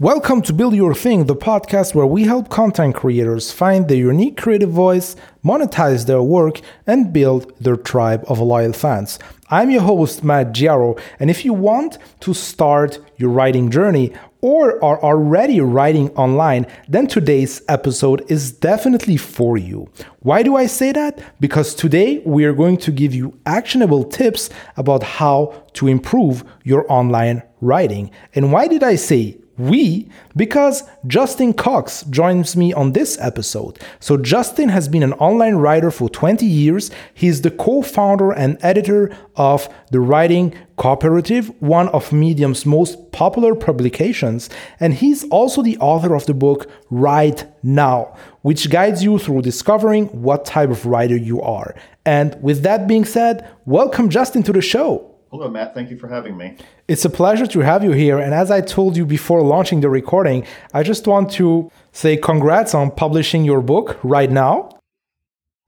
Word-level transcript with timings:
Welcome 0.00 0.42
to 0.42 0.52
Build 0.52 0.76
Your 0.76 0.94
Thing, 0.94 1.26
the 1.26 1.34
podcast 1.34 1.92
where 1.92 2.06
we 2.06 2.22
help 2.22 2.50
content 2.50 2.94
creators 2.94 3.50
find 3.50 3.88
their 3.88 3.96
unique 3.96 4.36
creative 4.36 4.70
voice, 4.70 5.16
monetize 5.44 6.06
their 6.06 6.22
work, 6.22 6.60
and 6.86 7.12
build 7.12 7.52
their 7.58 7.74
tribe 7.74 8.24
of 8.28 8.38
loyal 8.38 8.72
fans. 8.72 9.18
I'm 9.50 9.70
your 9.72 9.82
host, 9.82 10.22
Matt 10.22 10.52
Giaro, 10.52 11.00
and 11.18 11.30
if 11.30 11.44
you 11.44 11.52
want 11.52 11.98
to 12.20 12.32
start 12.32 13.00
your 13.16 13.30
writing 13.30 13.72
journey 13.72 14.12
or 14.40 14.80
are 14.84 15.02
already 15.02 15.60
writing 15.60 16.10
online, 16.10 16.68
then 16.88 17.08
today's 17.08 17.60
episode 17.66 18.24
is 18.30 18.52
definitely 18.52 19.16
for 19.16 19.56
you. 19.56 19.90
Why 20.20 20.44
do 20.44 20.54
I 20.54 20.66
say 20.66 20.92
that? 20.92 21.20
Because 21.40 21.74
today 21.74 22.22
we 22.24 22.44
are 22.44 22.52
going 22.52 22.76
to 22.76 22.92
give 22.92 23.14
you 23.16 23.36
actionable 23.46 24.04
tips 24.04 24.48
about 24.76 25.02
how 25.02 25.64
to 25.72 25.88
improve 25.88 26.44
your 26.62 26.86
online 26.88 27.42
writing. 27.60 28.12
And 28.36 28.52
why 28.52 28.68
did 28.68 28.84
I 28.84 28.94
say 28.94 29.37
we 29.58 30.08
because 30.36 30.84
Justin 31.06 31.52
Cox 31.52 32.02
joins 32.04 32.56
me 32.56 32.72
on 32.72 32.92
this 32.92 33.18
episode. 33.20 33.78
So, 34.00 34.16
Justin 34.16 34.68
has 34.68 34.88
been 34.88 35.02
an 35.02 35.12
online 35.14 35.56
writer 35.56 35.90
for 35.90 36.08
20 36.08 36.46
years. 36.46 36.90
He's 37.12 37.42
the 37.42 37.50
co 37.50 37.82
founder 37.82 38.32
and 38.32 38.56
editor 38.60 39.14
of 39.36 39.68
the 39.90 40.00
Writing 40.00 40.54
Cooperative, 40.76 41.50
one 41.60 41.88
of 41.88 42.12
Medium's 42.12 42.64
most 42.64 43.10
popular 43.10 43.54
publications. 43.54 44.48
And 44.78 44.94
he's 44.94 45.24
also 45.28 45.62
the 45.62 45.76
author 45.78 46.14
of 46.14 46.26
the 46.26 46.34
book 46.34 46.70
Write 46.90 47.46
Now, 47.62 48.16
which 48.42 48.70
guides 48.70 49.02
you 49.02 49.18
through 49.18 49.42
discovering 49.42 50.06
what 50.22 50.44
type 50.44 50.70
of 50.70 50.86
writer 50.86 51.16
you 51.16 51.42
are. 51.42 51.74
And 52.06 52.40
with 52.40 52.62
that 52.62 52.86
being 52.86 53.04
said, 53.04 53.48
welcome, 53.66 54.08
Justin, 54.08 54.42
to 54.44 54.52
the 54.52 54.62
show. 54.62 55.07
Hello, 55.30 55.48
Matt. 55.50 55.74
Thank 55.74 55.90
you 55.90 55.98
for 55.98 56.08
having 56.08 56.38
me. 56.38 56.56
It's 56.88 57.04
a 57.04 57.10
pleasure 57.10 57.46
to 57.46 57.60
have 57.60 57.84
you 57.84 57.92
here. 57.92 58.18
And 58.18 58.32
as 58.32 58.50
I 58.50 58.62
told 58.62 58.96
you 58.96 59.04
before 59.04 59.42
launching 59.42 59.80
the 59.80 59.90
recording, 59.90 60.46
I 60.72 60.82
just 60.82 61.06
want 61.06 61.30
to 61.32 61.70
say 61.92 62.16
congrats 62.16 62.74
on 62.74 62.90
publishing 62.90 63.44
your 63.44 63.60
book 63.60 63.98
Write 64.02 64.30
Now. 64.30 64.70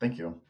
Thank 0.01 0.17
you. 0.17 0.41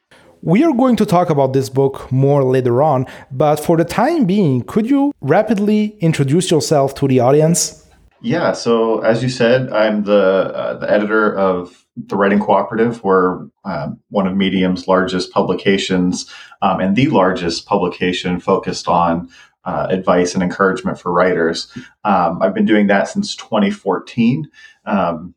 We 0.43 0.63
are 0.63 0.73
going 0.73 0.97
to 0.97 1.05
talk 1.05 1.29
about 1.29 1.53
this 1.53 1.69
book 1.69 2.11
more 2.13 2.45
later 2.45 2.83
on, 2.83 3.07
but 3.33 3.57
for 3.57 3.77
the 3.77 3.85
time 3.85 4.25
being, 4.27 4.63
could 4.63 4.89
you 4.89 5.13
rapidly 5.21 5.97
introduce 6.01 6.51
yourself 6.51 6.95
to 6.95 7.09
the 7.09 7.21
audience? 7.21 7.87
Yeah, 8.23 8.53
so 8.53 9.01
as 9.01 9.23
you 9.23 9.29
said, 9.29 9.71
I'm 9.73 10.05
the 10.05 10.53
uh, 10.55 10.79
the 10.79 10.91
editor 10.91 11.35
of 11.37 11.87
the 11.97 12.17
Writing 12.17 12.39
Cooperative. 12.39 13.03
We're 13.03 13.47
um, 13.65 14.01
one 14.11 14.27
of 14.27 14.37
Medium's 14.37 14.87
largest 14.87 15.33
publications 15.33 16.31
um, 16.63 16.81
and 16.81 16.97
the 16.97 17.09
largest 17.09 17.67
publication 17.67 18.41
focused 18.41 18.89
on 18.89 19.29
uh, 19.65 19.87
advice 19.91 20.35
and 20.35 20.43
encouragement 20.43 20.99
for 20.99 21.13
writers. 21.13 21.71
Um, 22.05 22.41
I've 22.41 22.55
been 22.55 22.65
doing 22.65 22.87
that 22.87 23.09
since 23.09 23.37
2014. 23.37 24.49
Um, 24.87 25.35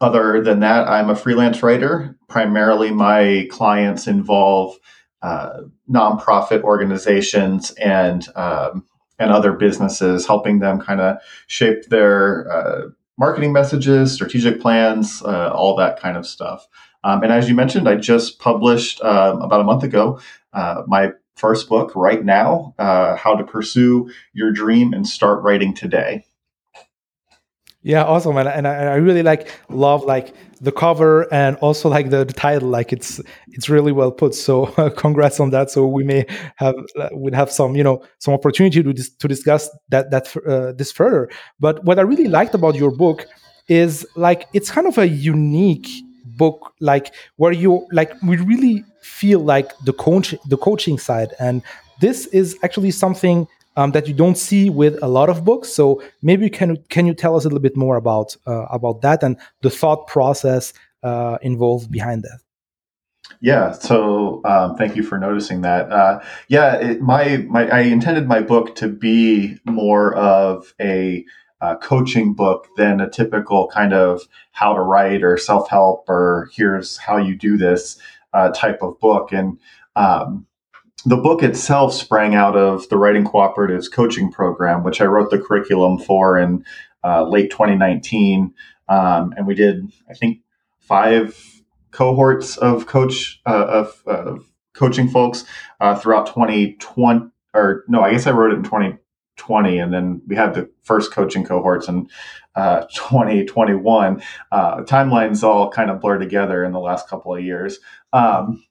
other 0.00 0.42
than 0.42 0.60
that, 0.60 0.88
I'm 0.88 1.10
a 1.10 1.16
freelance 1.16 1.62
writer. 1.62 2.16
Primarily, 2.28 2.90
my 2.90 3.46
clients 3.50 4.06
involve 4.06 4.78
uh, 5.20 5.60
nonprofit 5.90 6.62
organizations 6.62 7.72
and 7.72 8.26
um, 8.34 8.86
and 9.18 9.30
other 9.30 9.52
businesses, 9.52 10.26
helping 10.26 10.60
them 10.60 10.80
kind 10.80 11.02
of 11.02 11.18
shape 11.46 11.84
their 11.90 12.50
uh, 12.50 12.88
marketing 13.18 13.52
messages, 13.52 14.12
strategic 14.12 14.60
plans, 14.60 15.22
uh, 15.22 15.50
all 15.52 15.76
that 15.76 16.00
kind 16.00 16.16
of 16.16 16.26
stuff. 16.26 16.66
Um, 17.04 17.22
and 17.22 17.32
as 17.32 17.48
you 17.48 17.54
mentioned, 17.54 17.88
I 17.88 17.96
just 17.96 18.38
published 18.38 19.00
um, 19.02 19.40
about 19.42 19.60
a 19.60 19.64
month 19.64 19.82
ago 19.82 20.20
uh, 20.52 20.82
my 20.86 21.12
first 21.36 21.68
book, 21.68 21.92
Write 21.94 22.24
Now 22.24 22.74
uh, 22.78 23.16
How 23.16 23.34
to 23.34 23.44
Pursue 23.44 24.10
Your 24.32 24.52
Dream 24.52 24.92
and 24.92 25.06
Start 25.06 25.42
Writing 25.42 25.74
Today. 25.74 26.24
Yeah, 27.82 28.04
awesome, 28.04 28.36
and, 28.36 28.46
and 28.46 28.68
I, 28.68 28.92
I, 28.92 28.94
really 28.96 29.22
like 29.22 29.48
love 29.70 30.04
like 30.04 30.34
the 30.60 30.70
cover 30.70 31.32
and 31.32 31.56
also 31.56 31.88
like 31.88 32.10
the, 32.10 32.26
the 32.26 32.34
title. 32.34 32.68
Like 32.68 32.92
it's 32.92 33.22
it's 33.48 33.70
really 33.70 33.90
well 33.90 34.12
put. 34.12 34.34
So 34.34 34.64
uh, 34.76 34.90
congrats 34.96 35.40
on 35.40 35.48
that. 35.50 35.70
So 35.70 35.86
we 35.86 36.04
may 36.04 36.26
have 36.56 36.74
uh, 36.98 37.08
would 37.12 37.34
have 37.34 37.50
some 37.50 37.74
you 37.76 37.82
know 37.82 38.02
some 38.18 38.34
opportunity 38.34 38.82
to 38.82 38.92
dis- 38.92 39.08
to 39.08 39.26
discuss 39.26 39.70
that 39.88 40.10
that 40.10 40.36
uh, 40.46 40.72
this 40.72 40.92
further. 40.92 41.30
But 41.58 41.82
what 41.84 41.98
I 41.98 42.02
really 42.02 42.28
liked 42.28 42.54
about 42.54 42.74
your 42.74 42.90
book 42.90 43.26
is 43.68 44.06
like 44.14 44.46
it's 44.52 44.70
kind 44.70 44.86
of 44.86 44.98
a 44.98 45.08
unique 45.08 45.88
book, 46.26 46.74
like 46.80 47.14
where 47.36 47.52
you 47.52 47.86
like 47.92 48.12
we 48.22 48.36
really 48.36 48.84
feel 49.00 49.40
like 49.40 49.72
the 49.86 49.94
coach 49.94 50.34
the 50.48 50.58
coaching 50.58 50.98
side, 50.98 51.32
and 51.38 51.62
this 52.02 52.26
is 52.26 52.58
actually 52.62 52.90
something 52.90 53.48
um, 53.80 53.92
that 53.92 54.06
you 54.06 54.14
don't 54.14 54.36
see 54.36 54.68
with 54.68 55.02
a 55.02 55.08
lot 55.08 55.30
of 55.30 55.44
books. 55.44 55.70
So 55.70 56.02
maybe 56.22 56.50
can 56.50 56.76
can 56.88 57.06
you 57.06 57.14
tell 57.14 57.36
us 57.36 57.44
a 57.44 57.48
little 57.48 57.60
bit 57.60 57.76
more 57.76 57.96
about 57.96 58.36
uh, 58.46 58.66
about 58.70 59.00
that 59.02 59.22
and 59.22 59.36
the 59.62 59.70
thought 59.70 60.06
process 60.06 60.72
uh, 61.02 61.38
involved 61.42 61.90
behind 61.90 62.22
that? 62.24 62.40
Yeah, 63.40 63.72
so 63.72 64.42
um, 64.44 64.76
thank 64.76 64.96
you 64.96 65.02
for 65.02 65.18
noticing 65.18 65.62
that. 65.62 65.90
Uh, 65.90 66.20
yeah, 66.48 66.74
it, 66.76 67.00
my 67.00 67.38
my 67.48 67.68
I 67.68 67.80
intended 67.80 68.28
my 68.28 68.42
book 68.42 68.74
to 68.76 68.88
be 68.88 69.56
more 69.64 70.14
of 70.14 70.74
a 70.80 71.24
uh, 71.60 71.76
coaching 71.76 72.34
book 72.34 72.68
than 72.76 73.00
a 73.00 73.08
typical 73.08 73.68
kind 73.68 73.92
of 73.92 74.22
how 74.52 74.74
to 74.74 74.80
write 74.80 75.22
or 75.22 75.36
self 75.36 75.68
help 75.68 76.08
or 76.08 76.50
here's 76.54 76.96
how 76.96 77.16
you 77.16 77.36
do 77.36 77.56
this 77.56 77.98
uh, 78.32 78.50
type 78.50 78.82
of 78.82 78.98
book. 79.00 79.32
And 79.32 79.58
um, 79.96 80.46
the 81.04 81.16
book 81.16 81.42
itself 81.42 81.94
sprang 81.94 82.34
out 82.34 82.56
of 82.56 82.88
the 82.88 82.98
Writing 82.98 83.24
Cooperatives 83.24 83.90
coaching 83.90 84.30
program, 84.30 84.84
which 84.84 85.00
I 85.00 85.06
wrote 85.06 85.30
the 85.30 85.38
curriculum 85.38 85.98
for 85.98 86.38
in 86.38 86.64
uh, 87.04 87.26
late 87.28 87.50
2019. 87.50 88.52
Um, 88.88 89.32
and 89.36 89.46
we 89.46 89.54
did, 89.54 89.90
I 90.08 90.14
think, 90.14 90.40
five 90.80 91.62
cohorts 91.90 92.56
of 92.56 92.86
coach 92.86 93.40
uh, 93.46 93.66
of, 93.66 94.02
of, 94.06 94.46
coaching 94.72 95.08
folks 95.08 95.44
uh, 95.80 95.94
throughout 95.94 96.26
2020. 96.26 97.26
Or 97.54 97.84
no, 97.88 98.02
I 98.02 98.12
guess 98.12 98.26
I 98.26 98.30
wrote 98.30 98.52
it 98.52 98.56
in 98.56 98.62
2020, 98.62 99.78
and 99.78 99.92
then 99.92 100.22
we 100.26 100.36
had 100.36 100.54
the 100.54 100.70
first 100.82 101.12
coaching 101.12 101.44
cohorts 101.44 101.88
in 101.88 102.08
uh, 102.54 102.80
2021. 102.94 104.22
Uh, 104.52 104.76
timelines 104.82 105.42
all 105.42 105.70
kind 105.70 105.90
of 105.90 106.00
blur 106.00 106.18
together 106.18 106.64
in 106.64 106.72
the 106.72 106.80
last 106.80 107.08
couple 107.08 107.34
of 107.34 107.42
years. 107.42 107.78
Um, 108.12 108.62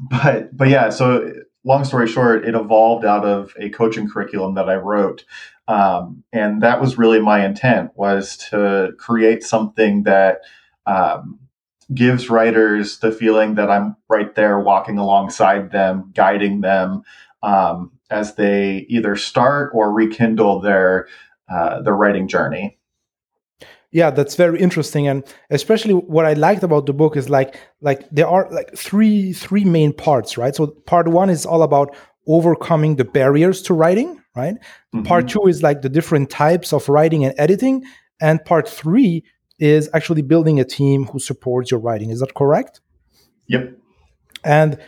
but 0.00 0.56
but 0.56 0.68
yeah, 0.68 0.90
so 0.90 1.32
long 1.64 1.84
story 1.84 2.08
short, 2.08 2.46
it 2.46 2.54
evolved 2.54 3.04
out 3.04 3.24
of 3.24 3.54
a 3.58 3.70
coaching 3.70 4.08
curriculum 4.08 4.54
that 4.54 4.68
I 4.68 4.76
wrote. 4.76 5.24
Um, 5.68 6.24
and 6.32 6.62
that 6.62 6.80
was 6.80 6.98
really 6.98 7.20
my 7.20 7.44
intent 7.44 7.92
was 7.94 8.36
to 8.50 8.92
create 8.98 9.42
something 9.42 10.02
that 10.02 10.40
um, 10.86 11.38
gives 11.94 12.28
writers 12.28 12.98
the 12.98 13.12
feeling 13.12 13.54
that 13.54 13.70
I'm 13.70 13.96
right 14.08 14.34
there 14.34 14.58
walking 14.58 14.98
alongside 14.98 15.70
them, 15.70 16.10
guiding 16.14 16.62
them 16.62 17.02
um, 17.42 17.92
as 18.10 18.34
they 18.34 18.86
either 18.88 19.16
start 19.16 19.70
or 19.74 19.92
rekindle 19.92 20.60
their 20.60 21.08
uh, 21.48 21.82
their 21.82 21.94
writing 21.94 22.28
journey 22.28 22.78
yeah 23.92 24.10
that's 24.10 24.34
very 24.34 24.58
interesting 24.58 25.06
and 25.06 25.22
especially 25.50 25.94
what 25.94 26.24
i 26.24 26.32
liked 26.32 26.62
about 26.62 26.86
the 26.86 26.92
book 26.92 27.16
is 27.16 27.28
like 27.30 27.56
like 27.80 28.08
there 28.10 28.26
are 28.26 28.48
like 28.50 28.76
three 28.76 29.32
three 29.32 29.64
main 29.64 29.92
parts 29.92 30.36
right? 30.36 30.54
So 30.54 30.66
part 30.66 31.08
one 31.08 31.30
is 31.30 31.46
all 31.46 31.62
about 31.62 31.94
overcoming 32.26 32.96
the 32.96 33.04
barriers 33.04 33.62
to 33.62 33.74
writing 33.74 34.20
right? 34.34 34.54
Mm-hmm. 34.94 35.02
part 35.04 35.28
two 35.28 35.46
is 35.46 35.62
like 35.62 35.82
the 35.82 35.88
different 35.88 36.30
types 36.30 36.72
of 36.72 36.88
writing 36.88 37.24
and 37.24 37.34
editing 37.38 37.84
and 38.20 38.44
part 38.44 38.68
three 38.68 39.24
is 39.58 39.88
actually 39.94 40.22
building 40.22 40.58
a 40.58 40.64
team 40.64 41.04
who 41.04 41.20
supports 41.20 41.70
your 41.70 41.78
writing. 41.78 42.10
Is 42.10 42.18
that 42.18 42.34
correct? 42.34 42.80
Yep. 43.46 43.76
And 44.44 44.78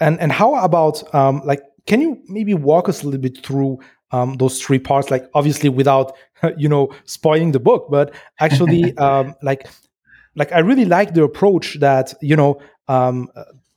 and 0.00 0.18
and 0.20 0.32
how 0.32 0.54
about 0.56 1.14
um 1.14 1.42
like 1.44 1.60
can 1.86 2.00
you 2.00 2.20
maybe 2.26 2.54
walk 2.54 2.88
us 2.88 3.02
a 3.02 3.04
little 3.04 3.20
bit 3.20 3.44
through 3.44 3.78
um, 4.12 4.34
those 4.34 4.60
three 4.60 4.78
parts 4.78 5.10
like 5.10 5.28
obviously 5.34 5.68
without 5.68 6.16
you 6.56 6.68
know 6.68 6.92
spoiling 7.04 7.52
the 7.52 7.60
book 7.60 7.86
but 7.90 8.14
actually 8.38 8.96
um, 8.98 9.34
like 9.42 9.66
like 10.36 10.52
i 10.52 10.58
really 10.58 10.84
like 10.84 11.14
the 11.14 11.22
approach 11.22 11.78
that 11.80 12.14
you 12.20 12.36
know 12.36 12.60
um, 12.88 13.28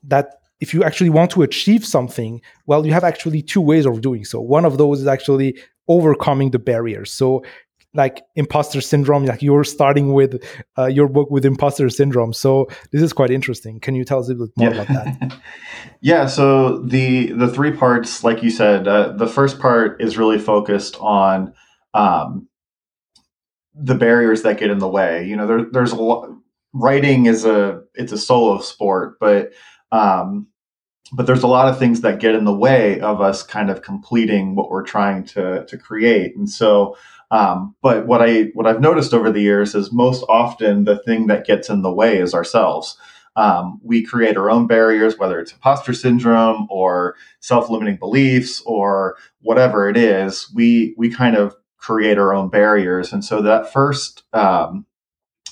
that 0.04 0.40
if 0.60 0.74
you 0.74 0.84
actually 0.84 1.10
want 1.10 1.30
to 1.32 1.42
achieve 1.42 1.86
something 1.86 2.42
well 2.66 2.86
you 2.86 2.94
have 2.94 3.04
actually 3.04 3.42
two 3.42 3.62
ways 3.62 3.86
of 3.86 4.02
doing 4.02 4.26
so. 4.26 4.40
One 4.40 4.66
of 4.66 4.78
those 4.78 5.02
is 5.02 5.08
actually 5.08 5.58
overcoming 5.88 6.52
the 6.52 6.60
barriers. 6.60 7.12
So 7.12 7.44
like 7.94 8.24
imposter 8.36 8.82
syndrome 8.82 9.26
like 9.26 9.42
you're 9.42 9.64
starting 9.64 10.14
with 10.14 10.44
uh, 10.78 10.88
your 10.88 11.08
book 11.08 11.30
with 11.30 11.46
imposter 11.46 11.90
syndrome. 11.90 12.34
So 12.34 12.68
this 12.92 13.02
is 13.02 13.14
quite 13.14 13.32
interesting. 13.32 13.80
Can 13.80 13.96
you 13.96 14.04
tell 14.04 14.20
us 14.20 14.28
a 14.28 14.32
little 14.32 14.48
bit 14.48 14.58
more 14.58 14.74
yeah. 14.74 14.82
about 14.82 14.88
that? 14.88 15.40
Yeah 16.02 16.28
so 16.28 16.80
the 16.80 17.32
the 17.34 17.48
three 17.48 17.72
parts 17.72 18.24
like 18.24 18.44
you 18.44 18.50
said 18.50 18.88
uh, 18.88 19.14
the 19.14 19.28
first 19.28 19.60
part 19.60 20.02
is 20.02 20.18
really 20.18 20.40
focused 20.40 20.98
on 21.00 21.54
um, 21.94 22.48
the 23.74 23.96
barriers 23.96 24.42
that 24.44 24.58
get 24.58 24.70
in 24.70 24.80
the 24.80 24.88
way. 24.88 25.26
You 25.26 25.36
know 25.36 25.48
there, 25.48 25.66
there's 25.72 25.92
a 25.92 25.96
lot 25.96 26.30
writing 26.74 27.26
is 27.26 27.46
a 27.46 27.84
it's 27.96 28.12
a 28.12 28.18
solo 28.18 28.60
sport 28.60 29.18
but 29.20 29.54
um, 29.92 30.48
but 31.14 31.28
there's 31.28 31.44
a 31.44 31.48
lot 31.48 31.68
of 31.68 31.78
things 31.78 32.02
that 32.02 32.20
get 32.20 32.34
in 32.34 32.46
the 32.46 32.56
way 32.56 33.00
of 33.00 33.22
us 33.22 33.44
kind 33.44 33.70
of 33.70 33.82
completing 33.82 34.56
what 34.56 34.70
we're 34.70 34.84
trying 34.84 35.24
to 35.26 35.66
to 35.66 35.78
create. 35.78 36.36
And 36.36 36.50
so 36.50 36.98
um, 37.34 37.76
but 37.82 38.08
what 38.08 38.22
i 38.22 38.44
what 38.54 38.68
i've 38.68 38.82
noticed 38.82 39.14
over 39.14 39.32
the 39.32 39.42
years 39.42 39.76
is 39.76 39.92
most 39.92 40.24
often 40.30 40.86
the 40.86 41.00
thing 41.00 41.28
that 41.28 41.46
gets 41.46 41.70
in 41.70 41.82
the 41.82 41.94
way 41.94 42.18
is 42.18 42.34
ourselves. 42.34 42.98
Um, 43.36 43.80
we 43.84 44.04
create 44.04 44.38
our 44.38 44.52
own 44.52 44.68
barriers 44.68 45.18
whether 45.18 45.40
it's 45.40 45.54
imposter 45.54 45.92
syndrome 45.92 46.68
or 46.70 47.16
self-limiting 47.40 47.98
beliefs 47.98 48.62
or 48.66 49.18
whatever 49.42 49.90
it 49.90 49.98
is 49.98 50.52
we 50.54 50.94
we 50.98 51.10
kind 51.10 51.36
of 51.36 51.56
create 51.84 52.18
our 52.18 52.34
own 52.34 52.48
barriers. 52.48 53.12
And 53.12 53.26
so 53.26 53.42
that 53.42 53.72
first 53.72 54.24
um, 54.32 54.86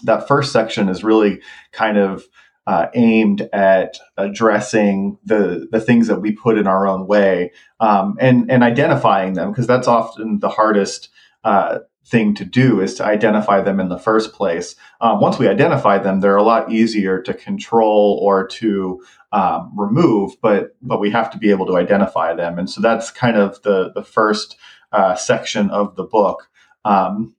that 0.03 0.27
first 0.27 0.53
section 0.53 0.87
is 0.87 1.03
really 1.03 1.41
kind 1.73 1.97
of 1.97 2.23
uh, 2.65 2.87
aimed 2.93 3.49
at 3.51 3.97
addressing 4.17 5.17
the 5.25 5.67
the 5.71 5.81
things 5.81 6.07
that 6.07 6.21
we 6.21 6.31
put 6.31 6.57
in 6.57 6.67
our 6.67 6.87
own 6.87 7.05
way 7.05 7.51
um, 7.81 8.15
and 8.19 8.49
and 8.49 8.63
identifying 8.63 9.33
them 9.33 9.51
because 9.51 9.67
that's 9.67 9.89
often 9.89 10.39
the 10.39 10.49
hardest 10.49 11.09
uh, 11.43 11.79
thing 12.05 12.33
to 12.35 12.45
do 12.45 12.81
is 12.81 12.95
to 12.95 13.05
identify 13.05 13.61
them 13.61 13.79
in 13.79 13.89
the 13.89 13.97
first 13.97 14.33
place. 14.33 14.75
Um, 15.01 15.19
once 15.19 15.37
we 15.37 15.47
identify 15.47 15.97
them, 15.99 16.19
they're 16.19 16.35
a 16.35 16.43
lot 16.43 16.71
easier 16.71 17.21
to 17.21 17.33
control 17.33 18.19
or 18.21 18.47
to 18.47 19.03
um, 19.31 19.71
remove, 19.75 20.33
but 20.41 20.75
but 20.81 20.99
we 20.99 21.11
have 21.11 21.29
to 21.31 21.37
be 21.37 21.51
able 21.51 21.65
to 21.67 21.77
identify 21.77 22.33
them, 22.33 22.59
and 22.59 22.69
so 22.69 22.81
that's 22.81 23.11
kind 23.11 23.37
of 23.37 23.61
the 23.61 23.91
the 23.93 24.03
first 24.03 24.57
uh, 24.91 25.15
section 25.15 25.69
of 25.69 25.95
the 25.95 26.03
book. 26.03 26.49
Um, 26.83 27.35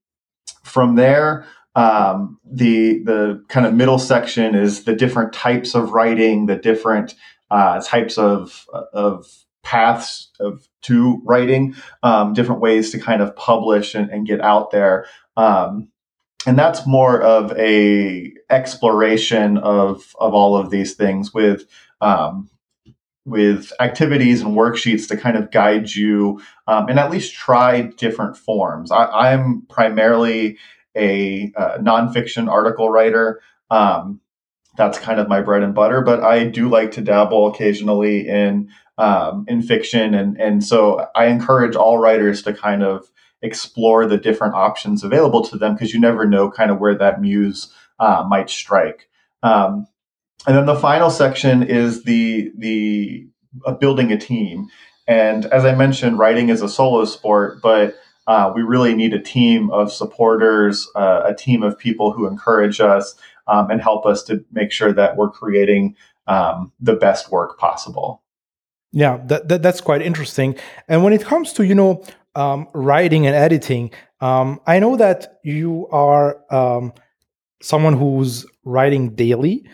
from 0.63 0.95
there, 0.95 1.45
um, 1.75 2.39
the 2.45 3.03
the 3.03 3.45
kind 3.49 3.67
of 3.67 3.75
middle 3.75 3.99
section 3.99 4.55
is 4.55 4.85
the 4.85 4.95
different 4.95 5.33
types 5.33 5.75
of 5.75 5.91
writing, 5.91 6.47
the 6.47 6.57
different 6.57 7.15
uh, 7.51 7.83
types 7.83 8.17
of 8.17 8.67
of 8.93 9.27
paths 9.63 10.31
of 10.41 10.69
to 10.83 11.21
writing, 11.25 11.75
um, 12.03 12.35
different 12.35 12.61
ways 12.61 12.91
to 12.91 12.99
kind 12.99 13.23
of 13.23 13.35
publish 13.37 13.95
and, 13.95 14.11
and 14.11 14.27
get 14.27 14.41
out 14.41 14.71
there. 14.71 15.07
Um, 15.37 15.89
and 16.47 16.59
that's 16.59 16.87
more 16.87 17.21
of 17.23 17.53
a 17.53 18.33
exploration 18.51 19.59
of 19.59 20.15
of 20.19 20.35
all 20.35 20.57
of 20.57 20.71
these 20.71 20.95
things 20.95 21.33
with 21.33 21.65
um, 22.01 22.51
with 23.25 23.73
activities 23.79 24.43
and 24.43 24.57
worksheets 24.57 25.07
to 25.09 25.17
kind 25.17 25.37
of 25.37 25.51
guide 25.51 25.95
you 25.95 26.41
um, 26.67 26.89
and 26.89 26.99
at 26.99 27.11
least 27.11 27.35
try 27.35 27.83
different 27.83 28.37
forms. 28.37 28.91
I, 28.91 29.33
am 29.33 29.65
primarily 29.69 30.59
a 30.97 31.53
uh, 31.57 31.79
nonfiction 31.79 32.49
article 32.49 32.91
writer. 32.91 33.41
Um, 33.71 34.21
that's 34.77 34.99
kind 34.99 35.21
of 35.21 35.29
my 35.29 35.41
bread 35.41 35.63
and 35.63 35.75
butter, 35.75 36.01
but 36.01 36.23
I 36.23 36.45
do 36.45 36.69
like 36.69 36.93
to 36.93 37.03
dabble 37.03 37.47
occasionally 37.49 38.29
in 38.29 38.71
um, 38.99 39.45
in 39.49 39.63
fiction, 39.63 40.15
and 40.15 40.41
and 40.41 40.65
so 40.65 41.07
I 41.15 41.27
encourage 41.27 41.77
all 41.77 41.99
writers 41.99 42.43
to 42.43 42.55
kind 42.55 42.83
of 42.83 43.11
explore 43.43 44.07
the 44.07 44.19
different 44.19 44.55
options 44.55 45.03
available 45.03 45.43
to 45.43 45.59
them 45.59 45.75
because 45.75 45.93
you 45.93 46.01
never 46.01 46.27
know 46.27 46.51
kind 46.51 46.71
of 46.71 46.79
where 46.79 46.95
that 46.95 47.21
muse 47.21 47.73
uh, 47.99 48.25
might 48.29 48.49
strike. 48.49 49.09
Um, 49.43 49.87
and 50.47 50.57
then 50.57 50.67
the 50.67 50.77
final 50.77 51.11
section 51.11 51.63
is 51.63 52.05
the 52.05 52.53
the 52.57 53.27
uh, 53.67 53.73
building 53.73 54.13
a 54.13 54.19
team. 54.19 54.69
And 55.07 55.47
as 55.47 55.65
I 55.65 55.75
mentioned, 55.75 56.19
writing 56.19 56.49
is 56.49 56.63
a 56.63 56.69
solo 56.69 57.05
sport, 57.05 57.61
but 57.61 57.97
uh, 58.27 58.53
we 58.55 58.63
really 58.63 58.95
need 58.95 59.13
a 59.13 59.21
team 59.21 59.71
of 59.71 59.93
supporters, 59.93 60.89
uh, 60.95 61.23
a 61.27 61.35
team 61.35 61.63
of 61.63 61.79
people 61.79 62.13
who 62.13 62.27
encourage 62.27 62.81
us 62.81 63.17
um, 63.47 63.71
and 63.71 63.81
help 63.81 64.07
us 64.07 64.23
to 64.25 64.45
make 64.53 64.73
sure 64.73 64.93
that 64.93 65.17
we're 65.17 65.31
creating 65.31 65.97
um, 66.27 66.73
the 66.81 66.95
best 66.95 67.31
work 67.31 67.59
possible. 67.59 68.23
Yeah, 68.93 69.21
that, 69.27 69.49
that, 69.49 69.63
that's 69.63 69.81
quite 69.81 70.03
interesting. 70.03 70.57
And 70.89 71.03
when 71.03 71.13
it 71.13 71.23
comes 71.23 71.53
to 71.55 71.65
you 71.65 71.75
know 71.75 72.05
um, 72.35 72.69
writing 72.75 73.27
and 73.27 73.35
editing, 73.35 73.93
um, 74.21 74.61
I 74.67 74.79
know 74.79 74.97
that 74.97 75.41
you 75.43 75.89
are 75.91 76.41
um, 76.53 76.93
someone 77.63 77.97
who's 77.97 78.47
writing 78.65 79.15
daily, 79.15 79.65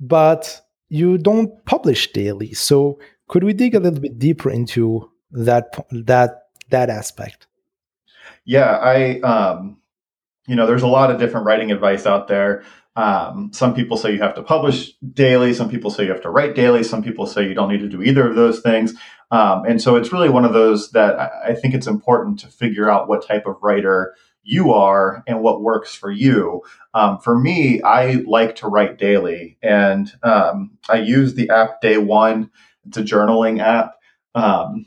but 0.00 0.60
you 0.88 1.18
don't 1.18 1.64
publish 1.64 2.12
daily. 2.12 2.54
So 2.54 2.98
could 3.28 3.44
we 3.44 3.52
dig 3.52 3.74
a 3.74 3.80
little 3.80 4.00
bit 4.00 4.18
deeper 4.18 4.50
into 4.50 5.10
that 5.32 5.84
that 5.90 6.44
that 6.70 6.90
aspect? 6.90 7.46
Yeah, 8.44 8.78
I, 8.78 9.20
um, 9.20 9.78
you 10.46 10.56
know, 10.56 10.66
there's 10.66 10.82
a 10.82 10.88
lot 10.88 11.10
of 11.10 11.18
different 11.18 11.46
writing 11.46 11.70
advice 11.70 12.06
out 12.06 12.28
there. 12.28 12.64
Um, 12.98 13.52
some 13.52 13.74
people 13.74 13.96
say 13.96 14.12
you 14.12 14.18
have 14.18 14.34
to 14.34 14.42
publish 14.42 14.92
daily. 15.12 15.54
Some 15.54 15.70
people 15.70 15.88
say 15.88 16.02
you 16.02 16.10
have 16.10 16.22
to 16.22 16.30
write 16.30 16.56
daily. 16.56 16.82
Some 16.82 17.00
people 17.00 17.26
say 17.26 17.46
you 17.46 17.54
don't 17.54 17.70
need 17.70 17.78
to 17.78 17.88
do 17.88 18.02
either 18.02 18.28
of 18.28 18.34
those 18.34 18.58
things. 18.58 18.92
Um, 19.30 19.64
and 19.66 19.80
so 19.80 19.94
it's 19.94 20.12
really 20.12 20.28
one 20.28 20.44
of 20.44 20.52
those 20.52 20.90
that 20.90 21.16
I, 21.16 21.54
think 21.54 21.74
it's 21.74 21.86
important 21.86 22.40
to 22.40 22.48
figure 22.48 22.90
out 22.90 23.08
what 23.08 23.24
type 23.24 23.46
of 23.46 23.62
writer 23.62 24.16
you 24.42 24.72
are 24.72 25.22
and 25.28 25.42
what 25.42 25.62
works 25.62 25.94
for 25.94 26.10
you. 26.10 26.62
Um, 26.92 27.20
for 27.20 27.38
me, 27.38 27.80
I 27.82 28.14
like 28.26 28.56
to 28.56 28.66
write 28.66 28.98
daily, 28.98 29.58
and 29.62 30.10
um, 30.24 30.78
I 30.88 30.96
use 30.96 31.34
the 31.34 31.50
app 31.50 31.80
Day 31.80 31.98
One. 31.98 32.50
It's 32.84 32.96
a 32.96 33.02
journaling 33.02 33.60
app. 33.60 33.92
Um, 34.34 34.86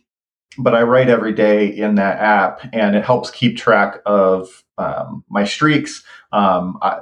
but 0.57 0.75
I 0.75 0.81
write 0.81 1.07
every 1.07 1.31
day 1.31 1.67
in 1.67 1.95
that 1.95 2.19
app, 2.19 2.67
and 2.73 2.93
it 2.93 3.05
helps 3.05 3.31
keep 3.31 3.57
track 3.57 3.99
of 4.05 4.65
um, 4.77 5.23
my 5.29 5.45
streaks 5.45 6.03
um, 6.31 6.77
I, 6.81 6.99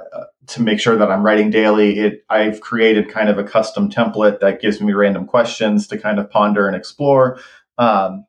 to 0.50 0.62
make 0.62 0.78
sure 0.80 0.96
that 0.96 1.10
I'm 1.10 1.24
writing 1.24 1.50
daily. 1.50 1.98
It 1.98 2.24
I've 2.28 2.60
created 2.60 3.08
kind 3.08 3.28
of 3.28 3.38
a 3.38 3.44
custom 3.44 3.90
template 3.90 4.40
that 4.40 4.60
gives 4.60 4.80
me 4.80 4.92
random 4.92 5.26
questions 5.26 5.86
to 5.88 5.98
kind 5.98 6.18
of 6.18 6.30
ponder 6.30 6.66
and 6.66 6.74
explore. 6.76 7.38
Um, 7.78 8.26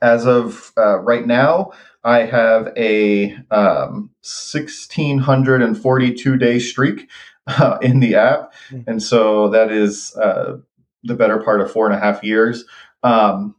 as 0.00 0.26
of 0.26 0.72
uh, 0.76 0.98
right 0.98 1.26
now, 1.26 1.70
I 2.04 2.24
have 2.24 2.72
a 2.76 3.32
1642 3.48 6.32
um, 6.32 6.38
day 6.38 6.58
streak 6.58 7.08
uh, 7.46 7.78
in 7.80 8.00
the 8.00 8.16
app, 8.16 8.52
mm-hmm. 8.68 8.90
and 8.90 9.00
so 9.02 9.48
that 9.50 9.70
is 9.70 10.16
uh, 10.16 10.56
the 11.04 11.14
better 11.14 11.40
part 11.42 11.60
of 11.60 11.70
four 11.70 11.86
and 11.86 11.94
a 11.94 12.00
half 12.00 12.24
years. 12.24 12.64
Um, 13.04 13.54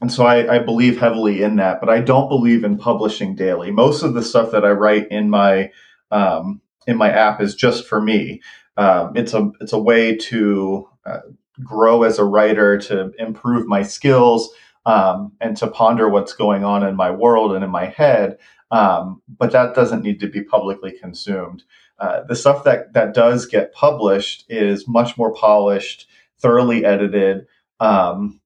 and 0.00 0.12
so 0.12 0.24
I, 0.24 0.56
I, 0.56 0.60
believe 0.60 0.98
heavily 0.98 1.42
in 1.42 1.56
that, 1.56 1.78
but 1.78 1.90
I 1.90 2.00
don't 2.00 2.28
believe 2.28 2.64
in 2.64 2.78
publishing 2.78 3.36
daily. 3.36 3.70
Most 3.70 4.02
of 4.02 4.14
the 4.14 4.22
stuff 4.22 4.50
that 4.50 4.64
I 4.64 4.70
write 4.70 5.12
in 5.12 5.30
my 5.30 5.70
um, 6.10 6.60
in 6.90 6.96
my 6.96 7.10
app 7.10 7.40
is 7.40 7.54
just 7.54 7.86
for 7.86 8.00
me. 8.00 8.42
Um, 8.76 9.12
it's 9.14 9.32
a 9.32 9.50
it's 9.60 9.72
a 9.72 9.78
way 9.78 10.16
to 10.16 10.88
uh, 11.06 11.20
grow 11.62 12.02
as 12.02 12.18
a 12.18 12.24
writer, 12.24 12.78
to 12.78 13.12
improve 13.18 13.66
my 13.66 13.82
skills, 13.82 14.50
um, 14.84 15.32
and 15.40 15.56
to 15.58 15.68
ponder 15.68 16.08
what's 16.08 16.32
going 16.32 16.64
on 16.64 16.86
in 16.86 16.96
my 16.96 17.10
world 17.10 17.52
and 17.52 17.64
in 17.64 17.70
my 17.70 17.86
head. 17.86 18.38
Um, 18.70 19.22
but 19.28 19.52
that 19.52 19.74
doesn't 19.74 20.02
need 20.02 20.20
to 20.20 20.28
be 20.28 20.42
publicly 20.42 20.92
consumed. 20.92 21.62
Uh, 21.98 22.22
the 22.24 22.36
stuff 22.36 22.64
that 22.64 22.92
that 22.94 23.14
does 23.14 23.46
get 23.46 23.72
published 23.72 24.44
is 24.48 24.88
much 24.88 25.16
more 25.16 25.32
polished, 25.32 26.08
thoroughly 26.38 26.84
edited. 26.84 27.46
Um, 27.78 28.40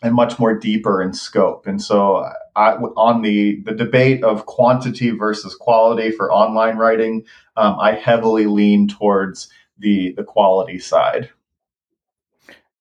and 0.00 0.14
much 0.14 0.38
more 0.38 0.56
deeper 0.56 1.02
in 1.02 1.12
scope. 1.12 1.66
And 1.66 1.82
so, 1.82 2.30
On 2.58 3.22
the 3.22 3.62
the 3.64 3.72
debate 3.72 4.24
of 4.24 4.46
quantity 4.46 5.10
versus 5.10 5.54
quality 5.54 6.10
for 6.10 6.32
online 6.32 6.76
writing, 6.76 7.24
um, 7.56 7.78
I 7.78 7.92
heavily 7.92 8.46
lean 8.46 8.88
towards 8.88 9.48
the 9.78 10.12
the 10.16 10.24
quality 10.24 10.78
side. 10.78 11.30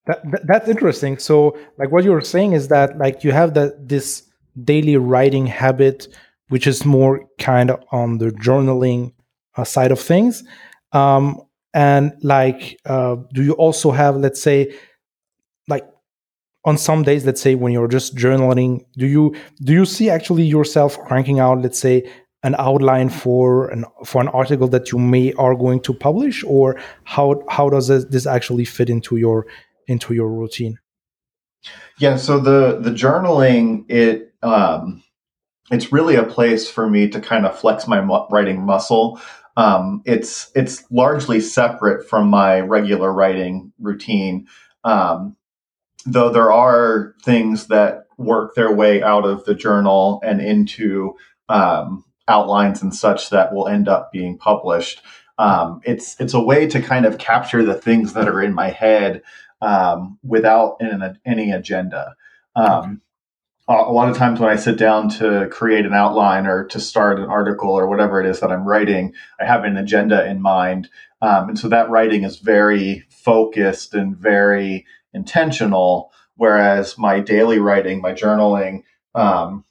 That, 0.07 0.47
that's 0.47 0.69
interesting. 0.69 1.17
So, 1.17 1.57
like 1.77 1.91
what 1.91 2.03
you 2.03 2.11
were 2.11 2.21
saying 2.21 2.53
is 2.53 2.69
that 2.69 2.97
like 2.97 3.23
you 3.23 3.31
have 3.33 3.53
that 3.55 3.87
this 3.87 4.23
daily 4.63 4.97
writing 4.97 5.45
habit, 5.45 6.07
which 6.49 6.65
is 6.65 6.85
more 6.85 7.25
kind 7.37 7.69
of 7.69 7.83
on 7.91 8.17
the 8.17 8.31
journaling 8.31 9.13
uh, 9.57 9.63
side 9.63 9.91
of 9.91 9.99
things. 9.99 10.43
Um, 10.93 11.41
and 11.73 12.13
like, 12.23 12.79
uh, 12.85 13.17
do 13.33 13.43
you 13.43 13.53
also 13.53 13.91
have, 13.91 14.15
let's 14.15 14.41
say, 14.41 14.73
on 16.65 16.77
some 16.77 17.03
days 17.03 17.25
let's 17.25 17.41
say 17.41 17.55
when 17.55 17.71
you're 17.71 17.87
just 17.87 18.15
journaling 18.15 18.85
do 18.97 19.05
you 19.05 19.35
do 19.63 19.73
you 19.73 19.85
see 19.85 20.09
actually 20.09 20.43
yourself 20.43 20.97
cranking 20.99 21.39
out 21.39 21.61
let's 21.61 21.79
say 21.79 22.03
an 22.43 22.55
outline 22.59 23.09
for 23.09 23.67
an 23.69 23.85
for 24.05 24.21
an 24.21 24.27
article 24.29 24.67
that 24.67 24.91
you 24.91 24.99
may 24.99 25.33
are 25.33 25.55
going 25.55 25.81
to 25.81 25.93
publish? 25.93 26.43
Or 26.45 26.79
how 27.03 27.43
how 27.49 27.69
does 27.69 27.87
this, 27.87 28.25
actually 28.25 28.65
fit 28.65 28.89
into 28.89 29.17
your 29.17 29.47
into 29.87 30.13
your 30.13 30.29
routine? 30.29 30.77
Yeah 31.97 32.17
so 32.17 32.39
the 32.39 32.79
the 32.79 32.91
journaling 32.91 33.89
it 33.89 34.33
um 34.43 35.03
it's 35.71 35.91
really 35.91 36.15
a 36.15 36.23
place 36.23 36.69
for 36.69 36.89
me 36.89 37.09
to 37.09 37.19
kind 37.19 37.45
of 37.45 37.59
flex 37.59 37.87
my 37.87 37.99
writing 38.29 38.65
muscle. 38.65 39.19
Um, 39.57 40.01
it's 40.05 40.51
it's 40.55 40.85
largely 40.91 41.41
separate 41.41 42.07
from 42.07 42.29
my 42.29 42.59
regular 42.59 43.11
writing 43.11 43.73
routine. 43.79 44.47
Um, 44.83 45.35
though 46.07 46.29
there 46.31 46.51
are 46.51 47.13
things 47.23 47.67
that 47.67 48.07
work 48.17 48.55
their 48.55 48.73
way 48.73 49.03
out 49.03 49.25
of 49.25 49.45
the 49.45 49.53
journal 49.53 50.21
and 50.23 50.41
into 50.41 51.15
um, 51.49 52.03
outlines 52.27 52.81
and 52.81 52.95
such 52.95 53.29
that 53.29 53.53
will 53.53 53.67
end 53.67 53.87
up 53.87 54.11
being 54.11 54.37
published. 54.37 55.01
Um, 55.37 55.81
it's 55.83 56.19
it's 56.19 56.33
a 56.33 56.41
way 56.41 56.67
to 56.67 56.81
kind 56.81 57.05
of 57.05 57.19
capture 57.19 57.63
the 57.63 57.75
things 57.75 58.13
that 58.13 58.27
are 58.27 58.41
in 58.41 58.53
my 58.53 58.69
head 58.69 59.21
um, 59.61 60.17
without 60.23 60.77
an, 60.79 61.19
any 61.25 61.51
agenda. 61.51 62.15
Um. 62.55 63.01
A 63.69 63.91
lot 63.91 64.07
of 64.07 64.15
times 64.15 64.39
when 64.39 64.49
I 64.49 64.55
sit 64.55 64.77
down 64.77 65.09
to 65.19 65.49
create 65.51 65.85
an 65.85 65.93
outline 65.93 66.47
or 66.47 66.63
to 66.67 66.79
start 66.79 67.19
an 67.19 67.25
article 67.25 67.71
or 67.71 67.89
whatever 67.89 68.21
it 68.21 68.25
is 68.25 68.39
that 68.39 68.49
I'm 68.49 68.65
writing, 68.65 69.13
I 69.41 69.45
have 69.45 69.65
an 69.65 69.75
agenda 69.75 70.25
in 70.25 70.41
mind. 70.41 70.87
Um, 71.21 71.49
and 71.49 71.59
so 71.59 71.67
that 71.67 71.89
writing 71.89 72.23
is 72.23 72.39
very 72.39 73.03
focused 73.09 73.93
and 73.93 74.15
very 74.15 74.85
intentional. 75.13 76.11
Whereas 76.35 76.97
my 76.97 77.19
daily 77.19 77.59
writing, 77.59 78.01
my 78.01 78.13
journaling, 78.13 78.83
um, 79.15 79.63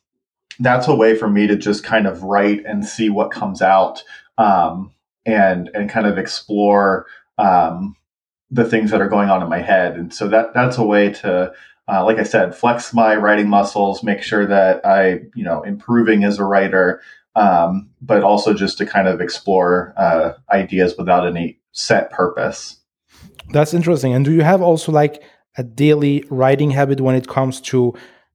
that's 0.59 0.89
a 0.89 0.95
way 0.95 1.17
for 1.17 1.29
me 1.29 1.47
to 1.47 1.57
just 1.57 1.85
kind 1.85 2.07
of 2.07 2.23
write 2.23 2.65
and 2.65 2.85
see 2.85 3.11
what 3.11 3.31
comes 3.31 3.63
out 3.63 4.03
um, 4.39 4.93
and 5.25 5.71
and 5.75 5.91
kind 5.91 6.07
of 6.07 6.19
explore 6.19 7.07
um, 7.39 7.97
the 8.51 8.65
things 8.65 8.91
that 8.91 9.01
are 9.01 9.09
going 9.09 9.29
on 9.29 9.43
in 9.43 9.49
my 9.49 9.61
head. 9.61 9.97
And 9.97 10.13
so 10.13 10.29
that 10.29 10.55
that's 10.55 10.79
a 10.79 10.85
way 10.85 11.11
to, 11.13 11.53
uh, 11.89 12.05
like 12.05 12.19
I 12.19 12.23
said, 12.23 12.55
flex 12.55 12.95
my 12.95 13.17
writing 13.17 13.49
muscles, 13.49 14.03
make 14.03 14.23
sure 14.23 14.47
that 14.47 14.85
I, 14.85 15.21
you 15.35 15.45
know, 15.45 15.63
improving 15.63 16.25
as 16.25 16.39
a 16.39 16.45
writer, 16.45 17.01
um, 17.35 17.91
but 18.01 18.23
also 18.23 18.55
just 18.55 18.79
to 18.79 18.87
kind 18.87 19.09
of 19.09 19.21
explore 19.21 19.93
uh, 19.97 20.33
ideas 20.51 20.97
without 20.97 21.27
any 21.27 21.59
set 21.73 22.11
purpose. 22.11 22.79
That's 23.51 23.75
interesting. 23.75 24.15
And 24.15 24.25
do 24.25 24.33
you 24.33 24.43
have 24.43 24.61
also 24.61 24.93
like 24.93 25.23
a 25.57 25.63
daily 25.63 26.25
writing 26.31 26.71
habit 26.71 27.01
when 27.01 27.15
it 27.15 27.29
comes 27.29 27.61
to, 27.63 27.95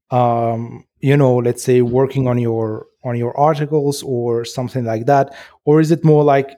um, 0.10 0.86
you 1.00 1.16
know, 1.18 1.38
let's 1.38 1.64
say 1.64 1.82
working 1.82 2.28
on 2.28 2.38
your 2.38 2.88
on 3.04 3.18
your 3.18 3.36
articles 3.38 4.04
or 4.04 4.46
something 4.46 4.86
like 4.86 5.08
that, 5.08 5.34
or 5.66 5.80
is 5.80 5.92
it 5.92 6.04
more 6.04 6.24
like 6.24 6.58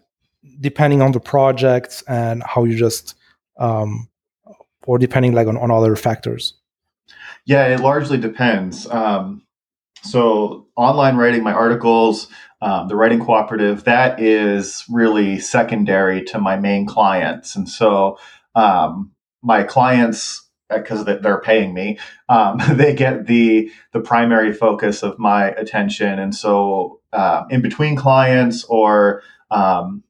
depending 0.59 1.01
on 1.01 1.11
the 1.13 1.19
projects 1.19 2.03
and 2.07 2.43
how 2.43 2.65
you 2.65 2.77
just 2.77 3.15
um, 3.57 4.09
or 4.85 4.97
depending 4.97 5.33
like 5.33 5.47
on, 5.47 5.57
on 5.57 5.71
other 5.71 5.95
factors? 5.95 6.55
Yeah 7.45 7.65
it 7.67 7.79
largely 7.79 8.17
depends. 8.17 8.89
Um, 8.89 9.43
so 10.03 10.67
online 10.75 11.15
writing 11.15 11.43
my 11.43 11.53
articles 11.53 12.27
um, 12.63 12.87
the 12.87 12.95
writing 12.95 13.19
cooperative 13.19 13.83
that 13.83 14.21
is 14.21 14.85
really 14.89 15.37
secondary 15.37 16.23
to 16.23 16.39
my 16.39 16.55
main 16.55 16.85
clients. 16.85 17.57
And 17.57 17.67
so 17.67 18.17
um, 18.55 19.11
my 19.41 19.63
clients 19.63 20.47
because 20.69 21.05
they're 21.05 21.41
paying 21.41 21.73
me 21.73 21.99
um, 22.29 22.59
they 22.71 22.93
get 22.93 23.27
the 23.27 23.71
the 23.91 23.99
primary 23.99 24.53
focus 24.53 25.03
of 25.03 25.19
my 25.19 25.49
attention 25.51 26.19
and 26.19 26.33
so 26.33 26.99
uh, 27.11 27.43
in 27.49 27.61
between 27.61 27.95
clients 27.95 28.63
or 28.65 29.21
um, 29.51 30.03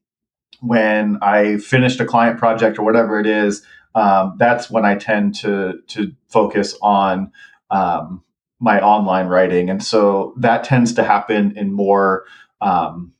when 0.64 1.18
I 1.20 1.58
finished 1.58 2.00
a 2.00 2.06
client 2.06 2.38
project 2.38 2.78
or 2.78 2.84
whatever 2.84 3.20
it 3.20 3.26
is, 3.26 3.62
um, 3.94 4.34
that's 4.38 4.70
when 4.70 4.84
I 4.84 4.96
tend 4.96 5.34
to 5.36 5.80
to 5.88 6.12
focus 6.28 6.76
on 6.82 7.32
um, 7.70 8.22
my 8.58 8.80
online 8.80 9.26
writing, 9.26 9.70
and 9.70 9.82
so 9.82 10.34
that 10.38 10.64
tends 10.64 10.94
to 10.94 11.04
happen 11.04 11.56
in 11.56 11.72
more 11.72 12.24
um, 12.60 13.12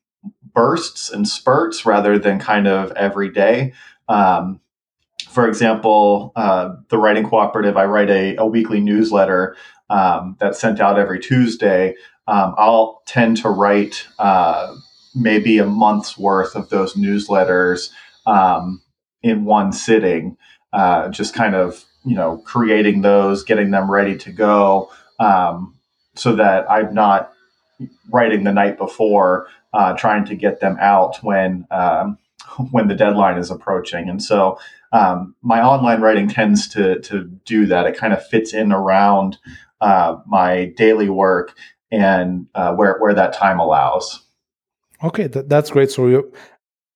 bursts 0.53 1.11
and 1.11 1.29
spurts 1.29 1.85
rather 1.85 2.19
than 2.19 2.39
kind 2.39 2.67
of 2.67 2.91
every 2.93 3.31
day. 3.31 3.75
Um, 4.09 4.61
for 5.35 5.49
example, 5.49 6.33
uh, 6.37 6.77
the 6.89 6.99
Writing 6.99 7.29
Cooperative, 7.29 7.77
I 7.77 7.85
write 7.85 8.11
a, 8.11 8.37
a 8.37 8.47
weekly 8.47 8.81
newsletter 8.81 9.57
um, 9.91 10.37
that's 10.41 10.61
sent 10.61 10.81
out 10.81 10.99
every 10.99 11.21
Tuesday. 11.21 11.97
Um, 12.27 12.55
I'll 12.57 13.03
tend 13.07 13.37
to 13.39 13.51
write. 13.51 14.07
Uh, 14.19 14.75
maybe 15.15 15.59
a 15.59 15.67
month's 15.67 16.19
worth 16.19 16.57
of 16.57 16.69
those 16.71 16.95
newsletters 16.95 17.91
um, 18.27 18.83
in 19.23 19.45
one 19.45 19.73
sitting, 19.73 20.37
uh, 20.73 21.09
just 21.09 21.35
kind 21.35 21.55
of 21.55 21.85
you 22.05 22.15
know 22.15 22.39
creating 22.39 23.03
those, 23.03 23.45
getting 23.45 23.71
them 23.71 23.91
ready 23.91 24.17
to 24.19 24.33
go, 24.33 24.91
um, 25.21 25.75
so 26.15 26.35
that 26.37 26.71
I'm 26.71 26.93
not 26.95 27.33
writing 28.11 28.45
the 28.45 28.53
night 28.53 28.77
before, 28.77 29.49
uh, 29.73 29.95
trying 29.95 30.25
to 30.27 30.35
get 30.35 30.61
them 30.61 30.77
out 30.81 31.23
when 31.23 31.67
um, 31.71 32.19
when 32.71 32.89
the 32.89 32.95
deadline 32.95 33.39
is 33.39 33.51
approaching. 33.51 34.09
And 34.09 34.23
so 34.23 34.59
um, 34.95 35.35
my 35.43 35.61
online 35.61 36.01
writing 36.01 36.29
tends 36.29 36.69
to 36.69 37.01
to 37.01 37.25
do 37.45 37.67
that. 37.67 37.87
It 37.87 37.99
kind 37.99 38.13
of 38.13 38.25
fits 38.25 38.55
in 38.55 38.73
around 38.73 39.37
uh, 39.81 40.17
my 40.25 40.73
daily 40.77 41.11
work 41.11 41.57
and 41.91 42.47
uh, 42.55 42.73
where 42.75 42.97
where 43.01 43.13
that 43.13 43.33
time 43.33 43.59
allows. 43.59 44.25
Okay, 45.03 45.27
that, 45.27 45.49
that's 45.49 45.71
great. 45.71 45.91
So 45.91 46.07
you 46.07 46.33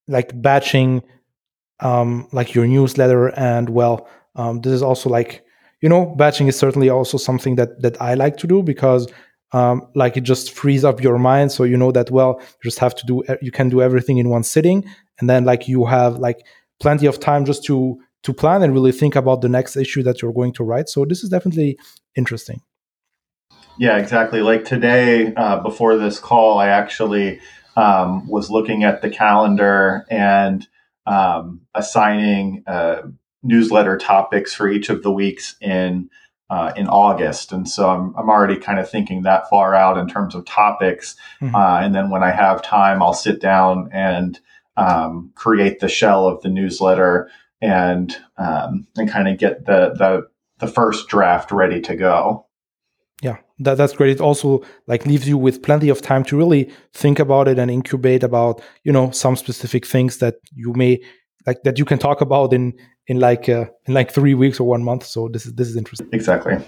like 0.06 0.30
batching, 0.40 1.02
um, 1.80 2.28
like 2.32 2.54
your 2.54 2.68
newsletter, 2.68 3.28
and 3.36 3.68
well, 3.68 4.08
um, 4.36 4.60
this 4.60 4.72
is 4.72 4.82
also 4.82 5.10
like 5.10 5.44
you 5.80 5.88
know, 5.88 6.06
batching 6.16 6.46
is 6.46 6.56
certainly 6.56 6.88
also 6.88 7.18
something 7.18 7.56
that 7.56 7.82
that 7.82 8.00
I 8.00 8.14
like 8.14 8.36
to 8.38 8.46
do 8.46 8.62
because 8.62 9.08
um, 9.50 9.88
like 9.96 10.16
it 10.16 10.22
just 10.22 10.52
frees 10.52 10.84
up 10.84 11.02
your 11.02 11.18
mind. 11.18 11.50
So 11.50 11.64
you 11.64 11.76
know 11.76 11.90
that 11.90 12.12
well, 12.12 12.38
you 12.40 12.70
just 12.70 12.78
have 12.78 12.94
to 12.94 13.06
do 13.06 13.24
you 13.42 13.50
can 13.50 13.68
do 13.68 13.82
everything 13.82 14.18
in 14.18 14.28
one 14.28 14.44
sitting, 14.44 14.84
and 15.18 15.28
then 15.28 15.44
like 15.44 15.66
you 15.66 15.84
have 15.86 16.18
like 16.18 16.46
plenty 16.80 17.06
of 17.06 17.20
time 17.20 17.44
just 17.44 17.64
to 17.64 17.98
to 18.24 18.32
plan 18.32 18.62
and 18.62 18.74
really 18.74 18.92
think 18.92 19.14
about 19.14 19.42
the 19.42 19.48
next 19.48 19.76
issue 19.76 20.02
that 20.02 20.20
you're 20.20 20.32
going 20.32 20.52
to 20.52 20.64
write. 20.64 20.88
So 20.88 21.04
this 21.04 21.22
is 21.22 21.30
definitely 21.30 21.78
interesting. 22.16 22.60
Yeah, 23.78 23.96
exactly. 23.96 24.42
Like 24.42 24.64
today, 24.64 25.32
uh, 25.34 25.60
before 25.60 25.96
this 25.96 26.18
call, 26.18 26.58
I 26.58 26.66
actually 26.66 27.40
um, 27.76 28.26
was 28.26 28.50
looking 28.50 28.82
at 28.82 29.02
the 29.02 29.10
calendar 29.10 30.04
and 30.10 30.66
um, 31.06 31.60
assigning 31.74 32.64
uh, 32.66 33.02
newsletter 33.44 33.96
topics 33.96 34.52
for 34.52 34.68
each 34.68 34.88
of 34.88 35.02
the 35.02 35.12
weeks 35.12 35.54
in 35.60 36.10
uh, 36.50 36.72
in 36.76 36.88
August, 36.88 37.52
and 37.52 37.68
so 37.68 37.88
I'm 37.90 38.16
I'm 38.16 38.30
already 38.30 38.56
kind 38.56 38.80
of 38.80 38.90
thinking 38.90 39.22
that 39.22 39.48
far 39.50 39.74
out 39.74 39.98
in 39.98 40.08
terms 40.08 40.34
of 40.34 40.44
topics. 40.44 41.14
Mm-hmm. 41.40 41.54
Uh, 41.54 41.80
and 41.80 41.94
then 41.94 42.10
when 42.10 42.22
I 42.22 42.30
have 42.30 42.62
time, 42.62 43.02
I'll 43.02 43.14
sit 43.14 43.40
down 43.40 43.90
and 43.92 44.40
um, 44.78 45.32
create 45.34 45.80
the 45.80 45.88
shell 45.88 46.26
of 46.26 46.40
the 46.42 46.48
newsletter 46.48 47.30
and 47.60 48.16
um, 48.36 48.86
and 48.96 49.10
kind 49.10 49.28
of 49.28 49.38
get 49.38 49.66
the 49.66 49.94
the 49.96 50.28
the 50.58 50.72
first 50.72 51.08
draft 51.08 51.50
ready 51.52 51.80
to 51.82 51.96
go. 51.96 52.46
Yeah 53.22 53.38
that, 53.60 53.76
that's 53.76 53.92
great. 53.92 54.10
It 54.10 54.20
also 54.20 54.62
like 54.86 55.06
leaves 55.06 55.28
you 55.28 55.36
with 55.36 55.62
plenty 55.62 55.88
of 55.88 56.00
time 56.00 56.24
to 56.24 56.36
really 56.36 56.70
think 56.92 57.18
about 57.18 57.48
it 57.48 57.58
and 57.58 57.70
incubate 57.70 58.22
about 58.22 58.62
you 58.84 58.92
know 58.92 59.10
some 59.10 59.36
specific 59.36 59.86
things 59.86 60.18
that 60.18 60.36
you 60.54 60.72
may 60.74 61.00
like 61.46 61.62
that 61.64 61.78
you 61.78 61.84
can 61.84 61.98
talk 61.98 62.20
about 62.20 62.52
in 62.52 62.74
in 63.06 63.20
like 63.20 63.48
uh, 63.48 63.66
in 63.86 63.94
like 63.94 64.10
three 64.12 64.34
weeks 64.34 64.60
or 64.60 64.68
one 64.68 64.84
month. 64.84 65.04
So 65.04 65.28
this 65.28 65.46
is 65.46 65.54
this 65.54 65.68
is 65.68 65.76
interesting. 65.76 66.08
Exactly 66.12 66.58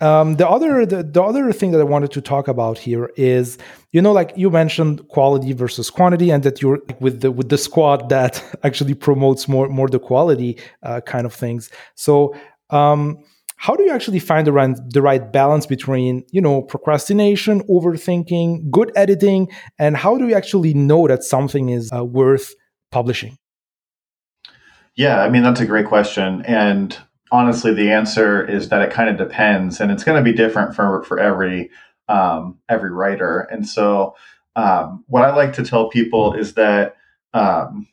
um, 0.00 0.36
the 0.36 0.48
other 0.48 0.86
the, 0.86 1.02
the 1.02 1.22
other 1.22 1.52
thing 1.52 1.72
that 1.72 1.80
I 1.80 1.84
wanted 1.84 2.12
to 2.12 2.20
talk 2.20 2.48
about 2.48 2.78
here 2.78 3.10
is 3.16 3.58
you 3.92 4.00
know 4.00 4.12
like 4.12 4.32
you 4.36 4.50
mentioned 4.50 5.06
quality 5.08 5.52
versus 5.52 5.90
quantity 5.90 6.30
and 6.30 6.42
that 6.42 6.62
you're 6.62 6.80
with 7.00 7.20
the 7.20 7.30
with 7.30 7.48
the 7.48 7.58
squad 7.58 8.08
that 8.08 8.42
actually 8.62 8.94
promotes 8.94 9.48
more 9.48 9.68
more 9.68 9.88
the 9.88 9.98
quality 9.98 10.58
uh, 10.82 11.00
kind 11.00 11.26
of 11.26 11.34
things. 11.34 11.70
So 11.94 12.34
um, 12.70 13.18
how 13.56 13.74
do 13.74 13.82
you 13.82 13.90
actually 13.90 14.20
find 14.20 14.46
the 14.46 14.52
right, 14.52 14.76
the 14.90 15.02
right 15.02 15.32
balance 15.32 15.66
between 15.66 16.24
you 16.30 16.40
know 16.40 16.62
procrastination 16.62 17.60
overthinking 17.68 18.70
good 18.70 18.92
editing 18.94 19.48
and 19.78 19.96
how 19.96 20.16
do 20.16 20.28
you 20.28 20.34
actually 20.34 20.74
know 20.74 21.08
that 21.08 21.24
something 21.24 21.70
is 21.70 21.90
uh, 21.92 22.04
worth 22.04 22.54
publishing? 22.90 23.36
Yeah 24.94 25.22
i 25.22 25.28
mean 25.28 25.42
that's 25.42 25.60
a 25.60 25.66
great 25.66 25.86
question. 25.86 26.42
And 26.46 26.96
honestly 27.30 27.72
the 27.72 27.90
answer 27.90 28.44
is 28.44 28.68
that 28.68 28.82
it 28.82 28.90
kind 28.90 29.08
of 29.08 29.16
depends 29.16 29.80
and 29.80 29.90
it's 29.90 30.04
going 30.04 30.22
to 30.22 30.30
be 30.30 30.36
different 30.36 30.74
for 30.74 31.02
for 31.04 31.18
every 31.18 31.70
um, 32.08 32.58
every 32.68 32.90
writer 32.90 33.40
and 33.50 33.68
so 33.68 34.14
um, 34.56 35.04
what 35.08 35.24
i 35.24 35.34
like 35.34 35.52
to 35.52 35.62
tell 35.62 35.88
people 35.88 36.34
is 36.34 36.54
that 36.54 36.96
um, 37.34 37.86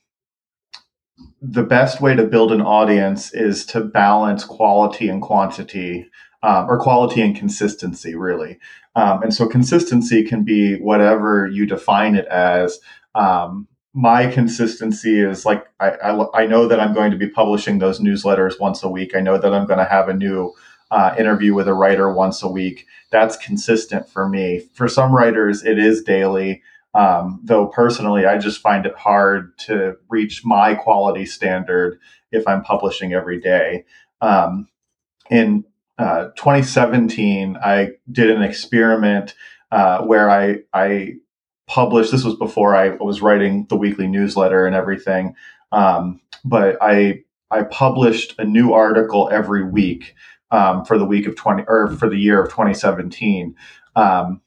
the 1.42 1.64
best 1.64 2.02
way 2.02 2.16
to 2.16 2.24
build 2.24 2.52
an 2.52 2.62
audience 2.62 3.34
is 3.34 3.66
to 3.68 3.82
balance 3.82 4.44
quality 4.44 5.10
and 5.10 5.22
quantity, 5.22 6.10
um, 6.44 6.70
or 6.70 6.80
quality 6.80 7.22
and 7.22 7.36
consistency, 7.36 8.16
really. 8.16 8.58
Um, 8.96 9.22
and 9.22 9.34
so 9.34 9.48
consistency 9.48 10.24
can 10.24 10.44
be 10.44 10.78
whatever 10.78 11.48
you 11.48 11.66
define 11.66 12.16
it 12.16 12.26
as. 12.28 12.80
Um, 13.14 13.68
my 13.96 14.28
consistency 14.28 15.22
is 15.22 15.46
like 15.46 15.66
I, 15.80 15.92
I, 15.92 16.42
I, 16.42 16.46
know 16.48 16.68
that 16.68 16.82
I'm 16.82 16.94
going 16.94 17.12
to 17.12 17.18
be 17.18 17.30
publishing 17.30 17.80
those 17.80 18.02
newsletters 18.02 18.60
once 18.60 18.84
a 18.84 18.90
week. 18.90 19.16
I 19.16 19.22
know 19.22 19.38
that 19.38 19.54
I'm 19.54 19.66
going 19.66 19.80
to 19.80 19.86
have 19.86 20.10
a 20.10 20.14
new 20.14 20.54
uh, 20.92 21.16
interview 21.18 21.54
with 21.54 21.70
a 21.70 21.74
writer 21.74 22.12
once 22.12 22.44
a 22.44 22.50
week. 22.50 22.86
That's 23.10 23.38
consistent 23.38 24.10
for 24.10 24.28
me. 24.28 24.68
For 24.74 24.90
some 24.90 25.14
writers, 25.14 25.64
it 25.64 25.80
is 25.80 26.04
daily. 26.04 26.62
Um, 26.94 27.40
though 27.42 27.68
personally, 27.68 28.26
I 28.26 28.38
just 28.38 28.60
find 28.60 28.86
it 28.86 28.96
hard 28.96 29.58
to 29.60 29.96
reach 30.10 30.44
my 30.44 30.76
quality 30.76 31.26
standard 31.26 31.98
if 32.34 32.46
I'm 32.50 32.64
publishing 32.64 33.14
every 33.14 33.40
day. 33.40 33.86
Um, 34.20 34.68
in 35.30 35.64
uh, 35.98 36.32
2017, 36.36 37.58
I 37.64 37.92
did 38.12 38.30
an 38.30 38.42
experiment 38.42 39.36
uh, 39.72 40.04
where 40.04 40.30
I, 40.30 40.60
I 40.74 41.16
published, 41.68 42.12
this 42.12 42.24
was 42.24 42.36
before 42.36 42.76
I 42.76 42.90
was 42.90 43.22
writing 43.22 43.66
the 43.70 43.78
weekly 43.78 44.08
newsletter 44.08 44.66
and 44.66 44.76
everything. 44.76 45.36
Um, 45.72 46.22
but 46.44 46.78
I 46.82 47.24
I 47.52 47.64
published 47.64 48.36
a 48.40 48.46
new 48.46 48.74
article 48.74 49.30
every 49.32 49.64
week 49.64 50.16
um, 50.52 50.86
for 50.86 50.98
the 50.98 51.06
week 51.06 51.28
of 51.28 51.36
20 51.36 51.64
or 51.68 51.92
for 51.92 52.10
the 52.10 52.18
year 52.18 52.42
of 52.42 52.50
2017. 52.50 53.56
Um, 53.96 54.42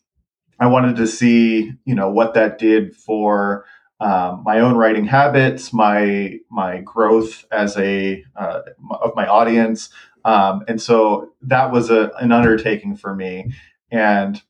I 0.61 0.67
wanted 0.67 0.97
to 0.97 1.07
see, 1.07 1.73
you 1.85 1.95
know, 1.95 2.11
what 2.11 2.35
that 2.35 2.59
did 2.59 2.95
for 2.97 3.65
um, 4.01 4.43
my 4.45 4.61
own 4.61 4.77
writing 4.77 5.05
habits, 5.05 5.73
my 5.73 6.39
my 6.51 6.79
growth 6.79 7.45
as 7.51 7.77
a 7.77 8.25
uh, 8.37 8.61
of 9.01 9.13
my 9.17 9.27
audience, 9.27 9.91
um, 10.25 10.63
and 10.69 10.81
so 10.81 11.33
that 11.43 11.73
was 11.73 11.91
a, 11.91 12.11
an 12.21 12.31
undertaking 12.31 12.97
for 12.97 13.15
me. 13.15 13.53
And 13.91 14.41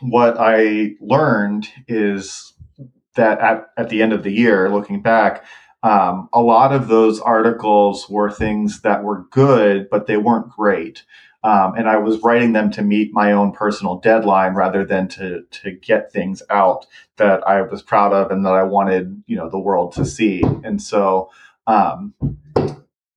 what 0.00 0.36
I 0.38 0.94
learned 1.00 1.68
is 1.86 2.54
that 3.16 3.40
at, 3.40 3.70
at 3.76 3.88
the 3.88 4.02
end 4.02 4.12
of 4.12 4.22
the 4.22 4.32
year, 4.32 4.70
looking 4.70 5.02
back, 5.02 5.44
um, 5.82 6.28
a 6.32 6.40
lot 6.40 6.72
of 6.72 6.88
those 6.88 7.20
articles 7.20 8.08
were 8.08 8.30
things 8.30 8.80
that 8.82 9.04
were 9.04 9.26
good, 9.30 9.88
but 9.90 10.06
they 10.06 10.16
weren't 10.16 10.50
great. 10.50 11.04
Um, 11.44 11.74
and 11.76 11.88
I 11.88 11.98
was 11.98 12.20
writing 12.22 12.52
them 12.52 12.70
to 12.72 12.82
meet 12.82 13.12
my 13.12 13.32
own 13.32 13.52
personal 13.52 14.00
deadline 14.00 14.54
rather 14.54 14.84
than 14.84 15.06
to 15.08 15.44
to 15.62 15.70
get 15.70 16.12
things 16.12 16.42
out 16.50 16.86
that 17.16 17.46
I 17.46 17.62
was 17.62 17.80
proud 17.80 18.12
of 18.12 18.32
and 18.32 18.44
that 18.44 18.54
I 18.54 18.64
wanted 18.64 19.22
you 19.26 19.36
know 19.36 19.48
the 19.48 19.58
world 19.58 19.92
to 19.94 20.04
see. 20.04 20.42
And 20.64 20.82
so, 20.82 21.30
um, 21.68 22.12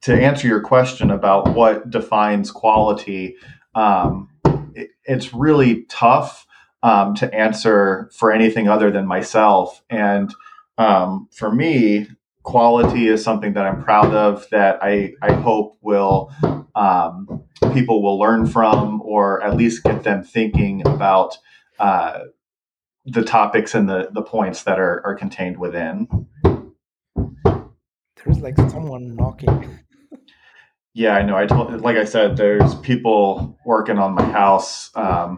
to 0.04 0.14
answer 0.14 0.48
your 0.48 0.62
question 0.62 1.10
about 1.10 1.56
what 1.56 1.90
defines 1.90 2.52
quality, 2.52 3.38
um, 3.74 4.30
it, 4.76 4.92
it's 5.06 5.34
really 5.34 5.86
tough 5.90 6.46
um, 6.84 7.16
to 7.16 7.34
answer 7.34 8.10
for 8.14 8.32
anything 8.32 8.68
other 8.68 8.92
than 8.92 9.06
myself. 9.06 9.84
And 9.90 10.34
um, 10.78 11.28
for 11.32 11.54
me, 11.54 12.08
quality 12.44 13.08
is 13.08 13.24
something 13.24 13.54
that 13.54 13.66
I'm 13.66 13.84
proud 13.84 14.14
of 14.14 14.48
that 14.50 14.80
I, 14.82 15.14
I 15.22 15.34
hope 15.34 15.78
will 15.82 16.32
um, 16.76 17.44
people 17.74 18.02
will 18.02 18.18
learn 18.18 18.48
from 18.48 19.02
or 19.04 19.44
at 19.44 19.56
least 19.56 19.84
get 19.84 20.04
them 20.04 20.24
thinking 20.24 20.82
about 20.88 21.38
uh, 21.80 22.20
the 23.06 23.24
topics 23.24 23.76
and 23.76 23.90
the, 23.90 24.10
the 24.12 24.22
points 24.22 24.64
that 24.64 24.80
are, 24.80 25.06
are 25.06 25.16
contained 25.16 25.58
within. 25.58 26.08
There's 28.24 28.40
like 28.40 28.58
someone 28.58 29.16
knocking. 29.16 29.80
Yeah, 30.94 31.16
I 31.16 31.24
know. 31.24 31.38
I 31.38 31.46
told, 31.46 31.82
like 31.82 31.96
I 31.96 32.04
said, 32.04 32.36
there's 32.36 32.76
people 32.76 33.58
working 33.66 33.98
on 33.98 34.14
my 34.14 34.30
house 34.30 34.92
um, 34.96 35.38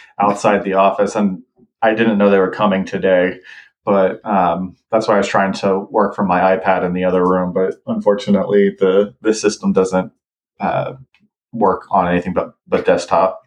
outside 0.20 0.62
the 0.62 0.74
office, 0.74 1.16
and 1.16 1.42
I 1.82 1.94
didn't 1.94 2.18
know 2.18 2.30
they 2.30 2.38
were 2.38 2.50
coming 2.50 2.84
today 2.84 3.40
but 3.86 4.20
um, 4.26 4.76
that's 4.90 5.06
why 5.06 5.14
I 5.14 5.18
was 5.18 5.28
trying 5.28 5.52
to 5.54 5.78
work 5.78 6.16
from 6.16 6.26
my 6.26 6.56
iPad 6.56 6.84
in 6.84 6.92
the 6.92 7.04
other 7.04 7.22
room. 7.24 7.52
But 7.52 7.76
unfortunately, 7.86 8.74
the 8.78 9.14
the 9.22 9.32
system 9.32 9.72
doesn't 9.72 10.12
uh, 10.58 10.94
work 11.52 11.86
on 11.90 12.08
anything 12.08 12.34
but 12.34 12.54
but 12.66 12.84
desktop. 12.84 13.40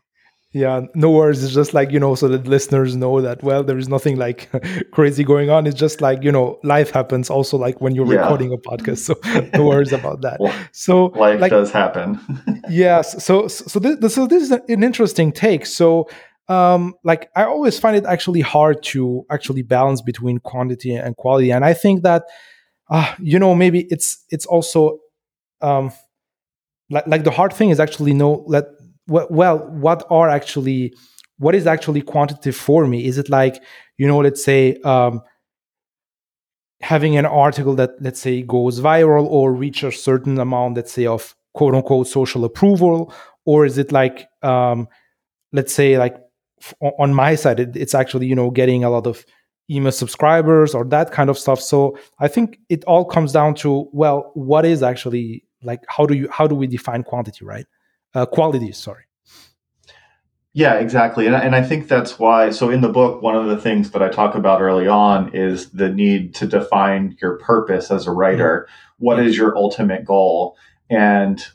Yeah, 0.52 0.82
no 0.96 1.12
worries. 1.12 1.44
It's 1.44 1.54
just 1.54 1.76
like 1.76 1.92
you 1.92 2.00
know, 2.00 2.16
so 2.16 2.28
that 2.28 2.48
listeners 2.48 2.96
know 2.96 3.22
that 3.22 3.44
well, 3.44 3.64
there 3.64 3.78
is 3.78 3.88
nothing 3.88 4.18
like 4.18 4.50
crazy 4.92 5.24
going 5.24 5.52
on. 5.52 5.68
It's 5.68 5.80
just 5.80 6.02
like 6.02 6.24
you 6.24 6.32
know, 6.32 6.60
life 6.64 6.90
happens. 6.90 7.30
Also, 7.30 7.56
like 7.56 7.82
when 7.82 7.94
you're 7.94 8.12
yeah. 8.12 8.22
recording 8.22 8.52
a 8.52 8.58
podcast, 8.58 9.00
so 9.00 9.16
no 9.54 9.68
worries 9.68 9.94
about 9.94 10.22
that. 10.22 10.40
Well, 10.40 10.54
so 10.72 11.08
life 11.08 11.40
like, 11.40 11.52
does 11.52 11.72
happen. 11.72 12.20
yes. 12.70 13.24
So 13.24 13.48
so 13.48 13.80
this 13.80 14.16
so 14.16 14.26
this 14.26 14.42
is 14.42 14.52
an 14.52 14.84
interesting 14.84 15.32
take. 15.32 15.68
So 15.68 16.10
um, 16.48 16.96
like 17.04 17.30
I 17.36 17.44
always 17.44 17.78
find 17.78 17.96
it 17.96 18.06
actually 18.06 18.42
hard 18.42 18.82
to 18.86 19.28
actually 19.30 19.62
balance 19.62 20.02
between 20.02 20.40
quantity 20.40 20.96
and 20.96 21.16
quality, 21.16 21.52
and 21.52 21.64
I 21.64 21.76
think 21.76 22.02
that 22.02 22.24
uh, 22.90 23.14
you 23.20 23.38
know 23.38 23.54
maybe 23.54 23.82
it's 23.92 24.26
it's 24.30 24.48
also 24.48 24.98
um, 25.62 25.92
like 26.90 27.06
like 27.06 27.24
the 27.24 27.30
hard 27.30 27.54
thing 27.54 27.70
is 27.70 27.80
actually 27.80 28.14
know 28.14 28.44
let 28.48 28.66
well 29.10 29.60
what 29.60 30.06
are 30.10 30.30
actually 30.30 30.94
what 31.38 31.56
is 31.56 31.66
actually 31.66 32.02
quantitative 32.02 32.56
for 32.56 32.86
me? 32.86 33.06
Is 33.06 33.18
it 33.18 33.30
like 33.30 33.64
you 33.98 34.08
know 34.08 34.20
let's 34.20 34.44
say 34.44 34.76
um, 34.84 35.22
having 36.82 37.18
an 37.18 37.26
article 37.26 37.76
that 37.76 37.92
let's 38.02 38.20
say 38.20 38.42
goes 38.42 38.80
viral 38.80 39.26
or 39.26 39.54
reach 39.54 39.84
a 39.84 39.92
certain 39.92 40.40
amount 40.40 40.76
let's 40.76 40.92
say 40.92 41.06
of 41.06 41.36
quote 41.54 41.76
unquote 41.76 42.08
social 42.08 42.46
approval, 42.46 43.14
or 43.46 43.66
is 43.66 43.78
it 43.78 43.92
like 43.92 44.28
um, 44.44 44.88
let's 45.52 45.74
say 45.74 45.98
like 45.98 46.16
on 47.00 47.14
my 47.14 47.36
side 47.36 47.60
it, 47.60 47.76
it's 47.76 47.96
actually 47.96 48.28
you 48.28 48.36
know 48.36 48.52
getting 48.52 48.84
a 48.84 48.90
lot 48.90 49.08
of 49.08 49.26
email 49.72 49.92
subscribers 49.92 50.74
or 50.76 50.84
that 50.86 51.12
kind 51.12 51.30
of 51.30 51.38
stuff? 51.38 51.62
So 51.62 51.98
i 52.20 52.28
think 52.28 52.60
it 52.70 52.84
all 52.86 53.06
comes 53.06 53.32
down 53.32 53.56
to 53.56 53.90
well 53.94 54.32
what 54.34 54.66
is 54.66 54.84
actually 54.84 55.44
like 55.64 55.82
how 55.88 56.06
do 56.06 56.16
you 56.16 56.28
how 56.32 56.48
do 56.48 56.56
we 56.56 56.68
define 56.68 57.04
quantity 57.04 57.46
right 57.46 57.66
uh, 58.14 58.26
quality 58.26 58.72
sorry 58.72 59.04
yeah 60.54 60.76
exactly 60.76 61.26
and, 61.28 61.36
and 61.36 61.56
i 61.56 61.62
think 61.62 61.88
that's 61.88 62.18
why 62.18 62.50
so 62.50 62.70
in 62.70 62.82
the 62.82 62.90
book 62.90 63.22
one 63.22 63.36
of 63.36 63.46
the 63.46 63.58
things 63.58 63.92
that 63.92 64.02
i 64.02 64.10
talk 64.10 64.36
about 64.36 64.62
early 64.62 64.88
on 64.88 65.34
is 65.34 65.70
the 65.72 65.90
need 65.90 66.34
to 66.34 66.48
define 66.48 67.16
your 67.22 67.38
purpose 67.38 67.92
as 67.92 68.08
a 68.08 68.12
writer 68.12 68.68
mm-hmm. 68.68 69.06
what 69.06 69.20
is 69.20 69.38
your 69.38 69.56
ultimate 69.58 70.06
goal 70.06 70.58
and 70.90 71.48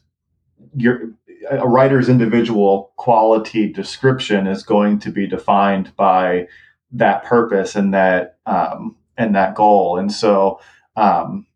your 0.77 1.13
a 1.51 1.69
writer's 1.69 2.09
individual 2.09 2.93
quality 2.97 3.71
description 3.71 4.47
is 4.47 4.63
going 4.63 4.99
to 4.99 5.11
be 5.11 5.27
defined 5.27 5.95
by 5.97 6.49
that 6.91 7.25
purpose 7.25 7.75
and 7.75 7.93
that 7.93 8.39
um, 8.47 8.97
and 9.17 9.35
that 9.35 9.55
goal. 9.55 9.99
And 9.99 10.13
so, 10.13 10.61
um, 10.97 11.47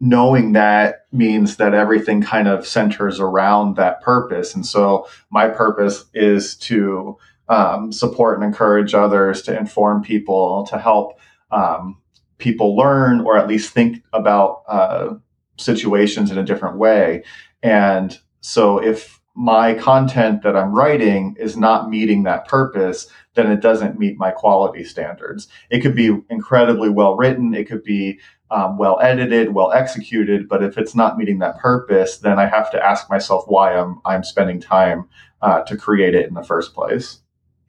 knowing 0.00 0.52
that 0.52 1.06
means 1.12 1.56
that 1.56 1.74
everything 1.74 2.22
kind 2.22 2.48
of 2.48 2.66
centers 2.66 3.20
around 3.20 3.76
that 3.76 4.00
purpose. 4.02 4.54
And 4.54 4.66
so, 4.66 5.08
my 5.30 5.48
purpose 5.48 6.04
is 6.14 6.56
to 6.56 7.16
um, 7.48 7.92
support 7.92 8.38
and 8.38 8.44
encourage 8.44 8.94
others, 8.94 9.42
to 9.42 9.56
inform 9.56 10.02
people, 10.02 10.66
to 10.70 10.78
help 10.78 11.18
um, 11.50 12.00
people 12.38 12.76
learn 12.76 13.20
or 13.20 13.38
at 13.38 13.48
least 13.48 13.72
think 13.72 14.02
about 14.12 14.62
uh, 14.68 15.14
situations 15.56 16.30
in 16.30 16.38
a 16.38 16.44
different 16.44 16.78
way. 16.78 17.22
And 17.62 18.18
so 18.40 18.78
if 18.78 19.20
my 19.34 19.74
content 19.74 20.42
that 20.42 20.56
I'm 20.56 20.72
writing 20.72 21.36
is 21.38 21.56
not 21.56 21.90
meeting 21.90 22.22
that 22.22 22.46
purpose, 22.46 23.08
then 23.34 23.50
it 23.50 23.60
doesn't 23.60 23.98
meet 23.98 24.16
my 24.16 24.30
quality 24.30 24.84
standards. 24.84 25.48
It 25.70 25.80
could 25.80 25.96
be 25.96 26.20
incredibly 26.30 26.88
well 26.88 27.16
written, 27.16 27.54
it 27.54 27.66
could 27.66 27.82
be 27.82 28.20
um, 28.54 28.78
well 28.78 28.98
edited, 29.02 29.52
well 29.52 29.72
executed, 29.72 30.48
but 30.48 30.62
if 30.62 30.78
it's 30.78 30.94
not 30.94 31.18
meeting 31.18 31.40
that 31.40 31.58
purpose, 31.58 32.18
then 32.18 32.38
I 32.38 32.46
have 32.46 32.70
to 32.70 32.82
ask 32.82 33.10
myself 33.10 33.44
why 33.48 33.74
I'm 33.74 34.00
I'm 34.04 34.22
spending 34.22 34.60
time 34.60 35.08
uh, 35.42 35.60
to 35.62 35.76
create 35.76 36.14
it 36.14 36.26
in 36.28 36.34
the 36.34 36.42
first 36.42 36.74
place. 36.74 37.18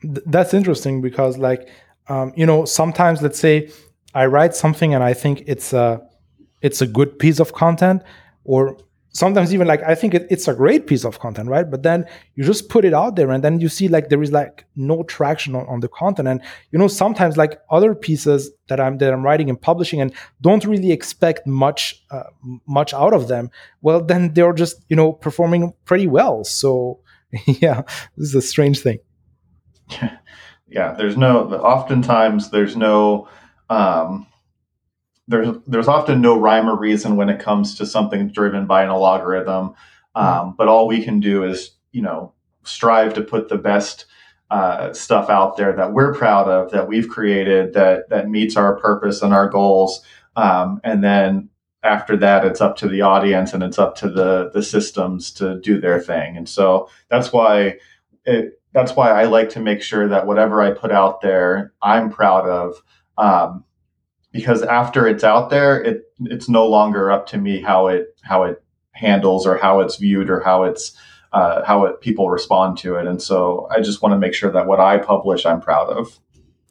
That's 0.04 0.54
interesting 0.54 1.02
because, 1.02 1.38
like, 1.38 1.68
um, 2.08 2.32
you 2.36 2.46
know, 2.46 2.66
sometimes 2.66 3.22
let's 3.22 3.40
say 3.40 3.70
I 4.14 4.28
write 4.28 4.56
something 4.56 4.94
and 4.94 5.04
I 5.04 5.14
think 5.14 5.44
it's 5.48 5.74
a 5.74 6.02
it's 6.62 6.82
a 6.82 6.88
good 6.88 7.18
piece 7.20 7.40
of 7.40 7.54
content, 7.54 8.04
or 8.44 8.78
sometimes 9.16 9.54
even 9.54 9.66
like 9.66 9.82
i 9.84 9.96
think 9.96 10.14
it, 10.14 10.28
it's 10.30 10.48
a 10.48 10.54
great 10.54 10.88
piece 10.88 11.06
of 11.06 11.20
content 11.20 11.50
right? 11.50 11.70
But 11.72 11.84
then 11.84 12.06
you 12.36 12.44
just 12.44 12.70
put 12.70 12.86
it 12.86 12.94
out 12.94 13.16
there 13.16 13.32
and 13.32 13.44
then 13.44 13.60
you 13.60 13.70
see 13.70 13.88
like 13.88 14.10
there 14.10 14.22
is 14.22 14.32
like 14.32 14.66
no 14.76 15.04
traction 15.04 15.56
on, 15.56 15.66
on 15.68 15.80
the 15.80 15.88
content. 15.88 16.28
And 16.28 16.42
you 16.72 16.80
know 16.80 16.88
sometimes 16.88 17.38
like 17.38 17.60
other 17.70 17.96
pieces 17.96 18.52
that 18.68 18.80
i'm 18.80 18.98
that 18.98 19.14
i'm 19.14 19.24
writing 19.24 19.50
and 19.50 19.62
publishing 19.62 20.02
and 20.02 20.12
don't 20.42 20.66
really 20.66 20.92
expect 20.92 21.48
much 21.48 22.04
uh, 22.12 22.24
much 22.68 22.94
out 22.94 23.14
of 23.14 23.28
them 23.28 23.52
well 23.82 24.02
then 24.04 24.34
they're 24.34 24.54
just 24.54 24.84
you 24.90 24.96
know 24.96 25.14
performing 25.14 25.74
pretty 25.86 26.08
well. 26.08 26.44
So 26.44 27.00
yeah 27.46 27.84
this 28.18 28.30
is 28.30 28.36
a 28.36 28.42
strange 28.42 28.80
thing. 28.80 29.00
Yeah 30.68 30.94
there's 30.94 31.16
no 31.16 31.44
oftentimes 31.76 32.50
there's 32.50 32.76
no 32.76 33.30
um 33.70 34.26
there's 35.28 35.58
there's 35.68 35.88
often 35.88 36.22
no 36.22 36.40
rhyme 36.40 36.70
or 36.70 36.78
reason 36.78 37.16
when 37.16 37.30
it 37.30 37.40
comes 37.40 37.76
to 37.76 37.86
something 37.86 38.30
driven 38.30 38.66
by 38.68 38.84
an 38.84 38.90
algorithm. 38.90 39.74
Um, 40.14 40.56
but 40.58 40.68
all 40.68 40.88
we 40.88 41.04
can 41.04 41.20
do 41.20 41.44
is 41.44 41.72
you 41.92 42.02
know 42.02 42.34
strive 42.64 43.14
to 43.16 43.22
put 43.22 43.50
the 43.50 43.58
best 43.58 44.06
uh, 44.52 44.94
stuff 44.94 45.30
out 45.30 45.58
there 45.58 45.74
that 45.74 45.92
we're 45.92 46.14
proud 46.14 46.48
of, 46.48 46.72
that 46.72 46.88
we've 46.88 47.10
created, 47.10 47.74
that 47.74 48.10
that 48.10 48.30
meets 48.30 48.56
our 48.56 48.78
purpose 48.80 49.22
and 49.22 49.34
our 49.34 49.50
goals. 49.50 50.02
Um, 50.36 50.80
and 50.84 51.04
then 51.04 51.50
after 51.84 52.16
that, 52.18 52.46
it's 52.46 52.62
up 52.62 52.78
to 52.78 52.88
the 52.88 53.02
audience 53.02 53.54
and 53.54 53.64
it's 53.64 53.80
up 53.80 53.96
to 53.98 54.10
the 54.10 54.52
the 54.54 54.64
systems 54.64 55.32
to 55.34 55.60
do 55.60 55.80
their 55.80 56.00
thing. 56.00 56.38
And 56.38 56.48
so 56.48 56.90
that's 57.10 57.34
why 57.34 57.80
it, 58.26 58.62
that's 58.74 58.96
why 58.96 59.10
I 59.10 59.26
like 59.26 59.50
to 59.52 59.60
make 59.60 59.82
sure 59.82 60.08
that 60.08 60.28
whatever 60.28 60.62
I 60.62 60.72
put 60.72 60.92
out 60.92 61.22
there, 61.22 61.74
I'm 61.82 62.10
proud 62.10 62.48
of. 62.48 62.76
Um, 63.18 63.65
because 64.36 64.62
after 64.64 65.08
it's 65.08 65.24
out 65.24 65.50
there, 65.50 65.82
it 65.82 66.12
it's 66.26 66.50
no 66.50 66.68
longer 66.68 67.10
up 67.10 67.26
to 67.28 67.38
me 67.38 67.62
how 67.62 67.88
it 67.88 68.20
how 68.22 68.44
it 68.44 68.62
handles 68.92 69.48
or 69.48 69.58
how 69.58 69.80
it's 69.80 69.96
viewed 69.96 70.30
or 70.30 70.42
how 70.42 70.64
it's 70.64 70.92
uh, 71.32 71.64
how 71.66 71.86
it, 71.86 72.02
people 72.02 72.30
respond 72.30 72.78
to 72.80 72.96
it. 72.96 73.08
And 73.08 73.22
so 73.22 73.68
I 73.72 73.80
just 73.80 74.02
want 74.02 74.12
to 74.12 74.20
make 74.20 74.34
sure 74.34 74.52
that 74.52 74.68
what 74.68 74.80
I 74.80 74.98
publish, 74.98 75.46
I'm 75.46 75.62
proud 75.62 75.90
of. 75.90 76.20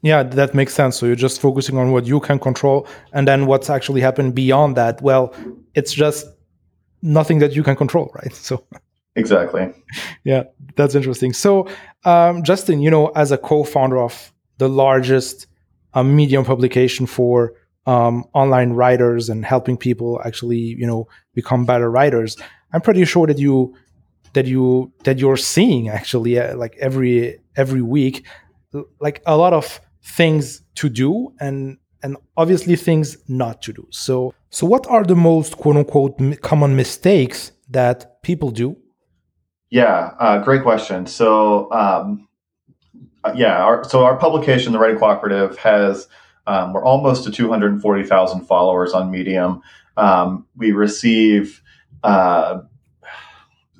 Yeah, 0.02 0.22
that 0.22 0.54
makes 0.54 0.74
sense. 0.74 0.96
So 0.96 1.06
you're 1.06 1.16
just 1.16 1.40
focusing 1.40 1.78
on 1.78 1.90
what 1.90 2.04
you 2.04 2.20
can 2.20 2.38
control, 2.38 2.86
and 3.14 3.26
then 3.26 3.46
what's 3.46 3.70
actually 3.70 4.02
happened 4.02 4.34
beyond 4.34 4.76
that. 4.76 5.00
Well, 5.00 5.34
it's 5.74 5.94
just 5.94 6.26
nothing 7.00 7.38
that 7.38 7.56
you 7.56 7.62
can 7.62 7.76
control, 7.76 8.10
right? 8.14 8.34
So 8.34 8.62
exactly. 9.16 9.72
Yeah, 10.24 10.42
that's 10.76 10.94
interesting. 10.94 11.32
So 11.32 11.66
um, 12.04 12.42
Justin, 12.42 12.82
you 12.82 12.90
know, 12.90 13.06
as 13.16 13.32
a 13.32 13.38
co-founder 13.38 13.98
of 13.98 14.32
the 14.58 14.68
largest 14.68 15.46
uh, 15.94 16.02
medium 16.02 16.44
publication 16.44 17.06
for 17.06 17.54
um, 17.86 18.24
online 18.34 18.70
writers 18.70 19.28
and 19.28 19.44
helping 19.44 19.76
people 19.76 20.20
actually, 20.24 20.58
you 20.58 20.86
know, 20.86 21.06
become 21.34 21.64
better 21.64 21.90
writers, 21.90 22.36
I'm 22.72 22.80
pretty 22.80 23.04
sure 23.04 23.26
that 23.26 23.38
you 23.38 23.74
that 24.32 24.46
you 24.46 24.92
that 25.04 25.18
you're 25.18 25.36
seeing 25.36 25.88
actually 25.88 26.38
uh, 26.38 26.56
like 26.56 26.76
every 26.80 27.38
every 27.56 27.82
week 27.82 28.26
like 29.00 29.22
a 29.26 29.36
lot 29.36 29.52
of 29.52 29.80
things 30.02 30.62
to 30.74 30.88
do 30.88 31.32
and 31.40 31.78
and 32.02 32.16
obviously 32.36 32.76
things 32.76 33.16
not 33.28 33.62
to 33.62 33.72
do. 33.72 33.86
So 33.90 34.34
so 34.50 34.66
what 34.66 34.86
are 34.88 35.04
the 35.04 35.16
most 35.16 35.56
quote 35.56 35.76
unquote 35.76 36.18
common 36.42 36.76
mistakes 36.76 37.52
that 37.70 38.22
people 38.22 38.50
do? 38.50 38.76
Yeah 39.70 40.10
uh, 40.18 40.38
great 40.42 40.62
question. 40.62 41.06
So 41.06 41.70
um, 41.72 42.28
yeah 43.34 43.62
our, 43.62 43.84
so 43.84 44.04
our 44.04 44.16
publication 44.16 44.72
the 44.72 44.78
writing 44.78 44.98
cooperative 44.98 45.56
has 45.58 46.08
um, 46.46 46.72
we're 46.74 46.84
almost 46.84 47.24
to 47.24 47.30
240000 47.30 48.40
followers 48.42 48.92
on 48.92 49.10
medium 49.10 49.62
um, 49.96 50.46
we 50.56 50.72
receive 50.72 51.62
uh, 52.02 52.60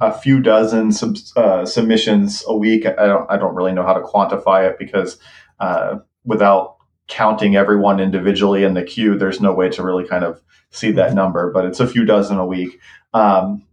a 0.01 0.13
few 0.13 0.41
dozen 0.41 0.93
sub, 0.93 1.17
uh, 1.37 1.65
submissions 1.65 2.43
a 2.47 2.57
week. 2.57 2.87
I 2.87 3.07
don't 3.07 3.31
I 3.31 3.37
don't 3.37 3.55
really 3.55 3.73
know 3.73 3.85
how 3.85 3.95
to 3.95 4.01
quantify 4.01 4.69
it 4.69 4.79
because 4.79 5.19
uh, 5.61 5.99
without 6.25 6.77
counting 7.07 7.57
everyone 7.57 8.01
individually 8.01 8.65
in 8.65 8.75
the 8.75 8.83
queue, 8.83 9.17
there's 9.17 9.41
no 9.41 9.53
way 9.53 9.69
to 9.71 9.83
really 9.83 10.07
kind 10.07 10.25
of 10.25 10.41
see 10.71 10.91
that 10.93 11.09
mm-hmm. 11.09 11.17
number. 11.17 11.53
But 11.53 11.67
it's 11.67 11.81
a 11.81 11.87
few 11.87 12.05
dozen 12.05 12.39
a 12.39 12.47
week, 12.47 12.81
um, 13.13 13.65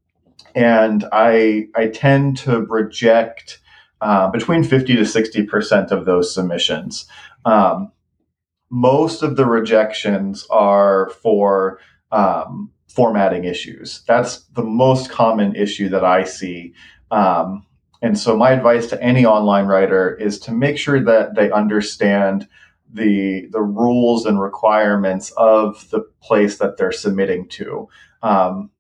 and 0.54 1.06
I 1.12 1.68
I 1.76 1.88
tend 1.88 2.38
to 2.40 2.62
reject 2.62 3.60
uh, 4.02 4.30
between 4.30 4.64
fifty 4.64 4.96
to 4.96 5.06
sixty 5.06 5.46
percent 5.46 5.92
of 5.92 6.06
those 6.06 6.34
submissions. 6.34 7.06
Um, 7.46 7.92
most 8.70 9.22
of 9.22 9.36
the 9.36 9.46
rejections 9.46 10.48
are 10.50 11.10
for 11.22 11.80
um, 12.12 12.72
formatting 12.88 13.44
issues. 13.46 14.04
That's 14.08 14.46
the 14.56 14.64
most 14.64 15.10
common 15.10 15.56
issue 15.56 15.90
that 15.90 16.04
I 16.04 16.24
see. 16.24 16.74
Um, 17.10 17.66
and 18.02 18.18
so, 18.18 18.36
my 18.36 18.52
advice 18.52 18.88
to 18.88 19.02
any 19.02 19.26
online 19.26 19.68
writer 19.68 20.16
is 20.16 20.40
to 20.40 20.52
make 20.52 20.78
sure 20.78 21.04
that 21.04 21.36
they 21.36 21.52
understand 21.52 22.48
the 22.92 23.48
the 23.52 23.62
rules 23.62 24.26
and 24.26 24.42
requirements 24.42 25.32
of 25.38 25.90
the 25.92 26.02
place 26.22 26.58
that 26.58 26.78
they're 26.78 26.92
submitting 26.92 27.48
to. 27.50 27.88
Um, 28.24 28.72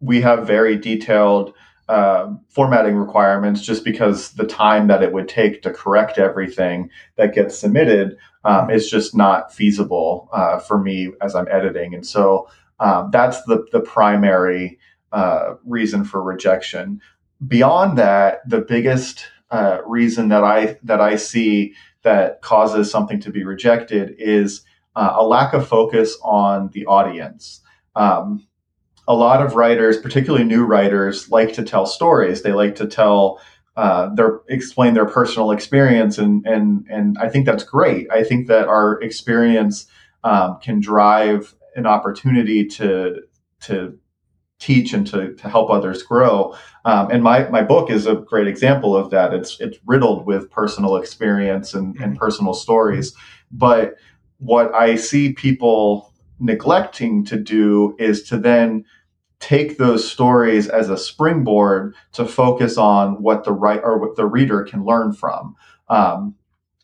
we 0.00 0.20
have 0.22 0.46
very 0.46 0.76
detailed 0.76 1.54
uh, 1.92 2.32
formatting 2.48 2.96
requirements 2.96 3.60
just 3.60 3.84
because 3.84 4.30
the 4.30 4.46
time 4.46 4.86
that 4.86 5.02
it 5.02 5.12
would 5.12 5.28
take 5.28 5.60
to 5.60 5.70
correct 5.70 6.16
everything 6.16 6.88
that 7.16 7.34
gets 7.34 7.58
submitted 7.58 8.16
um, 8.44 8.70
is 8.70 8.90
just 8.90 9.14
not 9.14 9.52
feasible 9.52 10.30
uh, 10.32 10.58
for 10.58 10.78
me 10.78 11.12
as 11.20 11.34
I'm 11.34 11.46
editing. 11.50 11.92
And 11.92 12.06
so 12.06 12.48
um, 12.80 13.10
that's 13.12 13.42
the, 13.42 13.66
the 13.72 13.80
primary 13.80 14.78
uh, 15.12 15.56
reason 15.66 16.02
for 16.02 16.22
rejection. 16.22 16.98
Beyond 17.46 17.98
that, 17.98 18.48
the 18.48 18.62
biggest 18.62 19.26
uh, 19.50 19.80
reason 19.86 20.28
that 20.28 20.44
I 20.44 20.78
that 20.84 21.02
I 21.02 21.16
see 21.16 21.74
that 22.04 22.40
causes 22.40 22.90
something 22.90 23.20
to 23.20 23.30
be 23.30 23.44
rejected 23.44 24.14
is 24.18 24.62
uh, 24.96 25.12
a 25.14 25.26
lack 25.26 25.52
of 25.52 25.68
focus 25.68 26.16
on 26.22 26.70
the 26.72 26.86
audience. 26.86 27.60
Um, 27.94 28.46
a 29.12 29.14
lot 29.14 29.44
of 29.44 29.54
writers, 29.54 29.98
particularly 29.98 30.44
new 30.44 30.64
writers, 30.64 31.30
like 31.30 31.52
to 31.54 31.62
tell 31.62 31.86
stories. 31.86 32.42
They 32.42 32.52
like 32.52 32.74
to 32.76 32.86
tell 32.86 33.40
uh, 33.76 34.14
their 34.14 34.40
explain 34.48 34.94
their 34.94 35.06
personal 35.06 35.50
experience, 35.50 36.18
and 36.18 36.46
and 36.46 36.86
and 36.88 37.18
I 37.18 37.28
think 37.28 37.46
that's 37.46 37.64
great. 37.64 38.10
I 38.10 38.24
think 38.24 38.48
that 38.48 38.68
our 38.68 39.00
experience 39.02 39.86
um, 40.24 40.58
can 40.62 40.80
drive 40.80 41.54
an 41.76 41.86
opportunity 41.86 42.66
to 42.66 43.22
to 43.60 43.98
teach 44.58 44.92
and 44.92 45.06
to, 45.08 45.34
to 45.34 45.48
help 45.48 45.70
others 45.70 46.04
grow. 46.04 46.56
Um, 46.84 47.10
and 47.10 47.22
my, 47.22 47.48
my 47.48 47.62
book 47.62 47.90
is 47.90 48.06
a 48.06 48.14
great 48.14 48.46
example 48.46 48.96
of 48.96 49.10
that. 49.10 49.34
It's 49.34 49.60
it's 49.60 49.78
riddled 49.86 50.24
with 50.24 50.50
personal 50.50 50.96
experience 50.96 51.74
and, 51.74 51.96
and 51.96 52.12
mm-hmm. 52.12 52.18
personal 52.18 52.54
stories. 52.54 53.12
But 53.50 53.96
what 54.38 54.72
I 54.72 54.96
see 54.96 55.32
people 55.32 56.12
neglecting 56.38 57.24
to 57.24 57.36
do 57.36 57.96
is 57.98 58.22
to 58.24 58.38
then 58.38 58.84
take 59.42 59.76
those 59.76 60.08
stories 60.08 60.68
as 60.68 60.88
a 60.88 60.96
springboard 60.96 61.94
to 62.12 62.24
focus 62.24 62.78
on 62.78 63.20
what 63.20 63.42
the 63.42 63.52
right 63.52 63.80
or 63.82 63.98
what 63.98 64.14
the 64.16 64.24
reader 64.24 64.62
can 64.62 64.84
learn 64.84 65.12
from. 65.12 65.56
Um, 65.88 66.36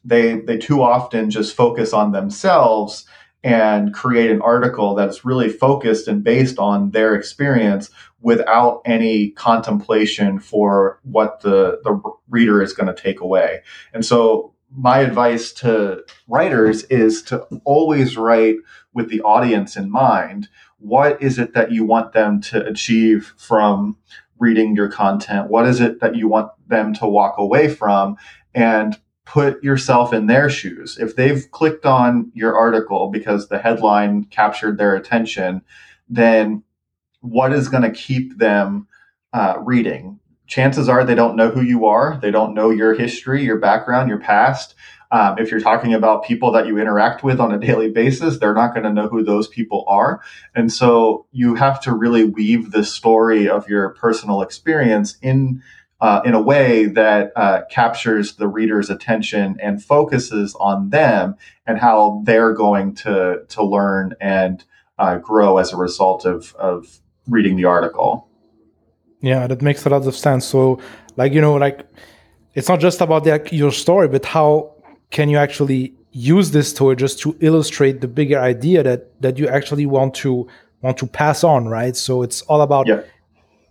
they 0.05 0.41
they 0.41 0.59
too 0.59 0.83
often 0.83 1.31
just 1.31 1.57
focus 1.57 1.93
on 1.93 2.11
themselves 2.13 3.07
and 3.45 3.95
create 3.95 4.33
an 4.33 4.43
article 4.43 4.97
that's 4.97 5.25
really 5.25 5.49
focused 5.49 6.09
and 6.09 6.25
based 6.25 6.59
on 6.59 6.91
their 6.91 7.15
experience 7.15 7.91
without 8.21 8.83
any 8.85 9.31
contemplation 9.31 10.41
for 10.41 10.99
what 11.05 11.41
the, 11.43 11.81
the 11.85 12.01
reader 12.29 12.61
is 12.61 12.73
going 12.73 12.93
to 12.93 13.03
take 13.03 13.21
away. 13.21 13.61
And 13.95 14.05
so 14.05 14.53
my 14.71 14.99
advice 14.99 15.53
to 15.53 16.05
writers 16.29 16.85
is 16.85 17.23
to 17.23 17.41
always 17.65 18.17
write 18.17 18.57
with 18.93 19.09
the 19.09 19.21
audience 19.23 19.77
in 19.77 19.91
mind. 19.91 20.49
What 20.79 21.23
is 21.23 21.39
it 21.39 21.55
that 21.55 21.73
you 21.73 21.85
want 21.85 22.13
them 22.13 22.41
to 22.43 22.65
achieve 22.65 23.33
from 23.37 23.97
reading 24.39 24.77
your 24.77 24.89
content? 24.89 25.49
What 25.49 25.67
is 25.67 25.81
it 25.81 26.01
that 26.01 26.15
you 26.15 26.29
want 26.29 26.53
them 26.69 26.95
to 26.95 27.07
walk 27.07 27.39
away 27.39 27.69
from? 27.69 28.17
And 28.55 28.99
put 29.29 29.63
yourself 29.63 30.15
in 30.15 30.27
their 30.27 30.49
shoes. 30.49 30.97
If 30.99 31.15
they've 31.15 31.51
clicked 31.51 31.85
on 31.85 32.33
your 32.35 32.57
article 32.57 33.11
because 33.11 33.49
the 33.49 33.59
headline 33.59 34.25
captured 34.25 34.79
their 34.79 34.97
attention, 34.97 35.61
then 36.09 36.63
what 37.21 37.53
is 37.53 37.69
going 37.69 37.83
to 37.83 37.91
keep 37.91 38.39
them 38.39 38.89
uh, 39.35 39.57
reading? 39.61 40.19
Chances 40.49 40.89
are 40.89 41.05
they 41.05 41.15
don't 41.15 41.37
know 41.37 41.51
who 41.51 41.61
you 41.61 41.87
are. 41.87 42.19
They 42.21 42.31
don't 42.31 42.55
know 42.55 42.71
your 42.71 42.95
history, 42.95 43.45
your 43.45 43.59
background, 43.59 44.09
your 44.09 44.19
past. 44.19 44.75
Um, 45.11 45.39
if 45.39 45.51
you're 45.51 45.61
talking 45.61 45.95
about 45.95 46.25
people 46.25 46.53
that 46.53 46.67
you 46.67 46.79
interact 46.79 47.23
with 47.23 47.41
on 47.41 47.53
a 47.53 47.59
daily 47.59 47.91
basis, 47.91 48.39
they're 48.39 48.55
not 48.55 48.75
going 48.75 48.85
to 48.85 48.93
know 48.93 49.09
who 49.09 49.23
those 49.23 49.49
people 49.49 49.85
are. 49.89 50.23
And 50.55 50.73
so 50.73 51.27
you 51.33 51.55
have 51.55 51.81
to 51.83 51.95
really 51.95 52.25
weave 52.25 52.73
the 52.73 52.85
story 52.85 53.49
of 53.49 53.69
your 53.69 53.91
personal 53.91 54.43
experience 54.43 55.17
in 55.23 55.63
uh, 56.01 56.21
in 56.25 56.33
a 56.33 56.41
way 56.41 56.87
that 56.87 57.33
uh, 57.35 57.63
captures 57.71 58.37
the 58.37 58.47
reader's 58.47 58.89
attention 58.89 59.57
and 59.61 59.83
focuses 59.83 60.55
on 60.61 60.91
them 60.91 61.35
and 61.67 61.79
how 61.79 62.23
they're 62.25 62.53
going 62.53 62.95
to 62.95 63.43
to 63.49 63.65
learn 63.65 64.15
and 64.21 64.65
uh, 64.99 65.19
grow 65.19 65.59
as 65.59 65.73
a 65.73 65.77
result 65.77 66.25
of 66.25 66.55
of 66.55 67.01
reading 67.27 67.57
the 67.57 67.65
article. 67.65 68.28
Yeah, 69.21 69.47
that 69.47 69.63
makes 69.63 69.85
a 69.85 69.89
lot 69.89 70.07
of 70.07 70.17
sense. 70.17 70.47
So, 70.47 70.81
like 71.17 71.33
you 71.33 71.41
know, 71.41 71.55
like 71.55 71.87
it's 72.55 72.69
not 72.69 72.81
just 72.81 73.01
about 73.01 73.25
the, 73.25 73.47
your 73.51 73.73
story, 73.73 74.09
but 74.09 74.25
how 74.25 74.75
can 75.11 75.29
you 75.29 75.39
actually 75.39 75.95
use 76.13 76.51
this 76.51 76.71
story 76.71 76.97
just 76.97 77.21
to 77.21 77.37
illustrate 77.41 78.01
the 78.01 78.09
bigger 78.09 78.39
idea 78.39 78.83
that 78.83 79.21
that 79.21 79.39
you 79.39 79.49
actually 79.49 79.87
want 79.87 80.15
to 80.15 80.49
want 80.83 80.97
to 80.99 81.07
pass 81.07 81.43
on, 81.43 81.67
right? 81.67 81.97
So 81.97 82.23
it's 82.23 82.43
all 82.43 82.63
about, 82.63 82.87
yeah. 82.87 83.03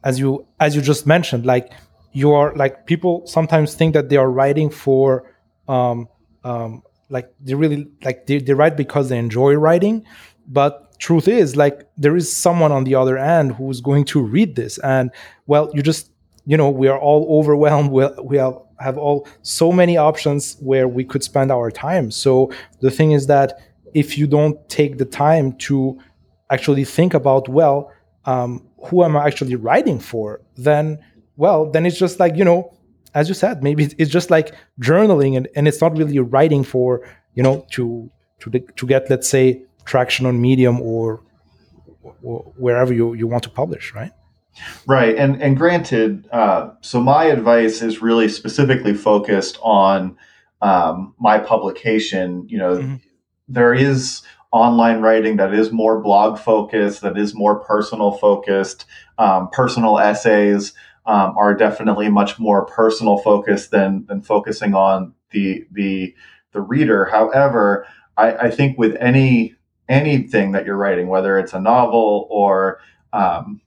as 0.03 0.19
you 0.19 0.45
as 0.59 0.75
you 0.75 0.81
just 0.81 1.07
mentioned, 1.07 1.45
like 1.45 1.71
you 2.11 2.33
are 2.33 2.53
like 2.55 2.85
people 2.85 3.25
sometimes 3.25 3.73
think 3.73 3.93
that 3.93 4.09
they 4.09 4.17
are 4.17 4.29
writing 4.29 4.69
for 4.69 5.31
um, 5.67 6.07
um, 6.43 6.83
like 7.09 7.33
they 7.39 7.53
really 7.53 7.87
like 8.03 8.25
they, 8.25 8.39
they 8.39 8.53
write 8.53 8.75
because 8.75 9.09
they 9.09 9.17
enjoy 9.17 9.53
writing 9.53 10.05
but 10.47 10.86
truth 10.99 11.27
is 11.27 11.55
like 11.55 11.87
there 11.97 12.15
is 12.15 12.33
someone 12.33 12.71
on 12.71 12.83
the 12.83 12.95
other 12.95 13.17
end 13.17 13.53
who's 13.53 13.81
going 13.81 14.05
to 14.05 14.21
read 14.21 14.55
this. 14.55 14.77
And 14.79 15.11
well 15.45 15.69
you 15.73 15.81
just 15.81 16.11
you 16.45 16.57
know 16.57 16.69
we 16.69 16.87
are 16.87 16.99
all 16.99 17.39
overwhelmed. 17.39 17.91
We, 17.91 18.05
we 18.23 18.37
have, 18.37 18.57
have 18.79 18.97
all 18.97 19.27
so 19.41 19.71
many 19.71 19.97
options 19.97 20.57
where 20.59 20.87
we 20.87 21.03
could 21.03 21.23
spend 21.23 21.51
our 21.51 21.71
time. 21.71 22.11
So 22.11 22.51
the 22.81 22.91
thing 22.91 23.11
is 23.11 23.27
that 23.27 23.59
if 23.93 24.17
you 24.17 24.27
don't 24.27 24.57
take 24.69 24.97
the 24.97 25.05
time 25.05 25.53
to 25.53 25.99
actually 26.49 26.85
think 26.85 27.13
about 27.13 27.49
well 27.49 27.91
um, 28.25 28.65
who 28.85 29.03
am 29.03 29.17
i 29.17 29.25
actually 29.25 29.55
writing 29.55 29.99
for 29.99 30.41
then 30.55 30.99
well, 31.37 31.69
then 31.69 31.85
it's 31.85 31.97
just 31.97 32.19
like, 32.19 32.35
you 32.35 32.43
know, 32.43 32.73
as 33.13 33.29
you 33.29 33.35
said, 33.35 33.63
maybe 33.63 33.85
it's 33.97 34.11
just 34.11 34.29
like 34.29 34.53
journaling 34.81 35.37
and, 35.37 35.47
and 35.55 35.67
it's 35.67 35.79
not 35.79 35.95
really 35.95 36.19
writing 36.19 36.63
for, 36.63 37.07
you 37.35 37.43
know, 37.43 37.65
to 37.71 38.09
to 38.39 38.49
to 38.59 38.87
get, 38.87 39.09
let's 39.09 39.29
say, 39.29 39.63
traction 39.87 40.25
on 40.25 40.39
Medium 40.39 40.79
or, 40.81 41.21
or 42.21 42.53
wherever 42.57 42.93
you, 42.93 43.13
you 43.13 43.25
want 43.25 43.43
to 43.43 43.49
publish, 43.49 43.93
right? 43.95 44.11
Right, 44.87 45.15
and 45.15 45.41
and 45.41 45.55
granted, 45.55 46.27
uh, 46.31 46.71
so 46.81 46.99
my 46.99 47.25
advice 47.25 47.81
is 47.81 48.01
really 48.01 48.27
specifically 48.27 48.93
focused 48.93 49.59
on 49.61 50.17
um, 50.61 51.13
my 51.19 51.37
publication. 51.37 52.47
You 52.49 52.57
know, 52.57 52.77
mm-hmm. 52.77 52.95
there 53.47 53.73
is 53.73 54.23
online 54.51 55.01
writing 55.01 55.37
that 55.37 55.53
is 55.53 55.71
more 55.71 56.01
blog 56.01 56.39
focused, 56.39 57.01
that 57.01 57.17
is 57.17 57.35
more 57.35 57.59
personal 57.59 58.13
focused. 58.13 58.85
Um, 59.17 59.49
personal 59.51 59.99
essays 59.99 60.73
um, 61.05 61.35
are 61.37 61.53
definitely 61.53 62.09
much 62.09 62.39
more 62.39 62.65
personal 62.65 63.17
focused 63.17 63.71
than 63.71 64.05
than 64.07 64.21
focusing 64.21 64.73
on 64.73 65.13
the 65.31 65.65
the 65.71 66.15
the 66.51 66.61
reader. 66.61 67.05
However, 67.05 67.85
I, 68.15 68.33
I 68.33 68.51
think 68.51 68.77
with 68.77 68.95
any 68.99 69.56
anything 69.89 70.51
that 70.51 70.65
you're 70.65 70.77
writing, 70.77 71.07
whether 71.07 71.37
it's 71.37 71.53
a 71.53 71.59
novel 71.59 72.27
or 72.29 72.79
um, 73.13 73.61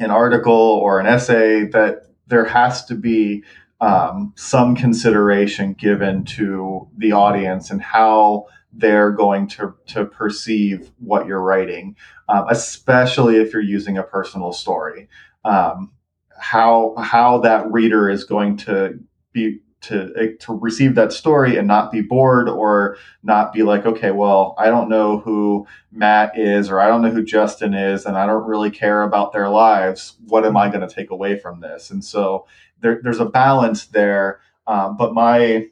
an 0.00 0.10
article 0.10 0.52
or 0.52 1.00
an 1.00 1.06
essay, 1.06 1.64
that 1.66 2.06
there 2.26 2.44
has 2.44 2.84
to 2.86 2.94
be 2.94 3.44
um, 3.80 4.32
some 4.36 4.74
consideration 4.74 5.74
given 5.74 6.24
to 6.24 6.88
the 6.96 7.12
audience 7.12 7.70
and 7.70 7.82
how 7.82 8.46
they're 8.72 9.12
going 9.12 9.46
to, 9.48 9.74
to 9.86 10.04
perceive 10.04 10.90
what 10.98 11.26
you're 11.26 11.42
writing, 11.42 11.96
um, 12.28 12.46
especially 12.50 13.36
if 13.36 13.52
you're 13.52 13.62
using 13.62 13.96
a 13.98 14.02
personal 14.02 14.52
story. 14.52 15.08
Um, 15.44 15.92
how 16.38 16.94
how 16.98 17.38
that 17.38 17.70
reader 17.72 18.10
is 18.10 18.24
going 18.24 18.56
to 18.58 18.98
be 19.32 19.60
to 19.82 20.12
eh, 20.16 20.28
to 20.40 20.54
receive 20.54 20.94
that 20.94 21.12
story 21.12 21.56
and 21.56 21.68
not 21.68 21.92
be 21.92 22.00
bored 22.00 22.48
or 22.48 22.96
not 23.22 23.52
be 23.52 23.62
like 23.62 23.86
okay 23.86 24.10
well 24.10 24.54
i 24.58 24.66
don't 24.66 24.88
know 24.88 25.18
who 25.18 25.66
matt 25.92 26.36
is 26.38 26.70
or 26.70 26.80
i 26.80 26.88
don't 26.88 27.02
know 27.02 27.10
who 27.10 27.24
justin 27.24 27.74
is 27.74 28.06
and 28.06 28.16
i 28.16 28.26
don't 28.26 28.46
really 28.46 28.70
care 28.70 29.02
about 29.02 29.32
their 29.32 29.48
lives. 29.48 30.14
What 30.26 30.44
am 30.44 30.56
i 30.56 30.68
going 30.68 30.86
to 30.86 30.94
take 30.94 31.10
away 31.10 31.38
from 31.38 31.60
this? 31.60 31.90
And 31.90 32.04
so 32.04 32.46
there, 32.80 33.00
there's 33.02 33.20
a 33.20 33.26
balance 33.26 33.86
there 33.86 34.40
um, 34.66 34.96
but 34.96 35.14
my 35.14 35.66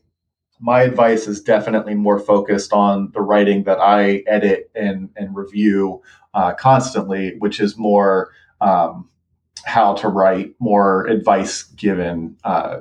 my 0.61 0.83
advice 0.83 1.27
is 1.27 1.43
definitely 1.43 1.95
more 1.95 2.19
focused 2.19 2.73
on 2.73 3.11
the 3.13 3.21
writing 3.21 3.65
that 3.65 3.81
i 3.81 4.23
edit 4.27 4.71
and 4.75 5.11
and 5.17 5.35
review 5.35 6.03
uh, 6.35 6.53
constantly 6.55 7.37
which 7.39 7.61
is 7.61 7.77
more 7.77 8.31
um, 8.61 9.09
how 9.65 9.95
to 9.95 10.09
write 10.09 10.55
more 10.59 11.07
advice 11.07 11.63
given 11.63 12.37
uh, 12.45 12.79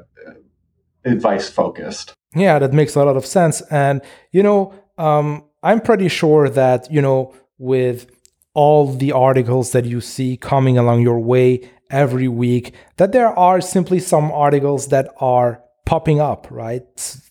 advice 1.06 1.50
focused. 1.50 2.14
Yeah, 2.36 2.60
that 2.60 2.74
makes 2.74 2.96
a 2.96 3.04
lot 3.04 3.16
of 3.16 3.26
sense. 3.26 3.62
And, 3.70 4.02
you 4.32 4.44
know, 4.44 4.74
um, 4.98 5.44
I'm 5.62 5.82
pretty 5.82 6.08
sure 6.08 6.50
that, 6.50 6.92
you 6.92 7.02
know, 7.02 7.34
with 7.58 8.08
all 8.54 8.94
the 8.94 9.12
articles 9.12 9.72
that 9.72 9.86
you 9.86 10.02
see 10.02 10.38
coming 10.38 10.78
along 10.78 11.02
your 11.02 11.20
way 11.20 11.70
every 11.90 12.28
week, 12.28 12.74
that 12.98 13.12
there 13.12 13.38
are 13.38 13.62
simply 13.62 14.00
some 14.00 14.32
articles 14.32 14.88
that 14.88 15.10
are 15.20 15.62
popping 15.86 16.20
up, 16.20 16.48
right? 16.50 16.84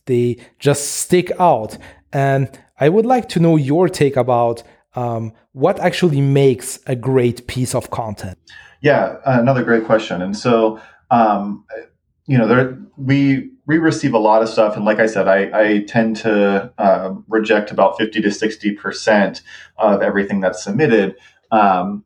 They 0.07 0.39
just 0.59 0.97
stick 0.97 1.31
out. 1.39 1.79
And 2.13 2.49
I 2.79 2.89
would 2.89 3.07
like 3.07 3.29
to 3.31 3.41
know 3.41 3.57
your 3.57 3.89
take 3.89 4.17
about 4.17 4.63
um, 4.95 5.33
what 5.53 5.81
actually 5.81 6.21
makes 6.21 6.79
a 6.87 6.95
great 6.95 7.47
piece 7.47 7.75
of 7.75 7.91
content. 7.91 8.39
Yeah, 8.83 9.17
another 9.25 9.63
great 9.63 9.85
question. 9.85 10.21
And 10.21 10.37
so, 10.37 10.81
um, 11.11 11.65
you 12.27 12.37
know, 12.37 12.47
there 12.47 12.79
we 12.97 13.51
we 13.67 13.79
receive 13.79 14.15
a 14.15 14.19
lot 14.19 14.43
of 14.43 14.49
stuff, 14.49 14.77
and 14.77 14.85
like 14.85 14.99
I 14.99 15.07
said, 15.07 15.29
I, 15.29 15.51
I 15.55 15.79
tend 15.85 16.17
to 16.19 16.73
uh, 16.79 17.15
reject 17.29 17.71
about 17.71 17.97
fifty 17.97 18.21
to 18.21 18.31
sixty 18.31 18.73
percent 18.73 19.43
of 19.79 20.03
everything 20.03 20.41
that's 20.41 20.65
submitted. 20.65 21.17
Um, 21.51 22.05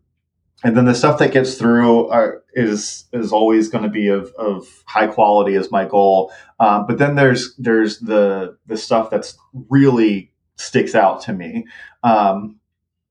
and 0.65 0.77
then 0.77 0.87
the 0.87 0.95
stuff 0.95 1.19
that 1.19 1.33
gets 1.33 1.55
through 1.55 2.09
are, 2.09 2.43
is 2.55 3.05
is 3.13 3.33
always 3.33 3.69
going 3.69 3.85
to 3.85 3.91
be 3.91 4.09
of, 4.09 4.33
of 4.39 4.67
high 4.87 5.07
quality 5.07 5.55
as 5.55 5.71
my 5.71 5.85
goal. 5.85 6.33
Um, 6.61 6.87
but 6.87 6.99
then 6.99 7.15
there's 7.15 7.55
there's 7.57 8.01
the 8.01 8.59
the 8.67 8.77
stuff 8.77 9.11
that's 9.11 9.39
really 9.71 10.33
sticks 10.57 10.95
out 10.95 11.21
to 11.23 11.33
me. 11.33 11.67
Um, 12.03 12.59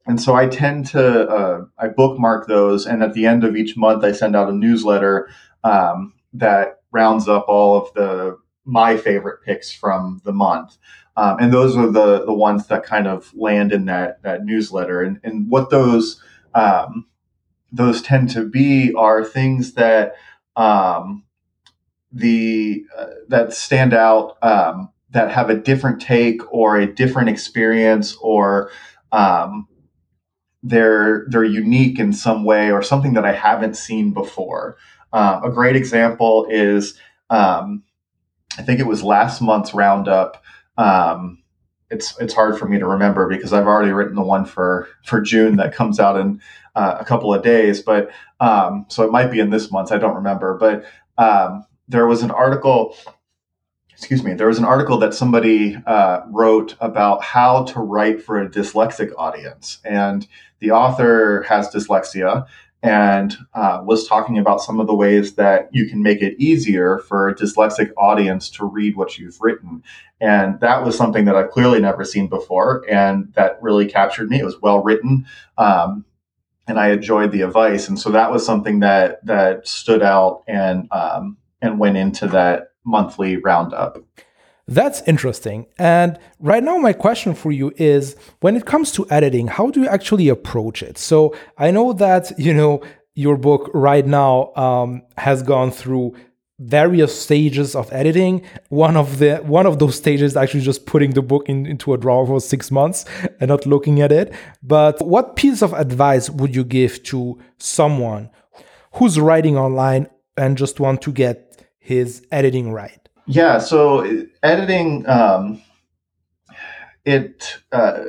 and 0.07 0.21
so 0.21 0.35
I 0.35 0.47
tend 0.47 0.87
to 0.87 1.27
uh, 1.27 1.65
I 1.79 1.87
bookmark 1.87 2.47
those, 2.47 2.85
and 2.85 3.01
at 3.01 3.13
the 3.13 3.25
end 3.25 3.43
of 3.43 3.55
each 3.55 3.75
month, 3.75 4.03
I 4.03 4.11
send 4.11 4.35
out 4.35 4.49
a 4.49 4.53
newsletter 4.53 5.29
um, 5.63 6.13
that 6.33 6.81
rounds 6.95 7.27
up 7.27 7.45
all 7.47 7.75
of 7.75 7.93
the 7.93 8.37
my 8.63 8.97
favorite 8.97 9.43
picks 9.43 9.71
from 9.71 10.21
the 10.23 10.33
month. 10.33 10.77
Um, 11.17 11.37
and 11.39 11.53
those 11.53 11.77
are 11.77 11.91
the 11.91 12.25
the 12.25 12.33
ones 12.33 12.67
that 12.67 12.83
kind 12.83 13.05
of 13.07 13.31
land 13.35 13.71
in 13.73 13.85
that 13.85 14.23
that 14.23 14.45
newsletter. 14.45 15.03
And, 15.03 15.19
and 15.23 15.49
what 15.49 15.69
those 15.69 16.21
um, 16.55 17.05
those 17.71 18.01
tend 18.01 18.29
to 18.31 18.45
be 18.45 18.93
are 18.93 19.23
things 19.23 19.73
that 19.73 20.15
um, 20.55 21.23
the 22.11 22.85
uh, 22.97 23.07
that 23.27 23.53
stand 23.53 23.93
out 23.93 24.37
um, 24.41 24.89
that 25.11 25.31
have 25.31 25.49
a 25.49 25.55
different 25.55 26.01
take 26.01 26.41
or 26.53 26.77
a 26.77 26.93
different 26.93 27.29
experience 27.29 28.15
or 28.21 28.71
um, 29.11 29.67
they're 30.63 31.25
they're 31.29 31.43
unique 31.43 31.99
in 31.99 32.11
some 32.13 32.43
way 32.43 32.71
or 32.71 32.81
something 32.81 33.13
that 33.13 33.25
I 33.25 33.33
haven't 33.33 33.77
seen 33.77 34.13
before. 34.13 34.77
Uh, 35.15 35.39
a 35.45 35.49
great 35.49 35.77
example 35.77 36.45
is 36.49 36.99
um, 37.29 37.83
I 38.57 38.63
think 38.63 38.81
it 38.81 38.85
was 38.85 39.01
last 39.01 39.41
month's 39.41 39.73
roundup. 39.73 40.43
Um, 40.77 41.41
it's 41.89 42.19
it's 42.19 42.33
hard 42.33 42.59
for 42.59 42.67
me 42.67 42.79
to 42.79 42.85
remember 42.85 43.29
because 43.29 43.53
I've 43.53 43.65
already 43.65 43.91
written 43.91 44.15
the 44.15 44.21
one 44.21 44.43
for 44.43 44.89
for 45.05 45.21
June 45.21 45.55
that 45.55 45.73
comes 45.73 46.01
out 46.01 46.19
in 46.19 46.41
uh, 46.75 46.97
a 46.99 47.05
couple 47.05 47.33
of 47.33 47.43
days, 47.43 47.81
but 47.81 48.11
um, 48.41 48.85
so 48.89 49.03
it 49.03 49.11
might 49.11 49.31
be 49.31 49.39
in 49.39 49.51
this 49.51 49.71
month. 49.71 49.93
I 49.93 49.99
don't 49.99 50.15
remember, 50.15 50.57
but 50.57 50.83
um, 51.17 51.65
there 51.87 52.07
was 52.07 52.21
an 52.21 52.31
article 52.31 52.97
excuse 53.93 54.21
me, 54.21 54.33
there 54.33 54.47
was 54.47 54.59
an 54.59 54.65
article 54.65 54.97
that 54.97 55.13
somebody 55.13 55.77
uh, 55.85 56.19
wrote 56.27 56.75
about 56.81 57.23
how 57.23 57.63
to 57.63 57.79
write 57.79 58.21
for 58.21 58.41
a 58.41 58.49
dyslexic 58.49 59.13
audience. 59.17 59.79
And 59.85 60.27
the 60.59 60.71
author 60.71 61.43
has 61.43 61.69
dyslexia 61.69 62.45
and 62.85 63.35
uh, 63.55 63.81
was 63.83 64.07
talking 64.07 64.37
about 64.37 64.61
some 64.61 64.79
of 64.79 64.85
the 64.85 64.93
ways 64.93 65.33
that 65.33 65.69
you 65.71 65.89
can 65.89 66.03
make 66.03 66.21
it 66.21 66.39
easier 66.39 66.99
for 66.99 67.27
a 67.27 67.33
dyslexic 67.33 67.91
audience 67.97 68.47
to 68.51 68.63
read 68.63 68.95
what 68.95 69.17
you've 69.17 69.41
written. 69.41 69.81
And 70.21 70.59
that 70.59 70.85
was 70.85 70.95
something 70.95 71.25
that 71.25 71.35
I've 71.35 71.49
clearly 71.49 71.79
never 71.79 72.05
seen 72.05 72.27
before. 72.27 72.85
And 72.87 73.33
that 73.33 73.57
really 73.59 73.87
captured 73.87 74.29
me. 74.29 74.39
It 74.39 74.45
was 74.45 74.61
well 74.61 74.83
written. 74.83 75.25
Um, 75.57 76.05
and 76.67 76.79
I 76.79 76.89
enjoyed 76.91 77.31
the 77.31 77.41
advice. 77.41 77.87
And 77.87 77.97
so 77.97 78.11
that 78.11 78.31
was 78.31 78.45
something 78.45 78.81
that, 78.81 79.25
that 79.25 79.67
stood 79.67 80.03
out 80.03 80.43
and, 80.47 80.87
um, 80.91 81.37
and 81.63 81.79
went 81.79 81.97
into 81.97 82.27
that 82.27 82.69
monthly 82.85 83.37
roundup. 83.37 83.97
That's 84.67 85.01
interesting. 85.07 85.67
And 85.77 86.17
Write 86.39 86.63
Now, 86.63 86.77
my 86.77 86.93
question 86.93 87.35
for 87.35 87.51
you 87.51 87.71
is 87.77 88.15
when 88.41 88.55
it 88.55 88.65
comes 88.65 88.91
to 88.93 89.05
editing, 89.11 89.47
how 89.47 89.69
do 89.69 89.81
you 89.81 89.87
actually 89.87 90.27
approach 90.29 90.81
it? 90.81 90.97
So 90.97 91.35
I 91.57 91.71
know 91.71 91.93
that, 91.93 92.37
you 92.39 92.53
know, 92.53 92.81
your 93.13 93.37
book 93.37 93.69
right 93.73 94.05
now 94.05 94.51
um, 94.55 95.03
has 95.17 95.43
gone 95.43 95.71
through 95.71 96.15
various 96.57 97.17
stages 97.19 97.75
of 97.75 97.91
editing 97.91 98.41
one 98.69 98.95
of 98.95 99.19
the 99.19 99.35
one 99.39 99.65
of 99.65 99.77
those 99.77 99.97
stages 99.97 100.37
actually 100.37 100.61
just 100.61 100.85
putting 100.85 101.11
the 101.11 101.21
book 101.21 101.49
in, 101.49 101.65
into 101.65 101.93
a 101.93 101.97
drawer 101.97 102.25
for 102.25 102.39
six 102.39 102.71
months 102.71 103.03
and 103.41 103.49
not 103.49 103.65
looking 103.65 103.99
at 103.99 104.09
it 104.09 104.33
but 104.63 105.05
what 105.05 105.35
piece 105.35 105.61
of 105.61 105.73
advice 105.73 106.29
would 106.29 106.55
you 106.55 106.63
give 106.63 107.03
to 107.03 107.37
someone 107.57 108.29
who's 108.93 109.19
writing 109.19 109.57
online 109.57 110.07
and 110.37 110.57
just 110.57 110.79
want 110.79 111.01
to 111.01 111.11
get 111.11 111.65
his 111.79 112.25
editing 112.31 112.71
right? 112.71 113.04
Yeah, 113.27 113.57
so 113.59 114.25
editing 114.43 115.07
um, 115.09 115.61
it, 117.05 117.59
uh, 117.71 118.03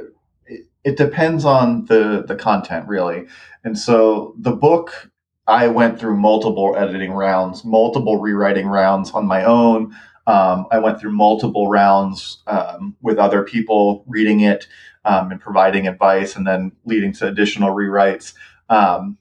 it 0.47 0.67
it 0.85 0.97
depends 0.97 1.45
on 1.45 1.87
the 1.87 2.25
the 2.27 2.37
content 2.37 2.87
really, 2.89 3.27
and 3.65 3.79
so 3.79 4.35
the 4.39 4.53
book 4.53 5.11
I 5.47 5.69
went 5.69 5.99
through 5.99 6.17
multiple 6.17 6.75
editing 6.77 7.13
rounds, 7.13 7.65
multiple 7.65 8.21
rewriting 8.21 8.67
rounds 8.69 9.13
on 9.13 9.27
my 9.27 9.45
own. 9.45 9.95
Um, 10.27 10.67
I 10.73 10.79
went 10.81 11.01
through 11.01 11.13
multiple 11.13 11.69
rounds 11.69 12.43
um, 12.49 12.97
with 13.01 13.19
other 13.19 13.43
people 13.45 14.05
reading 14.09 14.41
it 14.41 14.67
um, 15.05 15.31
and 15.31 15.41
providing 15.41 15.87
advice, 15.89 16.37
and 16.37 16.47
then 16.47 16.73
leading 16.85 17.13
to 17.15 17.29
additional 17.29 17.75
rewrites. 17.75 18.35
Um, 18.69 19.19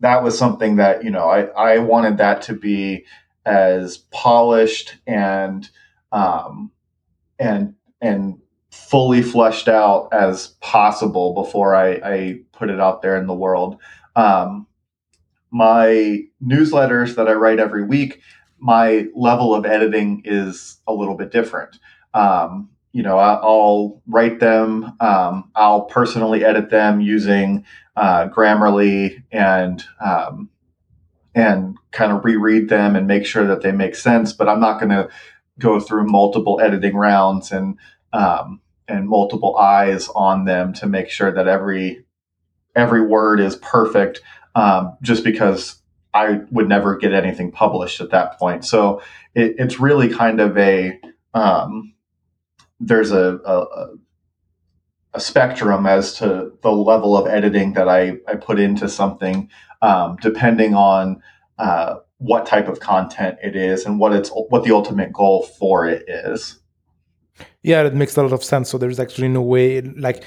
that 0.00 0.22
was 0.22 0.38
something 0.38 0.76
that 0.76 1.04
you 1.04 1.10
know 1.10 1.28
I, 1.28 1.44
I 1.74 1.78
wanted 1.78 2.18
that 2.18 2.42
to 2.42 2.54
be 2.54 3.04
as 3.44 3.98
polished 4.10 4.96
and 5.06 5.68
um, 6.12 6.70
and 7.38 7.74
and 8.00 8.38
fully 8.70 9.22
fleshed 9.22 9.68
out 9.68 10.08
as 10.12 10.48
possible 10.60 11.34
before 11.34 11.74
I, 11.74 12.00
I 12.04 12.40
put 12.52 12.70
it 12.70 12.80
out 12.80 13.02
there 13.02 13.16
in 13.16 13.26
the 13.26 13.34
world. 13.34 13.76
Um, 14.16 14.66
my 15.50 16.22
newsletters 16.42 17.14
that 17.16 17.28
I 17.28 17.32
write 17.34 17.60
every 17.60 17.84
week, 17.84 18.20
my 18.58 19.06
level 19.14 19.54
of 19.54 19.66
editing 19.66 20.22
is 20.24 20.78
a 20.86 20.94
little 20.94 21.16
bit 21.16 21.30
different. 21.30 21.78
Um, 22.14 22.70
you 22.92 23.02
know, 23.02 23.18
I'll 23.18 24.02
write 24.06 24.40
them. 24.40 24.96
Um, 25.00 25.50
I'll 25.54 25.82
personally 25.82 26.44
edit 26.44 26.70
them 26.70 27.00
using 27.00 27.64
uh, 27.96 28.28
Grammarly 28.28 29.22
and 29.30 29.82
um, 30.04 30.50
and 31.34 31.76
kind 31.92 32.12
of 32.12 32.24
reread 32.24 32.68
them 32.68 32.96
and 32.96 33.06
make 33.06 33.26
sure 33.26 33.46
that 33.46 33.62
they 33.62 33.72
make 33.72 33.94
sense. 33.94 34.32
But 34.32 34.48
I'm 34.48 34.60
not 34.60 34.80
going 34.80 34.90
to 34.90 35.08
go 35.58 35.78
through 35.78 36.06
multiple 36.06 36.60
editing 36.60 36.96
rounds 36.96 37.52
and 37.52 37.78
um, 38.12 38.60
and 38.88 39.08
multiple 39.08 39.56
eyes 39.56 40.08
on 40.14 40.44
them 40.44 40.72
to 40.74 40.86
make 40.86 41.08
sure 41.08 41.32
that 41.32 41.48
every 41.48 42.04
every 42.74 43.06
word 43.06 43.40
is 43.40 43.56
perfect 43.56 44.20
um, 44.54 44.96
just 45.02 45.24
because 45.24 45.76
I 46.14 46.40
would 46.50 46.68
never 46.68 46.96
get 46.96 47.12
anything 47.12 47.52
published 47.52 48.00
at 48.00 48.10
that 48.10 48.38
point. 48.38 48.64
So 48.64 49.02
it, 49.34 49.54
it's 49.58 49.80
really 49.80 50.08
kind 50.08 50.40
of 50.40 50.56
a 50.58 50.98
um, 51.34 51.94
there's 52.80 53.12
a, 53.12 53.40
a, 53.44 53.88
a, 55.14 55.20
spectrum 55.20 55.86
as 55.86 56.14
to 56.14 56.52
the 56.62 56.72
level 56.72 57.16
of 57.16 57.26
editing 57.26 57.72
that 57.74 57.88
I, 57.88 58.18
I 58.28 58.34
put 58.34 58.58
into 58.58 58.88
something, 58.88 59.48
um, 59.80 60.16
depending 60.20 60.74
on 60.74 61.22
uh, 61.58 61.96
what 62.18 62.46
type 62.46 62.68
of 62.68 62.80
content 62.80 63.38
it 63.42 63.56
is 63.56 63.84
and 63.84 63.98
what 63.98 64.12
it's 64.12 64.30
what 64.48 64.64
the 64.64 64.72
ultimate 64.72 65.12
goal 65.12 65.42
for 65.58 65.86
it 65.86 66.04
is. 66.08 66.58
Yeah, 67.62 67.82
it 67.82 67.94
makes 67.94 68.16
a 68.16 68.22
lot 68.22 68.32
of 68.32 68.44
sense. 68.44 68.70
So 68.70 68.78
there's 68.78 69.00
actually 69.00 69.28
no 69.28 69.42
way 69.42 69.80
like 69.80 70.24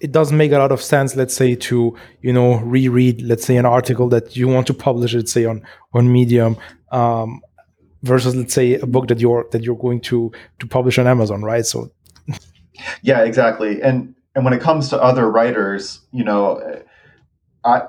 it 0.00 0.12
doesn't 0.12 0.36
make 0.36 0.52
a 0.52 0.58
lot 0.58 0.72
of 0.72 0.82
sense 0.82 1.16
let's 1.16 1.34
say 1.34 1.54
to 1.54 1.96
you 2.20 2.32
know 2.32 2.58
reread 2.58 3.22
let's 3.22 3.44
say 3.44 3.56
an 3.56 3.66
article 3.66 4.08
that 4.08 4.36
you 4.36 4.46
want 4.48 4.66
to 4.66 4.74
publish 4.74 5.14
let's 5.14 5.32
say 5.32 5.44
on 5.44 5.62
on 5.94 6.12
medium 6.12 6.56
um, 6.92 7.40
versus 8.02 8.36
let's 8.36 8.52
say 8.52 8.74
a 8.74 8.86
book 8.86 9.08
that 9.08 9.20
you're 9.20 9.46
that 9.52 9.62
you're 9.62 9.76
going 9.76 10.00
to 10.00 10.30
to 10.58 10.66
publish 10.66 10.98
on 10.98 11.06
amazon 11.06 11.42
right 11.42 11.64
so 11.66 11.90
yeah 13.02 13.24
exactly 13.24 13.80
and 13.82 14.14
and 14.34 14.44
when 14.44 14.52
it 14.52 14.60
comes 14.60 14.88
to 14.90 15.02
other 15.02 15.30
writers 15.30 16.00
you 16.12 16.24
know 16.24 16.82
i 17.64 17.82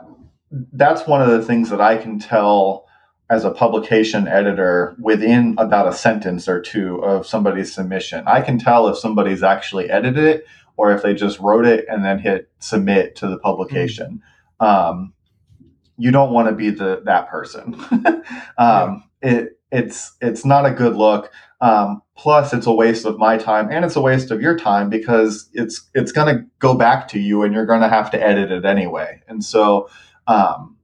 that's 0.52 1.08
one 1.08 1.22
of 1.22 1.30
the 1.30 1.44
things 1.44 1.70
that 1.70 1.82
i 1.82 1.98
can 1.98 2.20
tell 2.20 2.86
as 3.30 3.44
a 3.44 3.52
publication 3.52 4.28
editor 4.28 4.96
within 5.00 5.54
about 5.58 5.88
a 5.88 5.94
sentence 5.94 6.48
or 6.48 6.62
two 6.62 6.98
of 7.04 7.28
somebody's 7.28 7.74
submission 7.74 8.24
i 8.28 8.42
can 8.42 8.58
tell 8.58 8.88
if 8.88 8.98
somebody's 8.98 9.44
actually 9.44 9.90
edited 9.90 10.24
it 10.24 10.46
or 10.78 10.94
if 10.94 11.02
they 11.02 11.14
just 11.14 11.40
wrote 11.40 11.66
it 11.66 11.86
and 11.90 12.06
then 12.06 12.20
hit 12.20 12.50
submit 12.60 13.16
to 13.18 13.28
the 13.28 13.40
publication. 13.40 14.22
Mm-hmm. 14.62 14.66
Um, 14.66 15.14
you 15.98 16.12
don't 16.12 16.32
want 16.32 16.48
to 16.48 16.56
be 16.56 16.70
the 16.70 17.02
that 17.06 17.30
person. 17.30 17.74
um, 17.92 18.24
yeah. 18.58 19.00
It 19.22 19.60
it's 19.72 20.16
it's 20.22 20.46
not 20.46 20.66
a 20.66 20.72
good 20.72 20.96
look. 20.96 21.32
Um, 21.60 22.04
plus, 22.16 22.54
it's 22.54 22.68
a 22.68 22.72
waste 22.72 23.06
of 23.06 23.18
my 23.18 23.38
time 23.38 23.70
and 23.72 23.84
it's 23.84 23.96
a 23.96 24.02
waste 24.02 24.30
of 24.30 24.42
your 24.42 24.58
time 24.58 24.90
because 24.90 25.50
it's 25.54 25.90
it's 25.96 26.12
going 26.12 26.36
to 26.36 26.46
go 26.60 26.76
back 26.76 27.08
to 27.10 27.20
you 27.20 27.42
and 27.42 27.54
you're 27.54 27.66
going 27.66 27.82
to 27.82 27.90
have 27.90 28.12
to 28.12 28.24
edit 28.24 28.52
it 28.52 28.64
anyway. 28.64 29.22
And 29.28 29.44
so, 29.44 29.90
um, 30.28 30.78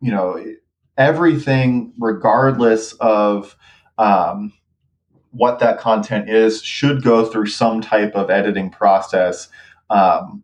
you 0.00 0.10
know, 0.10 0.44
everything, 0.96 1.92
regardless 1.98 2.92
of 2.94 3.56
um, 3.96 4.52
what 5.30 5.58
that 5.60 5.78
content 5.78 6.28
is 6.28 6.62
should 6.62 7.02
go 7.02 7.24
through 7.24 7.46
some 7.46 7.80
type 7.80 8.14
of 8.14 8.30
editing 8.30 8.70
process. 8.70 9.48
Um, 9.90 10.42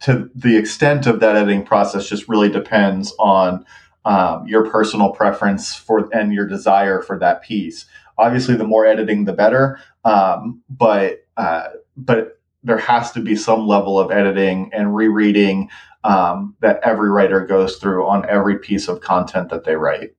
to 0.00 0.30
the 0.34 0.56
extent 0.56 1.06
of 1.06 1.20
that 1.20 1.36
editing 1.36 1.64
process, 1.64 2.08
just 2.08 2.28
really 2.28 2.48
depends 2.48 3.14
on 3.18 3.64
um, 4.04 4.46
your 4.46 4.68
personal 4.68 5.10
preference 5.10 5.74
for 5.74 6.08
and 6.12 6.32
your 6.32 6.46
desire 6.46 7.02
for 7.02 7.18
that 7.18 7.42
piece. 7.42 7.86
Obviously, 8.18 8.56
the 8.56 8.66
more 8.66 8.86
editing, 8.86 9.24
the 9.24 9.32
better. 9.32 9.78
Um, 10.04 10.62
but 10.68 11.24
uh, 11.36 11.68
but 11.96 12.40
there 12.64 12.78
has 12.78 13.12
to 13.12 13.20
be 13.20 13.36
some 13.36 13.66
level 13.66 13.98
of 13.98 14.10
editing 14.10 14.70
and 14.72 14.94
rereading 14.94 15.68
um, 16.04 16.56
that 16.60 16.80
every 16.82 17.10
writer 17.10 17.44
goes 17.46 17.76
through 17.76 18.06
on 18.06 18.28
every 18.28 18.58
piece 18.58 18.88
of 18.88 19.00
content 19.00 19.48
that 19.50 19.64
they 19.64 19.76
write. 19.76 20.14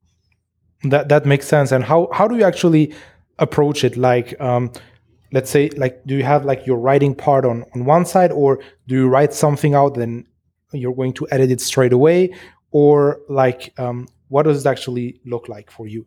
That 0.83 1.09
that 1.09 1.25
makes 1.25 1.47
sense. 1.47 1.71
And 1.71 1.83
how 1.83 2.09
how 2.11 2.27
do 2.27 2.35
you 2.35 2.43
actually 2.43 2.93
approach 3.39 3.83
it 3.83 3.97
like 3.97 4.39
um, 4.39 4.71
let's 5.33 5.49
say 5.49 5.69
like 5.71 6.05
do 6.05 6.15
you 6.15 6.23
have 6.23 6.45
like 6.45 6.65
your 6.65 6.77
writing 6.77 7.13
part 7.13 7.45
on 7.45 7.65
on 7.75 7.85
one 7.85 8.05
side 8.05 8.31
or 8.31 8.59
do 8.87 8.95
you 8.95 9.07
write 9.07 9.33
something 9.33 9.73
out 9.73 9.95
then 9.95 10.25
you're 10.71 10.95
going 10.95 11.13
to 11.13 11.27
edit 11.31 11.51
it 11.51 11.59
straight 11.59 11.93
away 11.93 12.33
or 12.71 13.19
like 13.27 13.73
um, 13.79 14.07
what 14.29 14.43
does 14.43 14.65
it 14.65 14.69
actually 14.69 15.19
look 15.25 15.49
like 15.49 15.69
for 15.69 15.87
you 15.87 16.05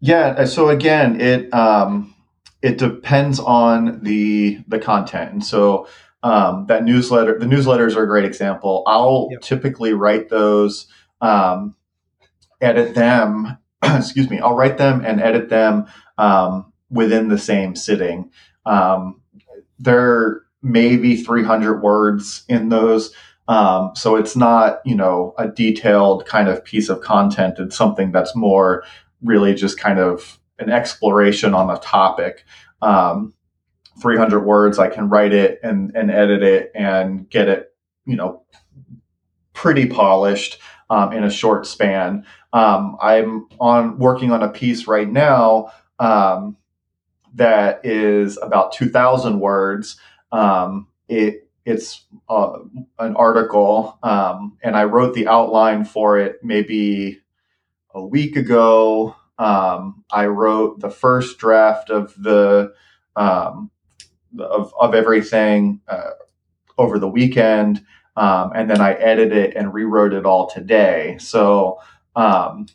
yeah 0.00 0.28
uh, 0.38 0.46
so 0.46 0.70
again 0.70 1.20
it 1.20 1.52
um, 1.52 2.14
it 2.62 2.78
depends 2.78 3.38
on 3.38 4.02
the 4.02 4.58
the 4.68 4.78
content 4.78 5.32
and 5.32 5.44
so 5.44 5.86
um, 6.22 6.66
that 6.66 6.84
newsletter 6.84 7.38
the 7.38 7.46
newsletters 7.46 7.96
are 7.96 8.04
a 8.04 8.08
great 8.08 8.24
example 8.24 8.82
i'll 8.86 9.28
yep. 9.30 9.40
typically 9.40 9.92
write 9.92 10.28
those 10.28 10.86
um, 11.20 11.74
edit 12.60 12.94
them 12.94 13.58
excuse 13.96 14.28
me, 14.28 14.38
I'll 14.38 14.56
write 14.56 14.78
them 14.78 15.04
and 15.04 15.20
edit 15.20 15.48
them 15.48 15.86
um, 16.18 16.72
within 16.90 17.28
the 17.28 17.38
same 17.38 17.74
sitting. 17.74 18.30
Um, 18.66 19.20
there 19.78 20.42
may 20.62 20.96
be 20.96 21.22
300 21.22 21.82
words 21.82 22.44
in 22.48 22.68
those. 22.68 23.14
Um, 23.48 23.92
so 23.96 24.16
it's 24.16 24.36
not, 24.36 24.80
you 24.84 24.94
know, 24.94 25.34
a 25.38 25.48
detailed 25.48 26.26
kind 26.26 26.48
of 26.48 26.64
piece 26.64 26.88
of 26.88 27.00
content. 27.00 27.58
It's 27.58 27.76
something 27.76 28.12
that's 28.12 28.36
more 28.36 28.84
really 29.22 29.54
just 29.54 29.78
kind 29.78 29.98
of 29.98 30.38
an 30.58 30.70
exploration 30.70 31.54
on 31.54 31.70
a 31.70 31.78
topic. 31.78 32.44
Um, 32.82 33.32
300 34.00 34.40
words, 34.40 34.78
I 34.78 34.88
can 34.88 35.08
write 35.08 35.32
it 35.32 35.60
and, 35.62 35.92
and 35.94 36.10
edit 36.10 36.42
it 36.42 36.72
and 36.74 37.28
get 37.28 37.48
it, 37.48 37.74
you 38.06 38.16
know, 38.16 38.42
pretty 39.52 39.86
polished 39.86 40.58
um, 40.88 41.12
in 41.12 41.24
a 41.24 41.30
short 41.30 41.66
span. 41.66 42.24
Um, 42.52 42.96
I'm 43.00 43.46
on 43.60 43.98
working 43.98 44.32
on 44.32 44.42
a 44.42 44.48
piece 44.48 44.86
right 44.86 45.08
now 45.10 45.72
um, 45.98 46.56
that 47.34 47.84
is 47.84 48.38
about 48.38 48.72
2,000 48.72 49.40
words. 49.40 49.98
Um, 50.32 50.88
it 51.08 51.46
it's 51.66 52.04
uh, 52.28 52.58
an 52.98 53.14
article, 53.16 53.98
um, 54.02 54.56
and 54.62 54.74
I 54.74 54.84
wrote 54.84 55.14
the 55.14 55.28
outline 55.28 55.84
for 55.84 56.18
it 56.18 56.42
maybe 56.42 57.20
a 57.94 58.04
week 58.04 58.36
ago. 58.36 59.14
Um, 59.38 60.04
I 60.10 60.26
wrote 60.26 60.80
the 60.80 60.90
first 60.90 61.38
draft 61.38 61.90
of 61.90 62.14
the 62.20 62.72
of 64.38 64.72
of 64.78 64.94
everything 64.94 65.80
uh, 65.88 66.10
over 66.78 66.98
the 66.98 67.08
weekend. 67.08 67.84
Um, 68.16 68.52
and 68.54 68.68
then 68.68 68.80
I 68.80 68.92
edited 68.94 69.36
it 69.36 69.56
and 69.56 69.72
rewrote 69.72 70.12
it 70.12 70.26
all 70.26 70.50
today. 70.50 71.16
So 71.18 71.78
um, 72.16 72.66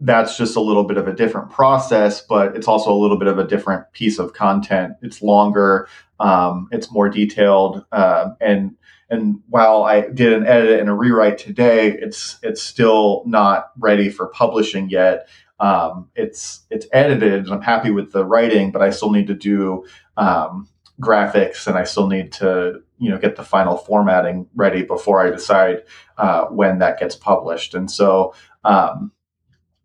that's 0.00 0.36
just 0.36 0.56
a 0.56 0.60
little 0.60 0.84
bit 0.84 0.96
of 0.96 1.08
a 1.08 1.12
different 1.12 1.50
process, 1.50 2.20
but 2.20 2.56
it's 2.56 2.68
also 2.68 2.92
a 2.92 2.98
little 2.98 3.18
bit 3.18 3.28
of 3.28 3.38
a 3.38 3.46
different 3.46 3.90
piece 3.92 4.18
of 4.18 4.32
content. 4.32 4.94
It's 5.02 5.22
longer, 5.22 5.88
um, 6.20 6.68
it's 6.70 6.92
more 6.92 7.08
detailed, 7.08 7.84
uh, 7.92 8.30
and 8.40 8.76
and 9.10 9.40
while 9.48 9.84
I 9.84 10.08
did 10.08 10.32
an 10.32 10.46
edit 10.46 10.80
and 10.80 10.88
a 10.88 10.94
rewrite 10.94 11.38
today, 11.38 11.92
it's 11.92 12.38
it's 12.42 12.62
still 12.62 13.22
not 13.26 13.72
ready 13.78 14.10
for 14.10 14.26
publishing 14.28 14.90
yet. 14.90 15.28
Um, 15.60 16.08
it's 16.14 16.66
it's 16.70 16.86
edited, 16.92 17.44
and 17.44 17.50
I'm 17.50 17.62
happy 17.62 17.90
with 17.90 18.12
the 18.12 18.24
writing, 18.24 18.70
but 18.70 18.82
I 18.82 18.90
still 18.90 19.10
need 19.10 19.26
to 19.28 19.34
do 19.34 19.86
um, 20.16 20.68
graphics, 21.00 21.66
and 21.66 21.78
I 21.78 21.84
still 21.84 22.08
need 22.08 22.32
to 22.32 22.80
you 22.98 23.10
know 23.10 23.18
get 23.18 23.36
the 23.36 23.44
final 23.44 23.76
formatting 23.76 24.46
ready 24.54 24.82
before 24.82 25.20
I 25.26 25.30
decide 25.30 25.84
uh, 26.18 26.44
when 26.46 26.78
that 26.80 26.98
gets 26.98 27.16
published. 27.16 27.74
And 27.74 27.90
so, 27.90 28.34
um, 28.64 29.12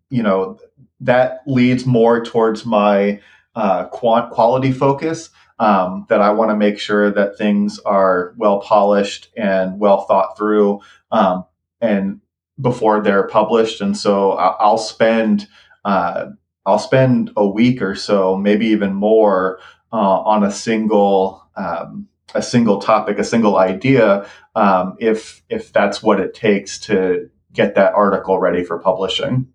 you 0.09 0.21
know, 0.21 0.59
that 0.99 1.41
leads 1.47 1.85
more 1.85 2.23
towards 2.23 2.65
my 2.65 3.21
uh, 3.55 3.85
quant- 3.85 4.31
quality 4.31 4.71
focus. 4.71 5.29
Um, 5.63 6.05
that 6.09 6.21
I 6.21 6.31
want 6.31 6.51
to 6.51 6.57
make 6.57 6.77
sure 6.77 7.09
that 7.11 7.37
things 7.37 7.79
are 7.85 8.33
well 8.37 8.59
polished 8.59 9.31
and 9.37 9.79
well 9.79 10.01
thought 10.01 10.37
through, 10.37 10.81
um, 11.11 11.45
and 11.79 12.19
before 12.59 13.01
they're 13.01 13.27
published. 13.27 13.81
And 13.81 13.95
so 13.95 14.31
I'll 14.33 14.77
spend 14.77 15.47
uh, 15.85 16.25
I'll 16.65 16.79
spend 16.79 17.31
a 17.37 17.47
week 17.47 17.81
or 17.81 17.95
so, 17.95 18.35
maybe 18.35 18.67
even 18.67 18.93
more, 18.93 19.59
uh, 19.91 20.19
on 20.33 20.43
a 20.43 20.51
single 20.51 21.49
um, 21.55 22.07
a 22.35 22.41
single 22.41 22.79
topic, 22.79 23.19
a 23.19 23.23
single 23.23 23.55
idea, 23.57 24.27
um, 24.55 24.95
if 24.99 25.43
if 25.49 25.71
that's 25.71 26.03
what 26.03 26.19
it 26.19 26.33
takes 26.33 26.79
to 26.79 27.29
get 27.53 27.75
that 27.75 27.93
article 27.93 28.39
ready 28.39 28.63
for 28.65 28.79
publishing. 28.79 29.47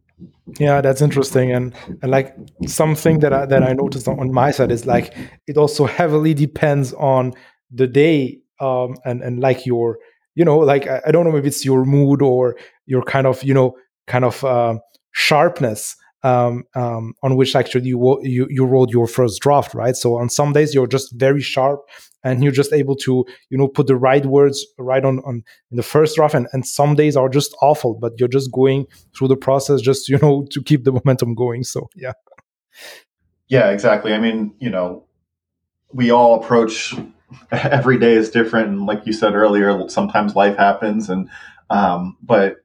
Yeah, 0.58 0.80
that's 0.80 1.02
interesting, 1.02 1.52
and, 1.52 1.74
and 2.02 2.10
like 2.10 2.34
something 2.66 3.20
that 3.20 3.32
I, 3.32 3.46
that 3.46 3.62
I 3.62 3.72
noticed 3.74 4.08
on 4.08 4.32
my 4.32 4.50
side 4.50 4.72
is 4.72 4.86
like 4.86 5.14
it 5.46 5.56
also 5.56 5.84
heavily 5.86 6.34
depends 6.34 6.92
on 6.94 7.34
the 7.70 7.86
day, 7.86 8.40
um, 8.60 8.96
and 9.04 9.22
and 9.22 9.40
like 9.40 9.66
your 9.66 9.98
you 10.34 10.44
know 10.44 10.58
like 10.58 10.86
I, 10.88 11.02
I 11.06 11.10
don't 11.12 11.28
know 11.28 11.36
if 11.36 11.44
it's 11.44 11.64
your 11.64 11.84
mood 11.84 12.22
or 12.22 12.56
your 12.86 13.02
kind 13.02 13.26
of 13.26 13.42
you 13.44 13.52
know 13.54 13.76
kind 14.06 14.24
of 14.24 14.42
uh, 14.42 14.78
sharpness 15.12 15.94
um, 16.22 16.64
um, 16.74 17.12
on 17.22 17.36
which 17.36 17.54
actually 17.54 17.88
you, 17.88 18.18
you 18.22 18.46
you 18.50 18.64
wrote 18.64 18.90
your 18.90 19.06
first 19.06 19.40
draft, 19.40 19.74
right? 19.74 19.94
So 19.96 20.16
on 20.16 20.30
some 20.30 20.52
days 20.52 20.74
you're 20.74 20.86
just 20.86 21.12
very 21.12 21.42
sharp 21.42 21.80
and 22.24 22.42
you're 22.42 22.52
just 22.52 22.72
able 22.72 22.96
to 22.96 23.24
you 23.50 23.58
know 23.58 23.68
put 23.68 23.86
the 23.86 23.96
right 23.96 24.26
words 24.26 24.66
right 24.78 25.04
on 25.04 25.20
on 25.20 25.42
in 25.70 25.76
the 25.76 25.82
first 25.82 26.16
draft, 26.16 26.34
and, 26.34 26.46
and 26.52 26.66
some 26.66 26.94
days 26.94 27.16
are 27.16 27.28
just 27.28 27.54
awful, 27.62 27.94
but 27.94 28.12
you're 28.18 28.28
just 28.28 28.52
going 28.52 28.86
through 29.16 29.28
the 29.28 29.36
process 29.36 29.80
just 29.80 30.08
you 30.08 30.18
know 30.18 30.46
to 30.50 30.62
keep 30.62 30.84
the 30.84 30.92
momentum 30.92 31.34
going. 31.34 31.64
So 31.64 31.88
yeah, 31.94 32.12
yeah, 33.48 33.70
exactly. 33.70 34.12
I 34.12 34.18
mean, 34.18 34.54
you 34.58 34.70
know, 34.70 35.04
we 35.92 36.10
all 36.10 36.42
approach 36.42 36.94
every 37.50 37.98
day 37.98 38.14
is 38.14 38.30
different, 38.30 38.68
and 38.68 38.86
like 38.86 39.06
you 39.06 39.12
said 39.12 39.34
earlier, 39.34 39.88
sometimes 39.88 40.34
life 40.34 40.56
happens, 40.56 41.08
and 41.08 41.28
um, 41.70 42.16
but 42.22 42.56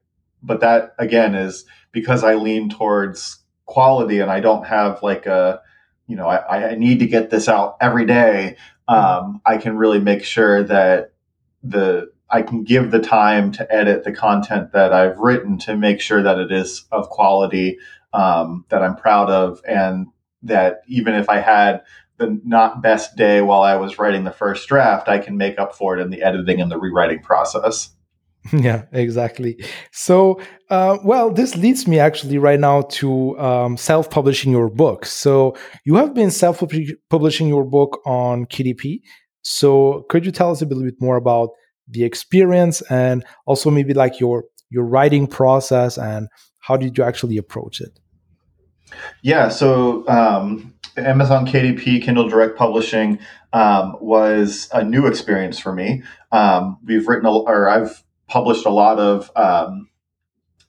but 0.42 0.60
that 0.60 0.94
again 0.98 1.34
is 1.34 1.64
because 1.92 2.24
I 2.24 2.34
lean 2.34 2.68
towards 2.68 3.38
quality, 3.66 4.20
and 4.20 4.30
I 4.30 4.40
don't 4.40 4.66
have 4.66 5.02
like 5.02 5.26
a 5.26 5.60
you 6.06 6.16
know 6.16 6.26
I, 6.26 6.70
I 6.70 6.74
need 6.74 6.98
to 7.00 7.06
get 7.06 7.30
this 7.30 7.48
out 7.48 7.76
every 7.80 8.06
day. 8.06 8.56
Um, 8.88 9.40
I 9.46 9.56
can 9.56 9.76
really 9.76 10.00
make 10.00 10.24
sure 10.24 10.62
that 10.64 11.12
the 11.62 12.12
I 12.30 12.42
can 12.42 12.64
give 12.64 12.90
the 12.90 13.00
time 13.00 13.52
to 13.52 13.72
edit 13.72 14.04
the 14.04 14.12
content 14.12 14.72
that 14.72 14.92
I've 14.92 15.18
written 15.18 15.58
to 15.60 15.76
make 15.76 16.00
sure 16.00 16.22
that 16.22 16.38
it 16.38 16.50
is 16.50 16.84
of 16.90 17.08
quality 17.08 17.78
um, 18.12 18.64
that 18.70 18.82
I'm 18.82 18.96
proud 18.96 19.30
of, 19.30 19.60
and 19.66 20.08
that 20.42 20.82
even 20.86 21.14
if 21.14 21.28
I 21.28 21.38
had 21.38 21.82
the 22.16 22.40
not 22.44 22.82
best 22.82 23.16
day 23.16 23.40
while 23.40 23.62
I 23.62 23.76
was 23.76 23.98
writing 23.98 24.24
the 24.24 24.30
first 24.30 24.68
draft, 24.68 25.08
I 25.08 25.18
can 25.18 25.36
make 25.36 25.58
up 25.58 25.74
for 25.74 25.96
it 25.96 26.00
in 26.02 26.10
the 26.10 26.22
editing 26.22 26.60
and 26.60 26.70
the 26.70 26.78
rewriting 26.78 27.20
process. 27.20 27.93
Yeah, 28.52 28.84
exactly. 28.92 29.64
So, 29.92 30.40
uh, 30.68 30.98
well, 31.02 31.30
this 31.30 31.56
leads 31.56 31.88
me 31.88 31.98
actually 31.98 32.36
right 32.36 32.60
now 32.60 32.82
to 32.82 33.38
um, 33.38 33.76
self 33.76 34.10
publishing 34.10 34.52
your 34.52 34.68
book. 34.68 35.06
So, 35.06 35.56
you 35.84 35.94
have 35.94 36.12
been 36.14 36.30
self 36.30 36.62
publishing 37.08 37.48
your 37.48 37.64
book 37.64 38.02
on 38.04 38.44
KDP. 38.46 39.00
So, 39.42 40.04
could 40.10 40.26
you 40.26 40.32
tell 40.32 40.50
us 40.50 40.60
a 40.60 40.66
little 40.66 40.84
bit 40.84 41.00
more 41.00 41.16
about 41.16 41.50
the 41.88 42.04
experience 42.04 42.82
and 42.82 43.24
also 43.46 43.70
maybe 43.70 43.94
like 43.94 44.20
your 44.20 44.44
your 44.70 44.84
writing 44.84 45.26
process 45.26 45.96
and 45.96 46.28
how 46.58 46.76
did 46.76 46.98
you 46.98 47.04
actually 47.04 47.36
approach 47.36 47.80
it? 47.80 47.98
Yeah, 49.22 49.48
so 49.48 50.06
um, 50.08 50.74
Amazon 50.96 51.46
KDP 51.46 52.02
Kindle 52.02 52.28
Direct 52.28 52.56
Publishing 52.56 53.18
um, 53.52 53.96
was 54.00 54.68
a 54.72 54.84
new 54.84 55.06
experience 55.06 55.58
for 55.58 55.74
me. 55.74 56.02
Um, 56.32 56.78
we've 56.84 57.06
written, 57.06 57.26
a, 57.26 57.32
or 57.32 57.68
I've 57.68 58.02
published 58.34 58.66
a 58.66 58.70
lot 58.70 58.98
of 58.98 59.30
um, 59.36 59.88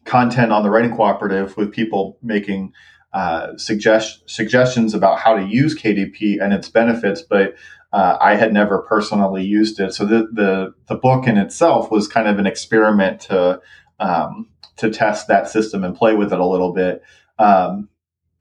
content 0.03 0.51
on 0.51 0.61
the 0.61 0.69
Writing 0.69 0.95
Cooperative 0.95 1.57
with 1.57 1.71
people 1.71 2.15
making 2.21 2.71
uh, 3.11 3.57
suggest- 3.57 4.21
suggestions 4.29 4.93
about 4.93 5.17
how 5.17 5.35
to 5.35 5.43
use 5.43 5.73
KDP 5.75 6.39
and 6.39 6.53
its 6.53 6.69
benefits, 6.69 7.23
but 7.23 7.55
uh, 7.91 8.17
I 8.21 8.35
had 8.35 8.53
never 8.53 8.83
personally 8.83 9.43
used 9.43 9.79
it. 9.79 9.95
So 9.95 10.05
the, 10.05 10.27
the, 10.31 10.75
the 10.89 10.95
book 10.95 11.25
in 11.25 11.37
itself 11.37 11.89
was 11.89 12.07
kind 12.07 12.27
of 12.27 12.37
an 12.37 12.45
experiment 12.45 13.21
to 13.21 13.59
um, 13.99 14.47
to 14.75 14.91
test 14.91 15.27
that 15.29 15.49
system 15.49 15.83
and 15.83 15.95
play 15.95 16.13
with 16.13 16.31
it 16.33 16.39
a 16.39 16.45
little 16.45 16.71
bit. 16.71 17.01
Um, 17.39 17.89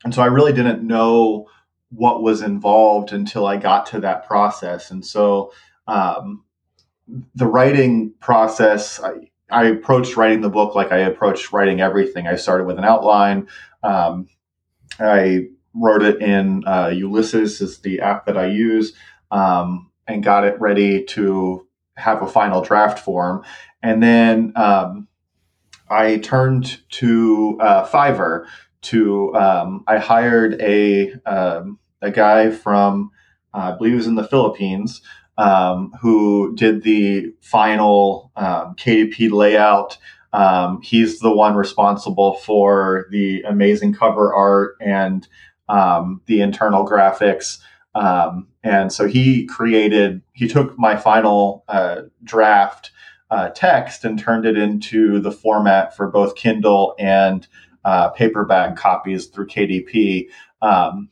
and 0.05 0.13
so 0.13 0.21
I 0.21 0.27
really 0.27 0.53
didn't 0.53 0.87
know 0.87 1.47
what 1.89 2.23
was 2.23 2.43
involved 2.43 3.13
until 3.13 3.47
I 3.47 3.57
got 3.57 3.87
to 3.87 4.01
that 4.01 4.27
process. 4.27 4.91
And 4.91 5.07
so 5.07 5.53
um, 5.87 6.44
the 7.35 7.47
writing 7.47 8.13
process, 8.21 9.01
I, 9.01 9.31
I, 9.51 9.67
approached 9.67 10.17
writing 10.17 10.41
the 10.41 10.49
book 10.49 10.75
like 10.75 10.93
I 10.93 10.99
approached 10.99 11.53
writing 11.53 11.81
everything. 11.81 12.27
I 12.27 12.37
started 12.37 12.65
with 12.65 12.79
an 12.79 12.85
outline. 12.85 13.49
Um, 13.83 14.29
I 14.99 15.49
wrote 15.75 16.03
it 16.03 16.23
in 16.23 16.67
uh, 16.67 16.89
Ulysses, 16.89 17.61
is 17.61 17.79
the 17.79 18.01
app 18.01 18.27
that 18.27 18.39
I 18.39 18.47
use, 18.47 18.95
um, 19.31 19.91
and 20.07 20.23
got 20.23 20.45
it 20.45 20.61
ready 20.61 21.05
to 21.05 21.67
have 21.97 22.23
a 22.23 22.27
final 22.27 22.63
draft 22.63 22.99
form. 22.99 23.45
And 23.83 24.03
then 24.03 24.53
um, 24.57 25.09
I 25.91 26.19
turned 26.19 26.81
to 26.93 27.59
uh, 27.61 27.87
Fiverr 27.87 28.47
to 28.83 29.35
um, 29.35 29.85
I 29.87 29.99
hired 29.99 30.61
a 30.61 31.13
um, 31.27 31.79
a 32.01 32.11
guy 32.11 32.51
from 32.51 33.11
uh, 33.53 33.73
I 33.73 33.77
believe 33.77 33.93
he 33.93 33.97
was 33.97 34.07
in 34.07 34.15
the 34.15 34.27
Philippines 34.27 35.03
um, 35.39 35.93
who 36.01 36.55
did 36.55 36.83
the 36.83 37.33
final 37.41 38.31
um, 38.37 38.75
KDP 38.77 39.31
layout. 39.31 39.99
Um, 40.33 40.81
he's 40.83 41.21
the 41.21 41.35
one 41.35 41.55
responsible 41.55 42.35
for 42.35 43.07
the 43.11 43.43
amazing 43.43 43.95
cover 43.95 44.35
art 44.35 44.77
and 44.81 45.27
um, 45.69 46.21
the 46.27 46.41
internal 46.41 46.87
graphics. 46.87 47.59
Um, 47.95 48.49
and 48.63 48.93
so 48.93 49.07
he 49.07 49.47
created, 49.47 50.23
he 50.33 50.49
took 50.49 50.77
my 50.79 50.97
final 50.97 51.65
uh, 51.69 52.03
draft 52.25 52.91
uh, 53.31 53.51
text 53.51 54.05
and 54.05 54.19
turned 54.19 54.47
it 54.47 54.59
into 54.59 55.21
the 55.21 55.33
format 55.33 55.97
for 55.97 56.09
both 56.09 56.35
Kindle 56.35 56.95
and 56.99 57.47
uh, 57.85 58.09
paperback 58.11 58.77
copies 58.77 59.27
through 59.27 59.47
KDP. 59.47 60.27
Um, 60.63 61.11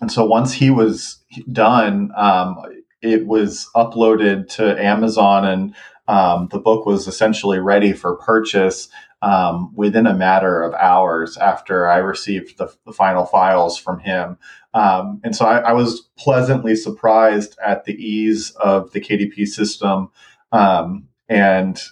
and 0.00 0.12
so 0.12 0.24
once 0.24 0.52
he 0.52 0.70
was 0.70 1.18
done, 1.50 2.10
um, 2.16 2.58
it 3.02 3.26
was 3.26 3.68
uploaded 3.74 4.48
to 4.56 4.82
Amazon, 4.82 5.44
and 5.44 5.74
um, 6.08 6.48
the 6.50 6.58
book 6.58 6.86
was 6.86 7.06
essentially 7.06 7.58
ready 7.58 7.92
for 7.92 8.16
purchase 8.16 8.88
um, 9.20 9.74
within 9.74 10.06
a 10.06 10.14
matter 10.14 10.62
of 10.62 10.74
hours 10.74 11.36
after 11.36 11.88
I 11.88 11.98
received 11.98 12.58
the, 12.58 12.72
the 12.86 12.92
final 12.92 13.26
files 13.26 13.76
from 13.76 13.98
him. 13.98 14.38
Um, 14.74 15.20
and 15.24 15.34
so 15.34 15.44
I, 15.44 15.58
I, 15.58 15.72
was 15.72 16.08
pleasantly 16.16 16.76
surprised 16.76 17.58
at 17.64 17.84
the 17.84 17.94
ease 17.94 18.52
of 18.60 18.92
the 18.92 19.00
KDP 19.00 19.46
system. 19.48 20.10
Um, 20.52 21.08
and 21.28 21.82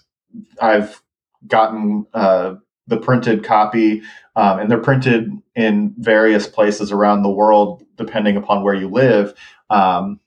I've 0.60 1.02
gotten 1.46 2.06
uh, 2.14 2.56
the 2.86 2.98
printed 2.98 3.42
copy, 3.42 4.02
um, 4.36 4.60
and 4.60 4.70
they're 4.70 4.78
printed 4.78 5.32
in 5.56 5.94
various 5.98 6.46
places 6.46 6.92
around 6.92 7.22
the 7.22 7.30
world, 7.30 7.82
depending 7.96 8.36
upon 8.36 8.62
where 8.62 8.74
you 8.74 8.88
live. 8.88 9.34
Um, 9.68 10.20